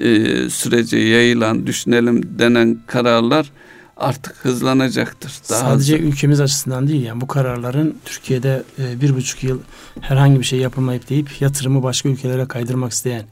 e, 0.00 0.34
sürece 0.50 0.98
yayılan 0.98 1.66
düşünelim 1.66 2.38
denen 2.38 2.78
kararlar 2.86 3.50
artık 3.96 4.36
hızlanacaktır. 4.36 5.32
Daha 5.50 5.60
Sadece 5.60 5.94
hızlı. 5.94 6.06
ülkemiz 6.06 6.40
açısından 6.40 6.88
değil 6.88 7.02
yani 7.02 7.20
bu 7.20 7.26
kararların 7.26 7.96
Türkiye'de 8.04 8.62
e, 8.78 9.00
bir 9.00 9.14
buçuk 9.16 9.44
yıl 9.44 9.60
herhangi 10.00 10.38
bir 10.38 10.44
şey 10.44 10.58
yapılmayıp 10.58 11.08
deyip 11.08 11.40
yatırımı 11.40 11.82
başka 11.82 12.08
ülkelere 12.08 12.46
kaydırmak 12.46 12.92
isteyen 12.92 13.24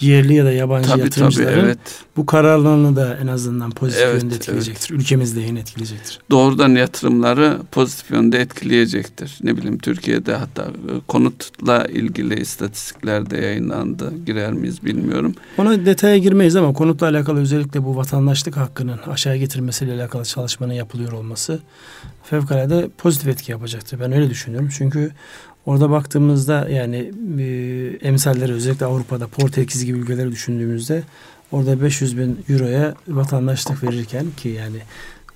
yerli 0.00 0.34
ya 0.34 0.44
da 0.44 0.52
yabancı 0.52 0.88
tabii, 0.88 1.00
yatırımcıların 1.00 1.54
tabii, 1.54 1.66
evet. 1.66 1.78
bu 2.16 2.26
kararlarını 2.26 2.96
da 2.96 3.18
en 3.22 3.26
azından 3.26 3.70
pozitif 3.70 4.02
evet, 4.04 4.22
yönde 4.22 4.34
etkileyecektir. 4.34 4.90
Evet. 4.90 5.00
Ülkemiz 5.00 5.36
lehine 5.36 5.60
etkileyecektir. 5.60 6.20
Doğrudan 6.30 6.68
yatırımları 6.68 7.58
pozitif 7.72 8.10
yönde 8.10 8.40
etkileyecektir. 8.40 9.38
Ne 9.42 9.56
bileyim 9.56 9.78
Türkiye'de 9.78 10.34
hatta 10.34 10.62
e, 10.62 11.00
konutla 11.08 11.84
ilgili 11.84 12.40
istatistikler 12.40 13.30
de 13.30 13.36
yayınlandı. 13.36 14.12
Girer 14.26 14.52
miyiz 14.52 14.84
bilmiyorum. 14.84 15.34
Ona 15.58 15.86
detaya 15.86 16.18
girmeyiz 16.18 16.56
ama 16.56 16.72
konutla 16.72 17.06
alakalı 17.08 17.40
özellikle 17.40 17.84
bu 17.84 17.96
vatandaşlık 17.96 18.56
hakkının 18.56 18.98
aşağı 19.06 19.36
getirmesiyle 19.36 19.92
alakalı 19.92 20.24
çalışmanın 20.24 20.72
yapılıyor 20.72 21.12
olması 21.12 21.60
fevkalade 22.30 22.88
pozitif 22.98 23.28
etki 23.28 23.52
yapacaktır. 23.52 24.00
Ben 24.00 24.12
öyle 24.12 24.30
düşünüyorum. 24.30 24.68
Çünkü 24.78 25.12
Orada 25.66 25.90
baktığımızda 25.90 26.68
yani 26.68 27.12
e, 27.38 27.46
emsalleri 28.08 28.52
özellikle 28.52 28.86
Avrupa'da 28.86 29.26
Portekiz 29.26 29.84
gibi 29.84 29.98
ülkeleri 29.98 30.32
düşündüğümüzde 30.32 31.02
orada 31.52 31.82
500 31.82 32.18
bin 32.18 32.44
euroya 32.48 32.94
vatandaşlık 33.08 33.82
verirken 33.82 34.26
ki 34.36 34.48
yani 34.48 34.78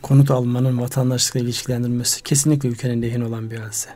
konut 0.03 0.31
almanın 0.31 0.81
vatandaşlıkla 0.81 1.41
ilişkilendirilmesi 1.41 2.23
kesinlikle 2.23 2.69
ülkenin 2.69 3.03
lehine 3.03 3.25
olan 3.25 3.51
bir 3.51 3.57
hadise. 3.57 3.89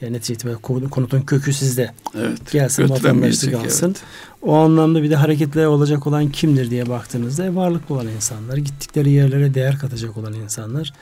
Yani 0.00 0.12
neticede 0.12 0.54
konutun 0.90 1.20
kökü 1.20 1.52
sizde. 1.52 1.90
Evet. 2.14 2.52
Gelsin 2.52 2.88
vatandaşlık 2.88 3.54
alsın. 3.54 3.86
Evet. 3.86 4.02
O 4.42 4.54
anlamda 4.54 5.02
bir 5.02 5.10
de 5.10 5.16
hareketler 5.16 5.66
olacak 5.66 6.06
olan 6.06 6.28
kimdir 6.28 6.70
diye 6.70 6.88
baktığınızda 6.88 7.54
varlıklı 7.54 7.94
olan 7.94 8.08
insanlar, 8.08 8.56
gittikleri 8.56 9.10
yerlere 9.10 9.54
değer 9.54 9.78
katacak 9.78 10.16
olan 10.16 10.32
insanlar. 10.32 10.92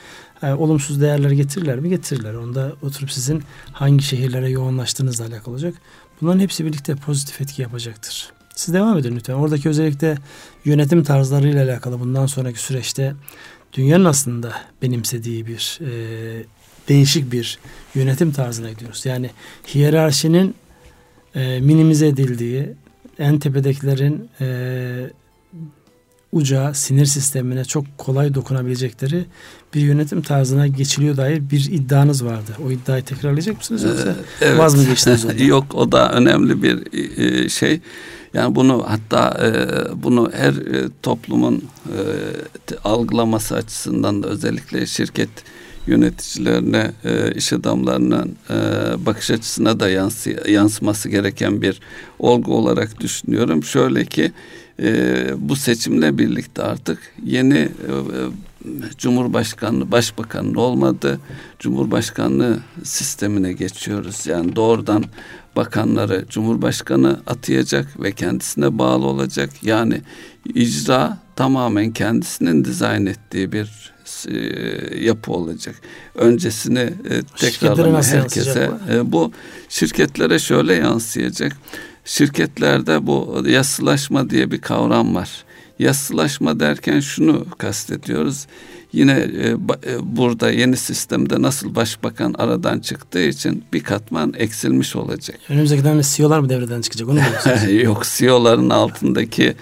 Yani 0.42 0.54
olumsuz 0.54 1.00
değerler 1.00 1.30
getirirler 1.30 1.78
mi? 1.78 1.88
Getirirler. 1.88 2.34
Onda 2.34 2.72
oturup 2.82 3.12
sizin 3.12 3.42
hangi 3.72 4.04
şehirlere 4.04 4.50
yoğunlaştığınızla 4.50 5.26
alakalı 5.26 5.54
olacak. 5.54 5.74
Bunların 6.20 6.40
hepsi 6.40 6.66
birlikte 6.66 6.94
pozitif 6.94 7.40
etki 7.40 7.62
yapacaktır. 7.62 8.32
Siz 8.54 8.74
devam 8.74 8.98
edin 8.98 9.16
lütfen. 9.16 9.34
Oradaki 9.34 9.68
özellikle 9.68 10.18
yönetim 10.64 11.04
tarzlarıyla 11.04 11.64
alakalı 11.64 12.00
bundan 12.00 12.26
sonraki 12.26 12.58
süreçte 12.58 13.14
dünyanın 13.72 14.04
aslında 14.04 14.52
benimsediği 14.82 15.46
bir 15.46 15.78
e, 15.80 15.90
değişik 16.88 17.32
bir 17.32 17.58
yönetim 17.94 18.32
tarzına 18.32 18.70
gidiyoruz. 18.70 19.06
Yani 19.06 19.30
hiyerarşinin 19.74 20.54
e, 21.34 21.60
minimize 21.60 22.06
edildiği, 22.06 22.74
en 23.18 23.38
tepedekilerin 23.38 24.30
e, 24.40 25.10
uca, 26.32 26.74
sinir 26.74 27.06
sistemine 27.06 27.64
çok 27.64 27.84
kolay 27.98 28.34
dokunabilecekleri 28.34 29.24
bir 29.74 29.80
yönetim 29.80 30.22
tarzına 30.22 30.66
geçiliyor 30.66 31.16
dair 31.16 31.50
bir 31.50 31.72
iddianız 31.72 32.24
vardı. 32.24 32.56
O 32.66 32.70
iddiayı 32.70 33.04
tekrarlayacak 33.04 33.56
mısınız 33.56 33.84
yoksa 33.84 34.10
ee, 34.10 34.14
evet. 34.40 34.58
vaz 34.58 34.74
mı 34.74 34.84
geçtiniz 34.84 35.24
ondan? 35.30 35.44
Yok 35.44 35.74
o 35.74 35.92
da 35.92 36.12
önemli 36.12 36.62
bir 36.62 36.92
e, 37.18 37.48
şey. 37.48 37.80
Yani 38.34 38.54
bunu 38.54 38.84
hatta 38.86 39.46
e, 39.46 39.52
bunu 40.02 40.30
her 40.34 40.52
e, 40.52 40.88
toplumun 41.02 41.64
algılaması 42.84 43.54
açısından 43.54 44.22
da 44.22 44.28
özellikle 44.28 44.86
şirket 44.86 45.28
yöneticilerine, 45.86 46.92
iş 47.34 47.52
adamlarının 47.52 48.36
bakış 49.06 49.30
açısına 49.30 49.80
da 49.80 49.88
yansıması 50.48 51.08
gereken 51.08 51.62
bir 51.62 51.80
olgu 52.18 52.56
olarak 52.56 53.00
düşünüyorum. 53.00 53.64
Şöyle 53.64 54.04
ki 54.04 54.32
bu 55.36 55.56
seçimle 55.56 56.18
birlikte 56.18 56.62
artık 56.62 56.98
yeni 57.24 57.68
Cumhurbaşkanlığı, 58.98 59.92
Başbakanlığı 59.92 60.60
olmadı. 60.60 61.20
Cumhurbaşkanlığı 61.58 62.58
sistemine 62.84 63.52
geçiyoruz. 63.52 64.26
Yani 64.26 64.56
doğrudan 64.56 65.04
bakanları 65.56 66.24
Cumhurbaşkanı 66.28 67.20
atayacak 67.26 68.02
ve 68.02 68.12
kendisine 68.12 68.78
bağlı 68.78 69.06
olacak. 69.06 69.50
Yani 69.62 70.00
icra 70.54 71.18
tamamen 71.36 71.90
kendisinin 71.90 72.64
dizayn 72.64 73.06
ettiği 73.06 73.52
bir 73.52 73.92
e, 74.28 75.04
yapı 75.04 75.32
olacak. 75.32 75.74
Öncesini 76.14 76.78
e, 76.78 77.22
herkese. 78.02 78.70
E, 78.90 79.12
bu 79.12 79.32
şirketlere 79.68 80.38
şöyle 80.38 80.74
yansıyacak. 80.74 81.52
Şirketlerde 82.04 83.06
bu 83.06 83.42
yasılaşma 83.46 84.30
diye 84.30 84.50
bir 84.50 84.60
kavram 84.60 85.14
var. 85.14 85.44
Yassılaşma 85.80 86.60
derken 86.60 87.00
şunu 87.00 87.46
kastediyoruz. 87.58 88.46
Yine 88.92 89.12
e, 89.12 89.48
e, 89.48 89.56
burada 90.02 90.50
yeni 90.50 90.76
sistemde 90.76 91.42
nasıl 91.42 91.74
başbakan 91.74 92.34
aradan 92.38 92.80
çıktığı 92.80 93.22
için 93.22 93.64
bir 93.72 93.82
katman 93.82 94.34
eksilmiş 94.36 94.96
olacak. 94.96 95.38
Önümüzdeki 95.48 95.84
dönemde 95.84 96.02
CEO'lar 96.02 96.38
mı 96.40 96.48
devreden 96.48 96.80
çıkacak? 96.80 97.08
Onu 97.08 97.18
mu 97.18 97.72
Yok 97.82 98.02
CEO'ların 98.04 98.70
altındaki 98.70 99.54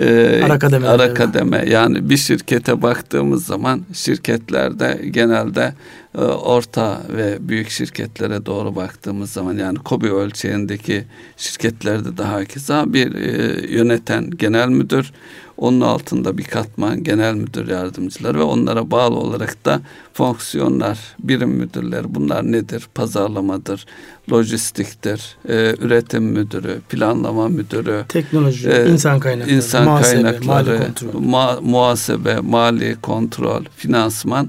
e, 0.00 0.40
ara 0.44 0.58
kademe, 0.58 0.86
ara 0.86 1.14
kademe 1.14 1.64
yani 1.68 2.10
bir 2.10 2.16
şirkete 2.16 2.82
baktığımız 2.82 3.46
zaman 3.46 3.82
şirketlerde 3.92 5.00
genelde 5.10 5.74
e, 6.14 6.20
orta 6.20 7.02
ve 7.16 7.48
büyük 7.48 7.70
şirketlere 7.70 8.46
doğru 8.46 8.76
baktığımız 8.76 9.32
zaman 9.32 9.56
yani 9.56 9.78
KOBİ 9.78 10.12
ölçeğindeki 10.12 11.04
şirketlerde 11.36 12.16
daha 12.16 12.44
keza 12.44 12.92
bir 12.92 13.14
e, 13.14 13.66
yöneten 13.74 14.30
genel 14.30 14.68
müdür 14.68 15.12
onun 15.56 15.80
altında 15.80 16.38
bir 16.38 16.44
katman 16.44 17.02
genel 17.02 17.34
müdür 17.34 17.68
yardımcıları 17.68 18.38
ve 18.38 18.42
onlara 18.42 18.90
bağlı 18.90 19.14
olarak 19.14 19.64
da 19.64 19.80
fonksiyonlar, 20.12 20.98
birim 21.18 21.50
müdürleri 21.50 22.14
bunlar 22.14 22.52
nedir? 22.52 22.88
Pazarlamadır, 22.94 23.86
lojistiktir, 24.32 25.36
e, 25.48 25.74
üretim 25.80 26.24
müdürü, 26.24 26.80
planlama 26.88 27.48
müdürü, 27.48 28.04
teknoloji, 28.08 28.68
e, 28.70 28.90
insan 28.90 29.20
kaynakları, 29.20 29.56
insan 29.56 29.84
muhasebe, 29.84 30.22
kaynakları, 30.22 30.46
mali 30.46 30.84
kontrol. 30.84 31.20
Ma, 31.20 31.58
muhasebe, 31.60 32.40
mali 32.40 32.96
kontrol, 33.02 33.64
finansman 33.76 34.48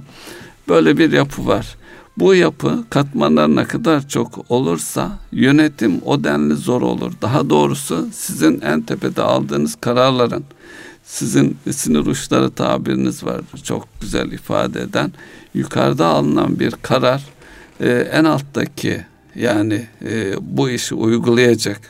böyle 0.67 0.97
bir 0.97 1.11
yapı 1.11 1.47
var. 1.47 1.75
Bu 2.17 2.35
yapı 2.35 2.83
katmanlar 2.89 3.55
ne 3.55 3.63
kadar 3.63 4.07
çok 4.07 4.51
olursa 4.51 5.09
yönetim 5.31 6.01
o 6.05 6.23
denli 6.23 6.55
zor 6.55 6.81
olur. 6.81 7.11
Daha 7.21 7.49
doğrusu 7.49 8.07
sizin 8.13 8.61
en 8.61 8.81
tepede 8.81 9.21
aldığınız 9.21 9.75
kararların 9.81 10.43
sizin 11.05 11.57
sinir 11.71 12.05
uçları 12.05 12.51
tabiriniz 12.51 13.23
var 13.23 13.41
çok 13.63 13.87
güzel 14.01 14.31
ifade 14.31 14.81
eden 14.81 15.11
yukarıda 15.53 16.05
alınan 16.05 16.59
bir 16.59 16.71
karar 16.71 17.23
e, 17.79 17.89
en 17.89 18.23
alttaki 18.23 19.05
yani 19.35 19.87
e, 20.05 20.33
bu 20.41 20.69
işi 20.69 20.95
uygulayacak 20.95 21.81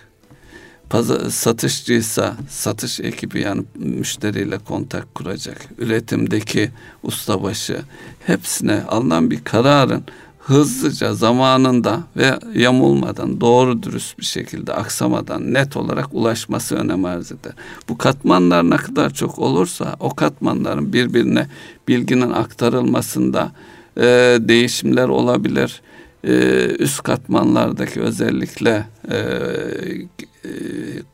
pazar, 0.89 1.29
satışçıysa 1.29 2.35
satış 2.49 2.99
ekibi 2.99 3.41
yani 3.41 3.63
müşteriyle 3.75 4.57
kontak 4.57 5.15
kuracak 5.15 5.57
üretimdeki 5.77 6.71
ustabaşı 7.03 7.81
hepsine 8.25 8.81
alınan 8.87 9.31
bir 9.31 9.43
kararın 9.43 10.03
hızlıca 10.45 11.13
zamanında 11.13 12.03
ve 12.17 12.39
yamulmadan 12.55 13.41
doğru 13.41 13.83
dürüst 13.83 14.19
bir 14.19 14.25
şekilde 14.25 14.73
aksamadan 14.73 15.53
net 15.53 15.77
olarak 15.77 16.07
ulaşması 16.11 16.75
önem 16.75 17.05
arz 17.05 17.31
eder. 17.31 17.53
Bu 17.89 17.97
katmanlar 17.97 18.69
ne 18.69 18.77
kadar 18.77 19.13
çok 19.13 19.39
olursa 19.39 19.95
o 19.99 20.15
katmanların 20.15 20.93
birbirine 20.93 21.47
bilginin 21.87 22.31
aktarılmasında 22.31 23.51
e, 23.97 24.03
değişimler 24.39 25.07
olabilir. 25.07 25.81
E, 26.23 26.33
üst 26.79 27.03
katmanlardaki 27.03 28.01
özellikle 28.01 28.87
e, 29.11 29.17
e, 29.17 30.49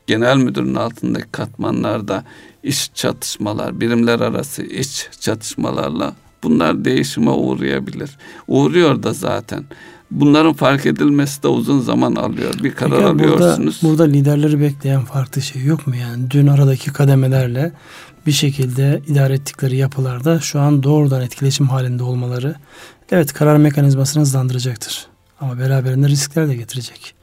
genel 0.07 0.37
müdürün 0.37 0.75
altındaki 0.75 1.31
katmanlarda 1.31 2.23
iş 2.63 2.93
çatışmalar, 2.93 3.81
birimler 3.81 4.19
arası 4.19 4.63
iç 4.63 5.09
çatışmalarla 5.19 6.15
Bunlar 6.43 6.85
değişime 6.85 7.31
uğrayabilir. 7.31 8.09
Uğruyor 8.47 9.03
da 9.03 9.13
zaten. 9.13 9.63
Bunların 10.11 10.53
fark 10.53 10.85
edilmesi 10.85 11.43
de 11.43 11.47
uzun 11.47 11.79
zaman 11.79 12.15
alıyor. 12.15 12.53
Bir 12.63 12.71
karar 12.71 13.17
Peki, 13.17 13.29
alıyorsunuz. 13.29 13.79
Burada, 13.81 14.03
burada 14.03 14.03
liderleri 14.03 14.61
bekleyen 14.61 15.05
farklı 15.05 15.41
şey 15.41 15.63
yok 15.63 15.87
mu 15.87 15.95
yani? 15.95 16.31
Dün 16.31 16.47
aradaki 16.47 16.93
kademelerle 16.93 17.71
bir 18.25 18.31
şekilde 18.31 19.01
idare 19.07 19.33
ettikleri 19.33 19.77
yapılarda 19.77 20.39
şu 20.39 20.59
an 20.59 20.83
doğrudan 20.83 21.21
etkileşim 21.21 21.67
halinde 21.67 22.03
olmaları 22.03 22.55
evet 23.11 23.33
karar 23.33 23.57
mekanizmasını 23.57 24.21
hızlandıracaktır. 24.21 25.07
Ama 25.41 25.59
beraberinde 25.59 26.07
riskler 26.07 26.47
de 26.47 26.55
getirecek. 26.55 27.13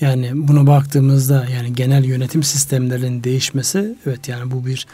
Yani 0.00 0.30
bunu 0.34 0.66
baktığımızda 0.66 1.46
yani 1.54 1.72
genel 1.72 2.04
yönetim 2.04 2.42
sistemlerinin 2.42 3.24
değişmesi 3.24 3.94
evet 4.06 4.28
yani 4.28 4.50
bu 4.50 4.66
bir 4.66 4.86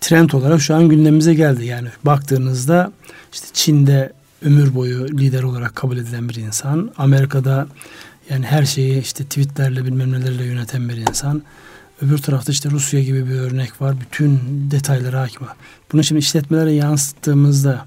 trend 0.00 0.30
olarak 0.30 0.60
şu 0.60 0.74
an 0.74 0.88
gündemimize 0.88 1.34
geldi. 1.34 1.64
Yani 1.64 1.88
baktığınızda 2.04 2.92
işte 3.32 3.46
Çin'de 3.52 4.12
ömür 4.44 4.74
boyu 4.74 5.08
lider 5.08 5.42
olarak 5.42 5.76
kabul 5.76 5.96
edilen 5.96 6.28
bir 6.28 6.34
insan. 6.34 6.90
Amerika'da 6.98 7.66
yani 8.30 8.46
her 8.46 8.64
şeyi 8.64 9.00
işte 9.00 9.24
tweetlerle 9.24 9.84
bilmem 9.84 10.12
nelerle 10.12 10.44
yöneten 10.44 10.88
bir 10.88 10.96
insan. 10.96 11.42
Öbür 12.02 12.18
tarafta 12.18 12.52
işte 12.52 12.70
Rusya 12.70 13.02
gibi 13.02 13.28
bir 13.28 13.34
örnek 13.34 13.82
var. 13.82 13.94
Bütün 14.00 14.40
detaylara 14.70 15.20
hakim. 15.20 15.42
Bunu 15.92 16.04
şimdi 16.04 16.18
işletmelere 16.18 16.72
yansıttığımızda 16.72 17.86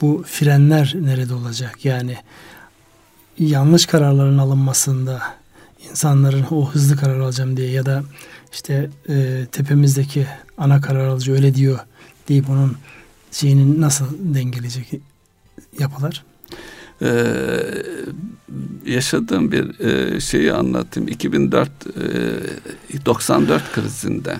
bu 0.00 0.24
frenler 0.26 0.94
nerede 1.00 1.34
olacak? 1.34 1.84
Yani 1.84 2.16
yanlış 3.38 3.86
kararların 3.86 4.38
alınmasında 4.38 5.22
insanların 5.90 6.46
o 6.50 6.70
hızlı 6.70 6.96
karar 6.96 7.20
alacağım 7.20 7.56
diye 7.56 7.70
ya 7.70 7.86
da 7.86 8.02
işte 8.52 8.90
e, 9.08 9.46
tepemizdeki 9.52 10.26
ana 10.60 10.80
karar 10.80 11.06
alıcı 11.06 11.32
öyle 11.32 11.54
diyor 11.54 11.78
deyip 12.28 12.50
onun 12.50 12.76
şeyini 13.32 13.80
nasıl 13.80 14.06
dengeleyecek 14.18 15.00
yapılar? 15.78 16.24
Ee, 17.02 17.12
yaşadığım 18.86 19.52
bir 19.52 19.80
e, 19.80 20.20
şeyi 20.20 20.52
anlatayım. 20.52 21.08
2004 21.08 21.70
e, 22.92 23.06
94 23.06 23.72
krizinde 23.72 24.36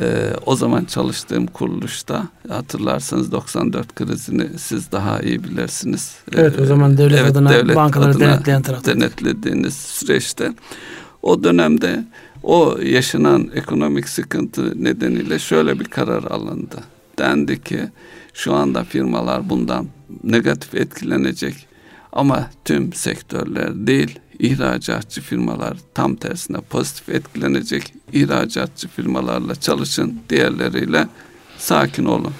e, 0.00 0.32
o 0.46 0.56
zaman 0.56 0.84
çalıştığım 0.84 1.46
kuruluşta 1.46 2.28
hatırlarsanız 2.48 3.32
94 3.32 3.94
krizini 3.94 4.58
siz 4.58 4.92
daha 4.92 5.20
iyi 5.20 5.44
bilirsiniz. 5.44 6.14
Evet 6.32 6.60
o 6.60 6.66
zaman 6.66 6.98
devlet 6.98 7.20
evet, 7.20 7.30
adına 7.30 7.50
devlet 7.50 7.76
bankaları 7.76 8.10
adına 8.10 8.24
denetleyen 8.24 8.62
tarafta. 8.62 8.94
Denetlediğiniz 8.94 9.74
süreçte 9.74 10.52
o 11.22 11.44
dönemde 11.44 12.04
o 12.46 12.78
yaşanan 12.82 13.50
ekonomik 13.54 14.08
sıkıntı 14.08 14.84
nedeniyle 14.84 15.38
şöyle 15.38 15.80
bir 15.80 15.84
karar 15.84 16.24
alındı. 16.24 16.76
Dendi 17.18 17.62
ki 17.62 17.80
şu 18.34 18.54
anda 18.54 18.84
firmalar 18.84 19.50
bundan 19.50 19.86
negatif 20.24 20.74
etkilenecek 20.74 21.54
ama 22.12 22.50
tüm 22.64 22.92
sektörler 22.92 23.86
değil 23.86 24.18
ihracatçı 24.38 25.20
firmalar 25.20 25.76
tam 25.94 26.16
tersine 26.16 26.56
pozitif 26.70 27.08
etkilenecek 27.08 27.94
ihracatçı 28.12 28.88
firmalarla 28.88 29.54
çalışın 29.54 30.20
diğerleriyle 30.28 31.08
sakin 31.58 32.04
olun. 32.04 32.32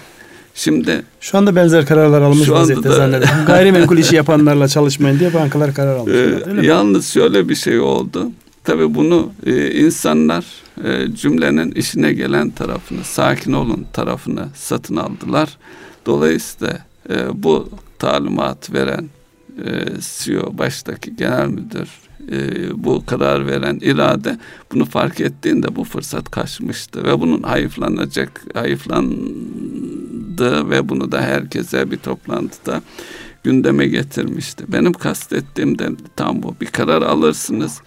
Şimdi 0.55 1.03
şu 1.21 1.39
anda 1.39 1.57
benzer 1.57 1.87
kararlar 1.87 2.23
alınmış 2.23 2.51
vaziyette 2.51 2.89
zannederim. 2.89 3.35
Gayrimenkul 3.47 3.99
işi 3.99 4.17
yapanlarla 4.17 4.69
çalışmayın 4.69 5.19
diye 5.19 5.35
bankalar 5.35 5.75
karar 5.75 5.97
almışlar. 5.97 6.63
E, 6.63 6.67
yalnız 6.67 7.09
şöyle 7.09 7.49
bir 7.49 7.55
şey 7.55 7.81
oldu. 7.81 8.31
Tabii 8.67 8.95
bunu 8.95 9.33
e, 9.47 9.71
insanlar 9.71 10.47
e, 10.85 11.15
cümlenin 11.15 11.71
işine 11.71 12.13
gelen 12.13 12.51
tarafını, 12.51 13.05
sakin 13.05 13.53
olun 13.53 13.87
tarafını 13.93 14.49
satın 14.55 14.97
aldılar. 14.97 15.59
Dolayısıyla 16.07 16.79
e, 17.11 17.43
bu 17.43 17.69
talimat 17.99 18.73
veren 18.73 19.09
e, 19.65 19.85
CEO 20.01 20.59
baştaki 20.59 21.17
genel 21.17 21.49
müdür 21.49 21.89
e, 22.33 22.69
bu 22.85 23.07
karar 23.07 23.47
veren 23.47 23.79
irade 23.83 24.39
bunu 24.73 24.85
fark 24.85 25.21
ettiğinde 25.21 25.77
bu 25.77 25.85
fırsat 25.85 26.31
kaçmıştı 26.31 27.05
ve 27.05 27.21
bunun 27.21 27.43
hayıflanacak 27.43 28.43
hayıflandı 28.55 29.11
ve 30.71 30.89
bunu 30.89 31.13
da 31.13 31.21
herkese 31.21 31.91
bir 31.91 31.97
toplantıda 31.97 32.83
gündeme 33.45 33.87
getirmişti. 33.87 34.65
Benim 34.69 34.93
kastettiğim 34.93 35.79
de 35.79 35.89
tam 36.17 36.43
bu. 36.43 36.57
Bir 36.61 36.67
karar 36.67 37.03
alırsınız 37.03 37.81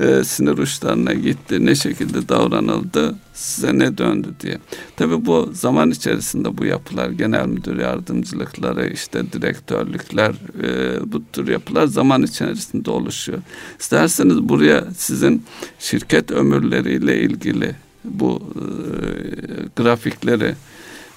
e, 0.00 0.24
sinir 0.24 0.58
uçlarına 0.58 1.12
gitti, 1.12 1.66
ne 1.66 1.74
şekilde 1.74 2.28
davranıldı, 2.28 3.14
size 3.34 3.78
ne 3.78 3.98
döndü 3.98 4.28
diye. 4.40 4.58
Tabii 4.96 5.26
bu 5.26 5.50
zaman 5.52 5.90
içerisinde 5.90 6.58
bu 6.58 6.64
yapılar, 6.64 7.10
genel 7.10 7.46
müdür 7.46 7.78
yardımcılıkları, 7.78 8.88
işte 8.88 9.32
direktörlükler, 9.32 10.34
e, 10.62 10.98
bu 11.12 11.22
tür 11.32 11.48
yapılar 11.48 11.86
zaman 11.86 12.22
içerisinde 12.22 12.90
oluşuyor. 12.90 13.38
İsterseniz 13.80 14.42
buraya 14.42 14.84
sizin 14.96 15.44
şirket 15.78 16.30
ömürleriyle 16.30 17.20
ilgili 17.20 17.74
bu 18.04 18.42
e, 18.54 18.62
grafikleri 19.76 20.54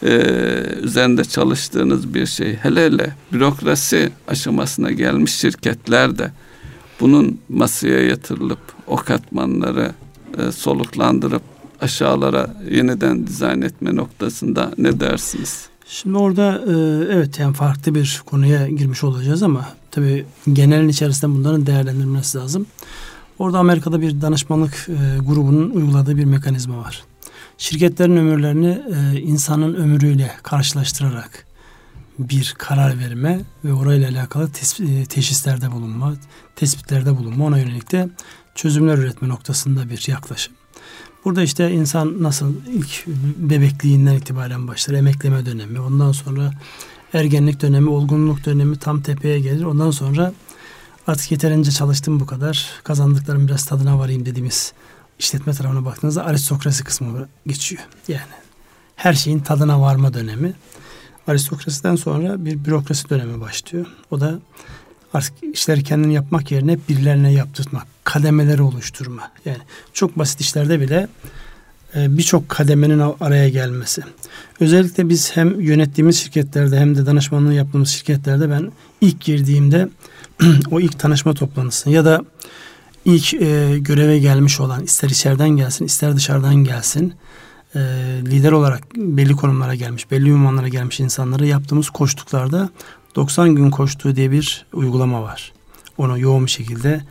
e, 0.03 0.09
üzerinde 0.81 1.23
çalıştığınız 1.23 2.13
bir 2.13 2.25
şey. 2.25 2.55
Hele 2.55 2.85
hele 2.85 3.15
bürokrasi 3.33 4.09
aşamasına 4.27 4.91
gelmiş 4.91 5.35
şirketlerde 5.35 6.31
bunun 6.99 7.39
masaya 7.49 7.99
yatırılıp 7.99 8.59
o 8.87 8.95
katmanları 8.95 9.91
e, 10.37 10.51
soluklandırıp 10.51 11.41
aşağılara 11.81 12.55
yeniden 12.71 13.27
dizayn 13.27 13.61
etme 13.61 13.95
noktasında 13.95 14.71
ne 14.77 14.99
dersiniz? 14.99 15.69
Şimdi 15.87 16.17
orada 16.17 16.61
e, 16.67 16.71
evet 17.15 17.39
yani 17.39 17.53
farklı 17.53 17.95
bir 17.95 18.21
konuya 18.25 18.67
girmiş 18.67 19.03
olacağız 19.03 19.43
ama 19.43 19.67
tabii 19.91 20.25
genelin 20.53 20.89
içerisinde 20.89 21.31
bunların 21.31 21.65
değerlendirilmesi 21.65 22.37
lazım. 22.37 22.65
Orada 23.39 23.59
Amerika'da 23.59 24.01
bir 24.01 24.21
danışmanlık 24.21 24.89
e, 24.89 25.19
grubunun 25.27 25.69
uyguladığı 25.69 26.17
bir 26.17 26.25
mekanizma 26.25 26.77
var. 26.77 27.03
Şirketlerin 27.57 28.17
ömürlerini 28.17 28.81
e, 28.93 29.19
insanın 29.19 29.73
ömrüyle 29.73 30.31
karşılaştırarak 30.43 31.48
bir 32.19 32.55
karar 32.57 32.99
verme 32.99 33.41
ve 33.65 33.73
orayla 33.73 34.09
alakalı 34.09 34.49
e, 34.79 35.05
teşhislerde 35.05 35.71
bulunma, 35.71 36.13
tespitlerde 36.55 37.17
bulunma, 37.17 37.45
ona 37.45 37.57
yönelik 37.57 37.91
de 37.91 38.09
çözümler 38.55 38.97
üretme 38.97 39.29
noktasında 39.29 39.89
bir 39.89 40.07
yaklaşım. 40.07 40.53
Burada 41.25 41.43
işte 41.43 41.71
insan 41.71 42.23
nasıl 42.23 42.53
ilk 42.67 43.07
bebekliğinden 43.37 44.15
itibaren 44.15 44.67
başlar, 44.67 44.93
emekleme 44.93 45.45
dönemi, 45.45 45.79
ondan 45.79 46.11
sonra 46.11 46.51
ergenlik 47.13 47.61
dönemi, 47.61 47.89
olgunluk 47.89 48.45
dönemi 48.45 48.77
tam 48.77 49.01
tepeye 49.01 49.39
gelir. 49.39 49.63
Ondan 49.63 49.91
sonra 49.91 50.33
artık 51.07 51.31
yeterince 51.31 51.71
çalıştım 51.71 52.19
bu 52.19 52.25
kadar, 52.25 52.69
kazandıklarım 52.83 53.47
biraz 53.47 53.65
tadına 53.65 53.99
varayım 53.99 54.25
dediğimiz 54.25 54.73
işletme 55.19 55.53
tarafına 55.53 55.85
baktığınızda 55.85 56.25
aristokrasi 56.25 56.83
kısmı 56.83 57.27
geçiyor. 57.47 57.81
Yani 58.07 58.21
her 58.95 59.13
şeyin 59.13 59.39
tadına 59.39 59.81
varma 59.81 60.13
dönemi 60.13 60.53
aristokrasiden 61.29 61.95
sonra 61.95 62.45
bir 62.45 62.65
bürokrasi 62.65 63.09
dönemi 63.09 63.41
başlıyor. 63.41 63.85
O 64.11 64.19
da 64.19 64.39
artık 65.13 65.33
işleri 65.53 65.83
kendini 65.83 66.13
yapmak 66.13 66.51
yerine 66.51 66.77
birilerine 66.89 67.33
yaptırmak, 67.33 67.87
kademeleri 68.03 68.61
oluşturma. 68.61 69.31
Yani 69.45 69.57
çok 69.93 70.17
basit 70.17 70.41
işlerde 70.41 70.79
bile 70.79 71.07
e, 71.95 72.17
birçok 72.17 72.49
kademenin 72.49 73.01
araya 73.19 73.49
gelmesi. 73.49 74.01
Özellikle 74.59 75.09
biz 75.09 75.35
hem 75.35 75.61
yönettiğimiz 75.61 76.19
şirketlerde 76.19 76.79
hem 76.79 76.95
de 76.95 77.05
danışmanlığı 77.05 77.53
yaptığımız 77.53 77.89
şirketlerde 77.89 78.49
ben 78.49 78.71
ilk 79.01 79.21
girdiğimde 79.21 79.89
o 80.71 80.79
ilk 80.79 80.99
tanışma 80.99 81.33
toplantısını 81.33 81.93
ya 81.93 82.05
da 82.05 82.25
ilk 83.05 83.33
e, 83.33 83.79
göreve 83.79 84.19
gelmiş 84.19 84.59
olan 84.59 84.83
ister 84.83 85.09
içeriden 85.09 85.49
gelsin 85.49 85.85
ister 85.85 86.15
dışarıdan 86.15 86.55
gelsin 86.55 87.13
e, 87.75 87.79
lider 88.25 88.51
olarak 88.51 88.95
belli 88.95 89.35
konumlara 89.35 89.75
gelmiş, 89.75 90.11
belli 90.11 90.29
ünvanlara 90.29 90.67
gelmiş 90.67 90.99
insanlara 90.99 91.45
yaptığımız 91.45 91.89
koştuklarda 91.89 92.69
90 93.15 93.55
gün 93.55 93.69
koştuğu 93.69 94.15
diye 94.15 94.31
bir 94.31 94.65
uygulama 94.73 95.23
var. 95.23 95.53
Onu 95.97 96.19
yoğun 96.19 96.45
bir 96.45 96.51
şekilde 96.51 97.01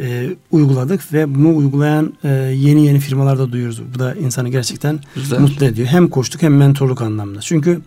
e, 0.00 0.36
uyguladık 0.50 1.12
ve 1.12 1.34
bunu 1.34 1.56
uygulayan 1.56 2.14
e, 2.24 2.28
yeni 2.28 2.86
yeni 2.86 3.00
firmalarda 3.00 3.52
duyuyoruz. 3.52 3.82
Bu 3.94 3.98
da 3.98 4.14
insanı 4.14 4.48
gerçekten 4.48 5.00
Güzel. 5.14 5.38
mutlu 5.38 5.66
ediyor. 5.66 5.88
Hem 5.88 6.08
koştuk 6.08 6.42
hem 6.42 6.56
mentorluk 6.56 7.02
anlamında. 7.02 7.40
Çünkü 7.40 7.80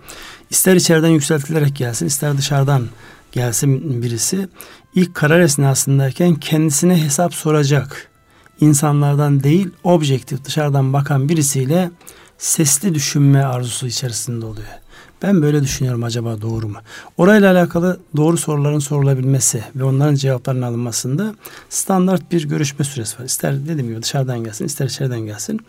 ister 0.50 0.76
içeriden 0.76 1.10
yükseltilerek 1.10 1.76
gelsin, 1.76 2.06
ister 2.06 2.38
dışarıdan 2.38 2.84
gelsin 3.32 4.02
birisi 4.02 4.48
ilk 4.96 5.16
karar 5.16 5.40
esnasındayken 5.40 6.36
kendisine 6.36 7.04
hesap 7.04 7.34
soracak 7.34 8.10
insanlardan 8.64 9.44
değil 9.44 9.70
objektif 9.84 10.46
dışarıdan 10.46 10.94
bakan 10.94 11.30
birisiyle 11.30 11.92
sesli 12.38 12.96
düşünme 12.96 13.44
arzusu 13.44 13.88
içerisinde 13.88 14.46
oluyor. 14.46 14.68
Ben 15.24 15.42
böyle 15.42 15.62
düşünüyorum 15.62 16.04
acaba 16.04 16.42
doğru 16.42 16.68
mu? 16.68 16.78
Orayla 17.18 17.52
alakalı 17.52 18.00
doğru 18.16 18.38
soruların 18.38 18.80
sorulabilmesi 18.80 19.64
ve 19.76 19.84
onların 19.84 20.16
cevaplarının 20.16 20.62
alınmasında 20.62 21.36
standart 21.70 22.32
bir 22.32 22.50
görüşme 22.50 22.86
süresi 22.86 23.20
var. 23.20 23.26
İster 23.26 23.68
dediğim 23.68 23.88
gibi 23.88 24.02
dışarıdan 24.02 24.44
gelsin, 24.44 24.66
ister 24.66 24.86
içeriden 24.86 25.20
gelsin. 25.20 25.60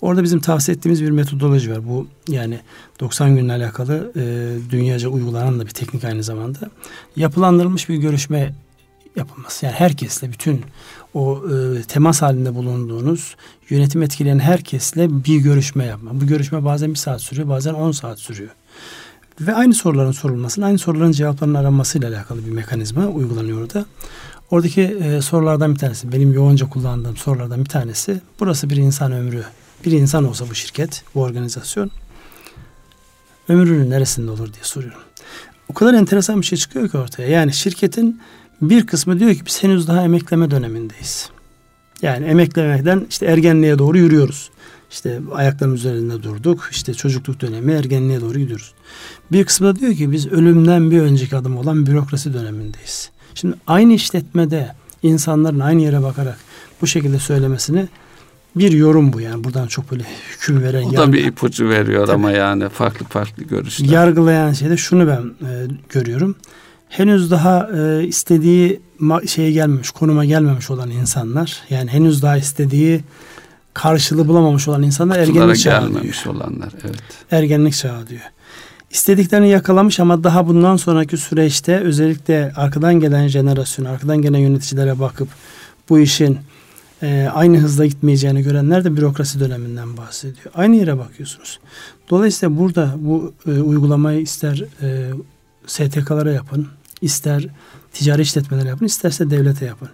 Orada 0.00 0.22
bizim 0.22 0.40
tavsiye 0.40 0.76
ettiğimiz 0.76 1.02
bir 1.02 1.10
metodoloji 1.10 1.70
var. 1.70 1.88
Bu 1.88 2.06
yani 2.28 2.60
90 3.00 3.36
günle 3.36 3.52
alakalı 3.52 4.12
e, 4.16 4.56
dünyaca 4.70 5.08
uygulanan 5.08 5.60
da 5.60 5.66
bir 5.66 5.70
teknik 5.70 6.04
aynı 6.04 6.22
zamanda. 6.22 6.58
Yapılandırılmış 7.16 7.88
bir 7.88 7.96
görüşme 7.96 8.54
yapılması. 9.18 9.66
Yani 9.66 9.74
herkesle 9.74 10.32
bütün 10.32 10.64
o 11.14 11.42
e, 11.48 11.82
temas 11.82 12.22
halinde 12.22 12.54
bulunduğunuz 12.54 13.36
yönetim 13.70 14.02
etkileyen 14.02 14.38
herkesle 14.38 15.24
bir 15.24 15.36
görüşme 15.36 15.84
yapma. 15.84 16.10
Bu 16.20 16.26
görüşme 16.26 16.64
bazen 16.64 16.90
bir 16.90 16.98
saat 16.98 17.20
sürüyor, 17.20 17.48
bazen 17.48 17.74
10 17.74 17.92
saat 17.92 18.18
sürüyor. 18.18 18.50
Ve 19.40 19.54
aynı 19.54 19.74
soruların 19.74 20.12
sorulmasının, 20.12 20.66
aynı 20.66 20.78
soruların 20.78 21.12
cevaplarının 21.12 21.54
aranmasıyla 21.54 22.08
alakalı 22.08 22.46
bir 22.46 22.50
mekanizma 22.50 23.06
uygulanıyor 23.06 23.60
orada. 23.60 23.84
Oradaki 24.50 24.82
e, 24.82 25.22
sorulardan 25.22 25.74
bir 25.74 25.78
tanesi, 25.78 26.12
benim 26.12 26.32
yoğunca 26.32 26.68
kullandığım 26.68 27.16
sorulardan 27.16 27.60
bir 27.64 27.68
tanesi, 27.68 28.20
burası 28.40 28.70
bir 28.70 28.76
insan 28.76 29.12
ömrü. 29.12 29.44
Bir 29.84 29.92
insan 29.92 30.24
olsa 30.24 30.50
bu 30.50 30.54
şirket, 30.54 31.04
bu 31.14 31.22
organizasyon, 31.22 31.90
ömrünün 33.48 33.90
neresinde 33.90 34.30
olur 34.30 34.52
diye 34.52 34.64
soruyorum. 34.64 35.00
O 35.68 35.74
kadar 35.74 35.94
enteresan 35.94 36.40
bir 36.40 36.46
şey 36.46 36.58
çıkıyor 36.58 36.88
ki 36.88 36.98
ortaya. 36.98 37.28
Yani 37.28 37.52
şirketin 37.52 38.20
bir 38.62 38.86
kısmı 38.86 39.20
diyor 39.20 39.34
ki 39.34 39.40
biz 39.46 39.62
henüz 39.62 39.88
daha 39.88 40.04
emekleme 40.04 40.50
dönemindeyiz. 40.50 41.30
Yani 42.02 42.26
emeklemekten 42.26 43.06
işte 43.10 43.26
ergenliğe 43.26 43.78
doğru 43.78 43.98
yürüyoruz. 43.98 44.50
İşte 44.90 45.20
ayakların 45.32 45.74
üzerinde 45.74 46.22
durduk. 46.22 46.68
İşte 46.72 46.94
çocukluk 46.94 47.40
dönemi 47.40 47.72
ergenliğe 47.72 48.20
doğru 48.20 48.38
gidiyoruz. 48.38 48.74
Bir 49.32 49.44
kısmı 49.44 49.66
da 49.66 49.80
diyor 49.80 49.94
ki 49.94 50.12
biz 50.12 50.26
ölümden 50.26 50.90
bir 50.90 51.00
önceki 51.00 51.36
adım 51.36 51.56
olan 51.56 51.86
bürokrasi 51.86 52.34
dönemindeyiz. 52.34 53.10
Şimdi 53.34 53.56
aynı 53.66 53.92
işletmede 53.92 54.74
insanların 55.02 55.60
aynı 55.60 55.82
yere 55.82 56.02
bakarak 56.02 56.38
bu 56.82 56.86
şekilde 56.86 57.18
söylemesini 57.18 57.88
bir 58.56 58.72
yorum 58.72 59.12
bu 59.12 59.20
yani 59.20 59.44
buradan 59.44 59.66
çok 59.66 59.90
böyle 59.90 60.04
hüküm 60.32 60.62
veren. 60.62 60.82
O 60.82 60.96
da 60.96 61.12
bir 61.12 61.24
ipucu 61.24 61.68
veriyor 61.68 62.06
tabii, 62.06 62.14
ama 62.14 62.30
yani 62.30 62.68
farklı 62.68 63.06
farklı 63.06 63.44
görüşler. 63.44 63.88
Yargılayan 63.88 64.52
şeyde 64.52 64.76
şunu 64.76 65.06
ben 65.06 65.46
e, 65.48 65.66
görüyorum 65.88 66.36
henüz 66.88 67.30
daha 67.30 67.68
e, 67.76 68.06
istediği 68.06 68.80
şeye 69.26 69.52
gelmemiş, 69.52 69.90
konuma 69.90 70.24
gelmemiş 70.24 70.70
olan 70.70 70.90
insanlar, 70.90 71.62
yani 71.70 71.90
henüz 71.90 72.22
daha 72.22 72.36
istediği 72.36 73.00
karşılığı 73.74 74.28
bulamamış 74.28 74.68
olan 74.68 74.82
insanlar 74.82 75.26
Kutulara 75.26 75.42
ergenlik 75.42 75.62
çağı 75.62 76.02
diyor. 76.02 76.26
olanlar, 76.26 76.72
evet. 76.84 77.02
Ergenlik 77.30 77.74
çağı 77.74 78.06
diyor. 78.06 78.22
İstediklerini 78.90 79.48
yakalamış 79.48 80.00
ama 80.00 80.24
daha 80.24 80.48
bundan 80.48 80.76
sonraki 80.76 81.16
süreçte 81.16 81.80
özellikle 81.80 82.52
arkadan 82.56 82.94
gelen 82.94 83.28
jenerasyon, 83.28 83.84
arkadan 83.84 84.22
gelen 84.22 84.38
yöneticilere 84.38 84.98
bakıp 84.98 85.28
bu 85.88 85.98
işin 85.98 86.38
e, 87.02 87.28
aynı 87.34 87.58
hızla 87.58 87.86
gitmeyeceğini 87.86 88.42
görenler 88.42 88.84
de 88.84 88.96
bürokrasi 88.96 89.40
döneminden 89.40 89.96
bahsediyor. 89.96 90.52
Aynı 90.54 90.76
yere 90.76 90.98
bakıyorsunuz. 90.98 91.58
Dolayısıyla 92.10 92.58
burada 92.58 92.94
bu 92.96 93.32
e, 93.46 93.50
uygulamayı 93.50 94.20
ister 94.20 94.64
e, 94.82 95.10
STK'lara 95.66 96.32
yapın, 96.32 96.68
ister 97.00 97.46
ticari 97.92 98.22
işletmelere 98.22 98.68
yapın, 98.68 98.86
isterse 98.86 99.30
devlete 99.30 99.66
yapın. 99.66 99.88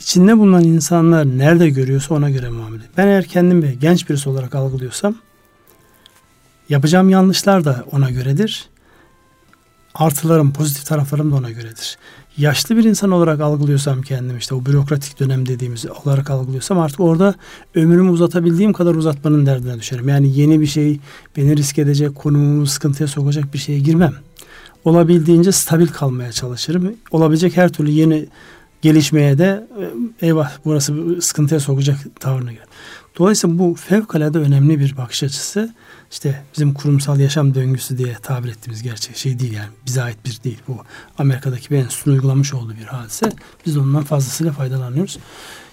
İçinde 0.00 0.38
bulunan 0.38 0.64
insanlar 0.64 1.26
nerede 1.26 1.68
görüyorsa 1.68 2.14
ona 2.14 2.30
göre 2.30 2.48
muamele. 2.48 2.82
Ben 2.96 3.06
eğer 3.06 3.24
kendimi 3.24 3.78
genç 3.78 4.08
birisi 4.08 4.28
olarak 4.28 4.54
algılıyorsam 4.54 5.14
yapacağım 6.68 7.08
yanlışlar 7.08 7.64
da 7.64 7.84
ona 7.92 8.10
göredir. 8.10 8.68
Artılarım, 9.94 10.52
pozitif 10.52 10.86
taraflarım 10.86 11.32
da 11.32 11.36
ona 11.36 11.50
göredir. 11.50 11.98
Yaşlı 12.36 12.76
bir 12.76 12.84
insan 12.84 13.10
olarak 13.10 13.40
algılıyorsam 13.40 14.02
kendimi 14.02 14.38
işte 14.38 14.54
o 14.54 14.66
bürokratik 14.66 15.20
dönem 15.20 15.48
dediğimiz 15.48 15.86
olarak 16.04 16.30
algılıyorsam 16.30 16.78
artık 16.78 17.00
orada 17.00 17.34
ömrümü 17.74 18.10
uzatabildiğim 18.10 18.72
kadar 18.72 18.94
uzatmanın 18.94 19.46
derdine 19.46 19.78
düşerim. 19.78 20.08
Yani 20.08 20.38
yeni 20.38 20.60
bir 20.60 20.66
şey 20.66 21.00
beni 21.36 21.56
risk 21.56 21.78
edecek, 21.78 22.14
konumumu 22.14 22.66
sıkıntıya 22.66 23.06
sokacak 23.06 23.54
bir 23.54 23.58
şeye 23.58 23.78
girmem 23.78 24.14
olabildiğince 24.84 25.52
stabil 25.52 25.86
kalmaya 25.86 26.32
çalışırım. 26.32 26.94
Olabilecek 27.10 27.56
her 27.56 27.72
türlü 27.72 27.90
yeni 27.90 28.26
gelişmeye 28.82 29.38
de 29.38 29.66
e, 30.20 30.26
eyvah 30.26 30.50
burası 30.64 31.20
sıkıntıya 31.20 31.60
sokacak 31.60 31.98
tavrına 32.20 32.52
girer. 32.52 32.66
Dolayısıyla 33.18 33.58
bu 33.58 33.74
fevkalade 33.74 34.38
önemli 34.38 34.80
bir 34.80 34.96
bakış 34.96 35.22
açısı. 35.22 35.74
İşte 36.10 36.42
bizim 36.54 36.74
kurumsal 36.74 37.20
yaşam 37.20 37.54
döngüsü 37.54 37.98
diye 37.98 38.14
tabir 38.22 38.48
ettiğimiz 38.48 38.82
gerçek 38.82 39.16
şey 39.16 39.38
değil 39.38 39.52
yani. 39.52 39.68
Bize 39.86 40.02
ait 40.02 40.16
bir 40.24 40.40
değil. 40.44 40.58
Bu 40.68 40.76
Amerika'daki 41.18 41.70
bir 41.70 41.76
enstitünün 41.76 42.14
uygulamış 42.14 42.54
olduğu 42.54 42.74
bir 42.80 42.84
hadise. 42.84 43.32
Biz 43.66 43.76
ondan 43.76 44.04
fazlasıyla 44.04 44.52
faydalanıyoruz. 44.52 45.18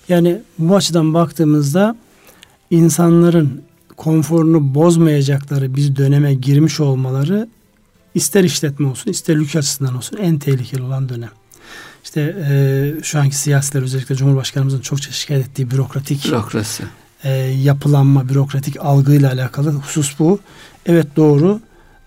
Yani 0.09 0.41
bu 0.59 0.75
açıdan 0.75 1.13
baktığımızda 1.13 1.95
insanların 2.69 3.61
konforunu 3.97 4.75
bozmayacakları 4.75 5.75
bir 5.75 5.95
döneme 5.95 6.33
girmiş 6.33 6.79
olmaları 6.79 7.49
ister 8.15 8.43
işletme 8.43 8.87
olsun 8.87 9.11
ister 9.11 9.35
ülke 9.35 9.59
açısından 9.59 9.97
olsun 9.97 10.17
en 10.17 10.39
tehlikeli 10.39 10.81
olan 10.81 11.09
dönem. 11.09 11.31
İşte 12.03 12.35
e, 12.49 13.03
şu 13.03 13.19
anki 13.19 13.35
siyasiler 13.35 13.83
özellikle 13.83 14.15
Cumhurbaşkanımızın 14.15 14.81
çokça 14.81 15.11
şikayet 15.11 15.47
ettiği 15.47 15.71
bürokratik 15.71 16.25
bürokrasi 16.25 16.83
e, 17.23 17.29
yapılanma, 17.39 18.29
bürokratik 18.29 18.77
algıyla 18.79 19.31
alakalı 19.31 19.71
husus 19.71 20.19
bu. 20.19 20.39
Evet 20.85 21.07
doğru. 21.15 21.59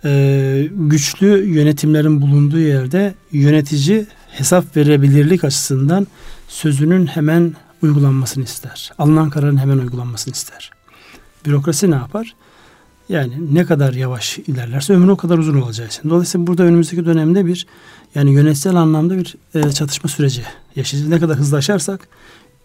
E, 0.04 0.68
güçlü 0.70 1.46
yönetimlerin 1.46 2.20
bulunduğu 2.20 2.58
yerde 2.58 3.14
yönetici 3.32 4.06
hesap 4.30 4.76
verebilirlik 4.76 5.44
açısından 5.44 6.06
sözünün 6.48 7.06
hemen 7.06 7.54
uygulanmasını 7.82 8.44
ister. 8.44 8.92
Alınan 8.98 9.30
kararın 9.30 9.56
hemen 9.56 9.78
uygulanmasını 9.78 10.34
ister. 10.34 10.70
Bürokrasi 11.46 11.90
ne 11.90 11.94
yapar? 11.94 12.34
Yani 13.08 13.54
ne 13.54 13.64
kadar 13.64 13.92
yavaş 13.92 14.38
ilerlerse 14.38 14.92
ömrü 14.92 15.10
o 15.10 15.16
kadar 15.16 15.38
uzun 15.38 15.60
olacağı 15.60 15.86
için. 15.86 16.10
Dolayısıyla 16.10 16.46
burada 16.46 16.62
önümüzdeki 16.62 17.06
dönemde 17.06 17.46
bir 17.46 17.66
yani 18.14 18.32
yönetsel 18.32 18.74
anlamda 18.74 19.18
bir 19.18 19.34
e, 19.54 19.72
çatışma 19.72 20.10
süreci 20.10 20.42
yaşayacağız. 20.76 21.12
Ne 21.12 21.20
kadar 21.20 21.36
hızlı 21.36 21.56
aşarsak 21.56 22.08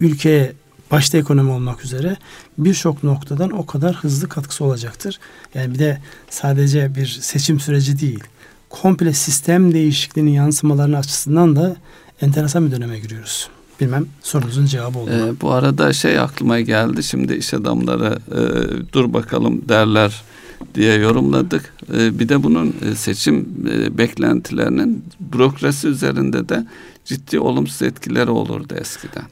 ülkeye 0.00 0.52
başta 0.90 1.18
ekonomi 1.18 1.50
olmak 1.50 1.84
üzere 1.84 2.16
birçok 2.58 3.04
noktadan 3.04 3.50
o 3.50 3.66
kadar 3.66 3.94
hızlı 3.94 4.28
katkısı 4.28 4.64
olacaktır. 4.64 5.18
Yani 5.54 5.74
bir 5.74 5.78
de 5.78 5.98
sadece 6.30 6.94
bir 6.94 7.06
seçim 7.06 7.60
süreci 7.60 8.00
değil, 8.00 8.24
komple 8.70 9.12
sistem 9.12 9.74
değişikliğinin 9.74 10.30
yansımalarını 10.30 10.98
açısından 10.98 11.56
da 11.56 11.76
enteresan 12.20 12.66
bir 12.66 12.72
döneme 12.72 12.98
giriyoruz. 12.98 13.48
Bilmem 13.80 14.06
sorunuzun 14.22 14.66
cevabı 14.66 14.98
oldu. 14.98 15.10
Ee, 15.10 15.40
bu 15.40 15.50
arada 15.50 15.92
şey 15.92 16.18
aklıma 16.18 16.60
geldi. 16.60 17.02
Şimdi 17.02 17.34
iş 17.34 17.54
adamları 17.54 18.18
e, 18.30 18.42
dur 18.92 19.12
bakalım 19.12 19.68
derler 19.68 20.22
diye 20.74 20.94
yorumladık. 20.94 21.74
E, 21.94 22.18
bir 22.18 22.28
de 22.28 22.42
bunun 22.42 22.76
e, 22.90 22.94
seçim 22.94 23.48
e, 23.72 23.98
beklentilerinin 23.98 25.04
bürokrasi 25.20 25.88
üzerinde 25.88 26.48
de 26.48 26.66
ciddi 27.04 27.40
olumsuz 27.40 27.82
etkileri 27.82 28.30
olurdu 28.30 28.74
eskiden. 28.80 29.24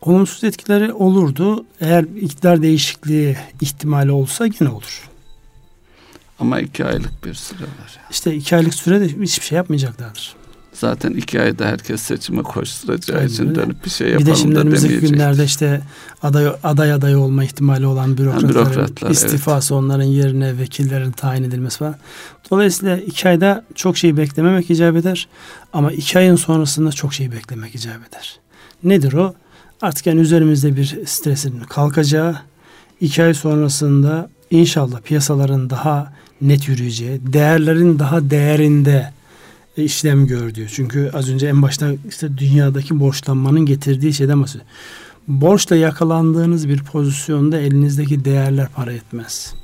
Olumsuz 0.00 0.44
etkileri 0.44 0.92
olurdu. 0.92 1.64
Eğer 1.80 2.02
iktidar 2.02 2.62
değişikliği 2.62 3.36
ihtimali 3.60 4.10
olsa 4.10 4.46
gene 4.46 4.68
olur. 4.68 5.08
Ama 6.38 6.60
iki 6.60 6.84
aylık 6.84 7.24
bir 7.24 7.34
süre 7.34 7.62
var. 7.62 7.98
İşte 8.10 8.34
iki 8.34 8.56
aylık 8.56 8.74
sürede 8.74 9.08
hiçbir 9.08 9.44
şey 9.44 9.56
yapmayacaklardır. 9.56 10.36
Zaten 10.80 11.10
iki 11.10 11.40
ayda 11.40 11.66
herkes 11.66 12.00
seçime 12.00 12.42
koşturacağı 12.42 13.18
Aynen 13.18 13.28
için 13.28 13.54
dönüp 13.54 13.84
bir 13.84 13.90
şey 13.90 14.08
yapalım 14.08 14.26
bir 14.26 14.32
de 14.32 14.36
şimdi 14.36 14.54
da 14.54 14.60
önümüzdeki 14.60 15.00
günlerde 15.00 15.44
işte 15.44 15.82
aday, 16.22 16.46
aday 16.62 16.92
aday 16.92 17.16
olma 17.16 17.44
ihtimali 17.44 17.86
olan 17.86 18.18
bürokratların 18.18 18.54
yani 18.54 18.66
bürokratlar, 18.66 19.10
istifası 19.10 19.74
evet. 19.74 19.82
onların 19.82 20.04
yerine 20.04 20.58
vekillerin 20.58 21.12
tayin 21.12 21.44
edilmesi 21.44 21.78
falan. 21.78 21.96
Dolayısıyla 22.50 22.96
iki 22.96 23.28
ayda 23.28 23.64
çok 23.74 23.96
şey 23.96 24.16
beklememek 24.16 24.70
icap 24.70 24.96
eder. 24.96 25.28
Ama 25.72 25.92
iki 25.92 26.18
ayın 26.18 26.36
sonrasında 26.36 26.92
çok 26.92 27.14
şey 27.14 27.32
beklemek 27.32 27.74
icap 27.74 28.08
eder. 28.08 28.40
Nedir 28.82 29.12
o? 29.12 29.34
Artık 29.82 30.06
yani 30.06 30.20
üzerimizde 30.20 30.76
bir 30.76 30.98
stresin 31.06 31.60
kalkacağı, 31.60 32.36
iki 33.00 33.22
ay 33.22 33.34
sonrasında 33.34 34.30
inşallah 34.50 35.00
piyasaların 35.00 35.70
daha 35.70 36.12
net 36.40 36.68
yürüyeceği, 36.68 37.20
değerlerin 37.32 37.98
daha 37.98 38.30
değerinde 38.30 39.15
işlem 39.84 40.26
gör 40.26 40.54
diyor. 40.54 40.70
Çünkü 40.74 41.10
az 41.14 41.30
önce 41.30 41.46
en 41.46 41.62
başta 41.62 41.92
işte 42.08 42.38
dünyadaki 42.38 43.00
borçlanmanın 43.00 43.66
getirdiği 43.66 44.12
şeyden 44.12 44.42
bahsediyor. 44.42 44.66
Borçla 45.28 45.76
yakalandığınız 45.76 46.68
bir 46.68 46.82
pozisyonda 46.82 47.60
elinizdeki 47.60 48.24
değerler 48.24 48.68
para 48.68 48.92
etmez. 48.92 49.54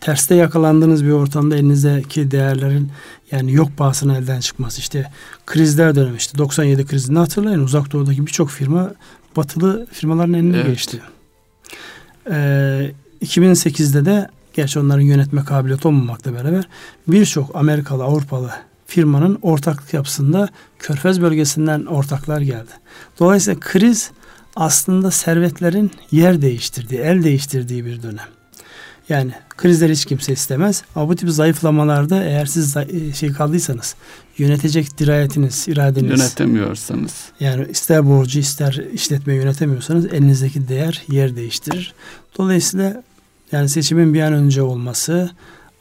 Terste 0.00 0.34
yakalandığınız 0.34 1.04
bir 1.04 1.10
ortamda 1.10 1.56
elinizdeki 1.56 2.30
değerlerin 2.30 2.90
yani 3.30 3.52
yok 3.52 3.68
pahasına 3.76 4.16
elden 4.16 4.40
çıkması. 4.40 4.80
İşte 4.80 5.10
krizler 5.46 5.94
dönemi 5.94 6.16
işte 6.16 6.38
97 6.38 6.86
krizini 6.86 7.18
hatırlayın. 7.18 7.60
Uzak 7.60 7.92
doğudaki 7.92 8.26
birçok 8.26 8.50
firma 8.50 8.94
batılı 9.36 9.86
firmaların 9.92 10.34
eline 10.34 10.56
evet. 10.56 10.66
geçti. 10.66 11.00
Ee, 12.30 12.92
2008'de 13.22 14.04
de 14.04 14.28
gerçi 14.54 14.78
onların 14.78 15.02
yönetme 15.02 15.44
kabiliyeti 15.44 15.88
olmamakla 15.88 16.34
beraber 16.34 16.68
birçok 17.08 17.56
Amerikalı, 17.56 18.04
Avrupalı 18.04 18.50
firmanın 18.86 19.38
ortaklık 19.42 19.94
yapısında 19.94 20.48
Körfez 20.78 21.20
bölgesinden 21.20 21.86
ortaklar 21.86 22.40
geldi. 22.40 22.70
Dolayısıyla 23.18 23.60
kriz 23.60 24.10
aslında 24.56 25.10
servetlerin 25.10 25.90
yer 26.10 26.42
değiştirdiği, 26.42 27.00
el 27.00 27.24
değiştirdiği 27.24 27.84
bir 27.84 28.02
dönem. 28.02 28.28
Yani 29.08 29.32
krizler 29.56 29.90
hiç 29.90 30.04
kimse 30.04 30.32
istemez. 30.32 30.82
Ama 30.94 31.08
bu 31.08 31.16
tip 31.16 31.30
zayıflamalarda 31.30 32.24
eğer 32.24 32.46
siz 32.46 32.76
e, 32.76 33.12
şey 33.12 33.32
kaldıysanız 33.32 33.94
yönetecek 34.38 34.98
dirayetiniz, 34.98 35.68
iradeniz 35.68 36.20
yönetemiyorsanız 36.20 37.14
yani 37.40 37.66
ister 37.70 38.06
borcu 38.06 38.38
ister 38.38 38.80
işletme 38.92 39.34
yönetemiyorsanız 39.34 40.06
elinizdeki 40.06 40.68
değer 40.68 41.02
yer 41.08 41.36
değiştirir. 41.36 41.94
Dolayısıyla 42.38 43.02
yani 43.52 43.68
seçimin 43.68 44.14
bir 44.14 44.20
an 44.20 44.32
önce 44.32 44.62
olması, 44.62 45.30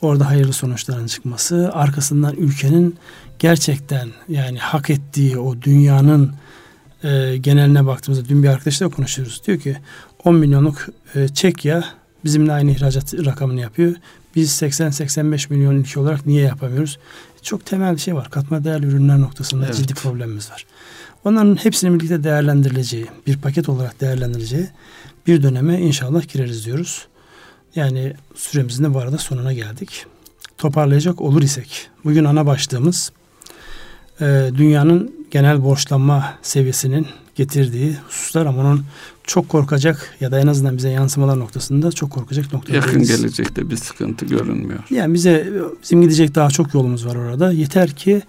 orada 0.05 0.29
hayırlı 0.29 0.53
sonuçların 0.53 1.07
çıkması, 1.07 1.69
arkasından 1.73 2.35
ülkenin 2.35 2.95
gerçekten 3.39 4.09
yani 4.29 4.57
hak 4.59 4.89
ettiği 4.89 5.37
o 5.37 5.61
dünyanın 5.61 6.33
e, 7.03 7.37
geneline 7.37 7.85
baktığımızda 7.85 8.29
dün 8.29 8.43
bir 8.43 8.47
arkadaşla 8.47 8.89
konuşuyoruz. 8.89 9.41
Diyor 9.47 9.59
ki 9.59 9.77
10 10.23 10.35
milyonluk 10.35 10.87
e, 11.15 11.27
Çekya 11.27 11.83
bizimle 12.23 12.51
aynı 12.51 12.71
ihracat 12.71 13.13
rakamını 13.13 13.61
yapıyor. 13.61 13.95
Biz 14.35 14.61
80-85 14.61 15.53
milyon 15.53 15.75
ülke 15.75 15.99
olarak 15.99 16.25
niye 16.25 16.41
yapamıyoruz? 16.41 16.99
Çok 17.41 17.65
temel 17.65 17.93
bir 17.95 18.01
şey 18.01 18.15
var. 18.15 18.29
Katma 18.29 18.63
değerli 18.63 18.85
ürünler 18.85 19.21
noktasında 19.21 19.65
evet. 19.65 19.75
ciddi 19.75 19.93
problemimiz 19.93 20.51
var. 20.51 20.65
Onların 21.23 21.55
hepsinin 21.55 21.99
birlikte 21.99 22.23
değerlendirileceği, 22.23 23.05
bir 23.27 23.37
paket 23.37 23.69
olarak 23.69 24.01
değerlendirileceği 24.01 24.67
bir 25.27 25.43
döneme 25.43 25.81
inşallah 25.81 26.27
gireriz 26.33 26.65
diyoruz. 26.65 27.07
Yani 27.75 28.13
süremizin 28.35 28.83
de 28.83 28.93
bu 28.93 28.99
arada 28.99 29.17
sonuna 29.17 29.53
geldik. 29.53 30.05
Toparlayacak 30.57 31.21
olur 31.21 31.41
isek, 31.41 31.89
bugün 32.05 32.23
ana 32.23 32.45
başlığımız 32.45 33.11
e, 34.21 34.49
dünyanın 34.57 35.15
genel 35.31 35.63
borçlanma 35.63 36.33
seviyesinin 36.41 37.07
getirdiği 37.35 37.97
hususlar 38.07 38.45
ama 38.45 38.61
onun 38.61 38.85
çok 39.23 39.49
korkacak 39.49 40.15
ya 40.19 40.31
da 40.31 40.39
en 40.39 40.47
azından 40.47 40.77
bize 40.77 40.89
yansımalar 40.89 41.39
noktasında 41.39 41.91
çok 41.91 42.11
korkacak 42.11 42.53
noktalar. 42.53 42.75
Yakın 42.75 43.03
gelecekte 43.03 43.69
bir 43.69 43.77
sıkıntı 43.77 44.25
görünmüyor. 44.25 44.79
Yani 44.89 45.13
bize 45.13 45.53
bizim 45.83 46.01
gidecek 46.01 46.35
daha 46.35 46.49
çok 46.49 46.73
yolumuz 46.73 47.05
var 47.05 47.15
orada. 47.15 47.51
Yeter 47.51 47.91
ki 47.91 48.21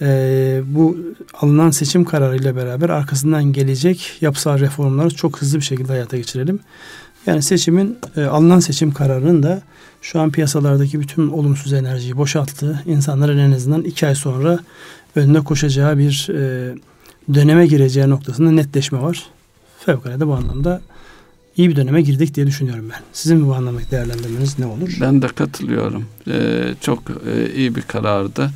e, 0.00 0.62
bu 0.66 0.96
alınan 1.40 1.70
seçim 1.70 2.04
kararıyla 2.04 2.56
beraber 2.56 2.88
arkasından 2.88 3.44
gelecek 3.44 4.12
yapısal 4.20 4.58
reformları 4.58 5.10
çok 5.10 5.42
hızlı 5.42 5.58
bir 5.58 5.64
şekilde 5.64 5.92
hayata 5.92 6.16
geçirelim. 6.16 6.60
Yani 7.26 7.42
seçimin 7.42 7.98
e, 8.16 8.24
alınan 8.24 8.60
seçim 8.60 8.92
kararının 8.92 9.42
da 9.42 9.62
şu 10.02 10.20
an 10.20 10.30
piyasalardaki 10.30 11.00
bütün 11.00 11.28
olumsuz 11.28 11.72
enerjiyi 11.72 12.16
boşalttığı, 12.16 12.82
insanların 12.86 13.38
en 13.38 13.52
azından 13.52 13.82
iki 13.82 14.06
ay 14.06 14.14
sonra 14.14 14.58
önüne 15.16 15.40
koşacağı 15.40 15.98
bir 15.98 16.28
e, 16.30 16.74
döneme 17.34 17.66
gireceği 17.66 18.10
noktasında 18.10 18.50
netleşme 18.50 19.02
var. 19.02 19.26
Fevkalade 19.86 20.26
bu 20.26 20.34
anlamda 20.34 20.80
iyi 21.56 21.68
bir 21.68 21.76
döneme 21.76 22.02
girdik 22.02 22.34
diye 22.34 22.46
düşünüyorum 22.46 22.90
ben. 22.92 23.00
Sizin 23.12 23.46
bu 23.46 23.54
anlamdaki 23.54 23.90
değerlendirmeniz 23.90 24.58
ne 24.58 24.66
olur? 24.66 24.96
Ben 25.00 25.22
de 25.22 25.26
katılıyorum. 25.26 26.04
Ee, 26.28 26.74
çok 26.80 27.02
e, 27.10 27.54
iyi 27.54 27.74
bir 27.74 27.82
karardı. 27.82 28.50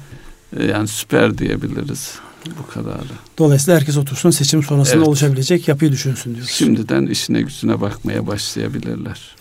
Ee, 0.56 0.64
yani 0.64 0.88
süper 0.88 1.38
diyebiliriz 1.38 2.18
bu 2.46 2.72
kararı. 2.72 3.12
Dolayısıyla 3.38 3.80
herkes 3.80 3.96
otursun 3.96 4.30
seçim 4.30 4.62
sonrasında 4.62 4.96
evet. 4.96 5.08
oluşabilecek 5.08 5.68
yapıyı 5.68 5.92
düşünsün 5.92 6.34
diyoruz. 6.34 6.50
Şimdiden 6.50 7.06
işine 7.06 7.42
gücüne 7.42 7.80
bakmaya 7.80 8.26
başlayabilirler. 8.26 9.36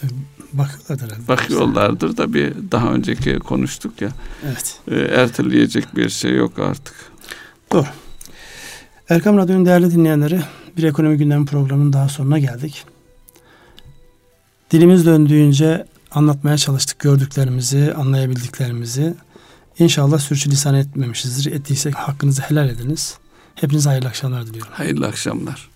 Bakıyorlardır 0.53 1.05
herhalde. 1.05 1.27
Bakıyorlardır 1.27 2.17
da 2.17 2.33
bir 2.33 2.53
daha 2.71 2.93
önceki 2.93 3.39
konuştuk 3.39 4.01
ya. 4.01 4.09
Evet. 4.45 4.79
E, 4.91 4.95
erteleyecek 4.95 5.95
bir 5.95 6.09
şey 6.09 6.35
yok 6.35 6.59
artık. 6.59 6.95
Doğru. 7.71 7.85
Erkam 9.09 9.37
Radyo'nun 9.37 9.65
değerli 9.65 9.91
dinleyenleri 9.91 10.41
bir 10.77 10.83
ekonomi 10.83 11.17
gündemi 11.17 11.45
programının 11.45 11.93
daha 11.93 12.09
sonuna 12.09 12.39
geldik. 12.39 12.85
Dilimiz 14.71 15.05
döndüğünce 15.05 15.85
anlatmaya 16.11 16.57
çalıştık 16.57 16.99
gördüklerimizi, 16.99 17.93
anlayabildiklerimizi. 17.93 19.13
İnşallah 19.79 20.19
sürçülisan 20.19 20.75
etmemişizdir. 20.75 21.51
Ettiysek 21.51 21.95
hakkınızı 21.95 22.41
helal 22.41 22.69
ediniz. 22.69 23.17
Hepinize 23.55 23.89
hayırlı 23.89 24.07
akşamlar 24.07 24.47
diliyorum. 24.47 24.71
Hayırlı 24.75 25.07
akşamlar. 25.07 25.69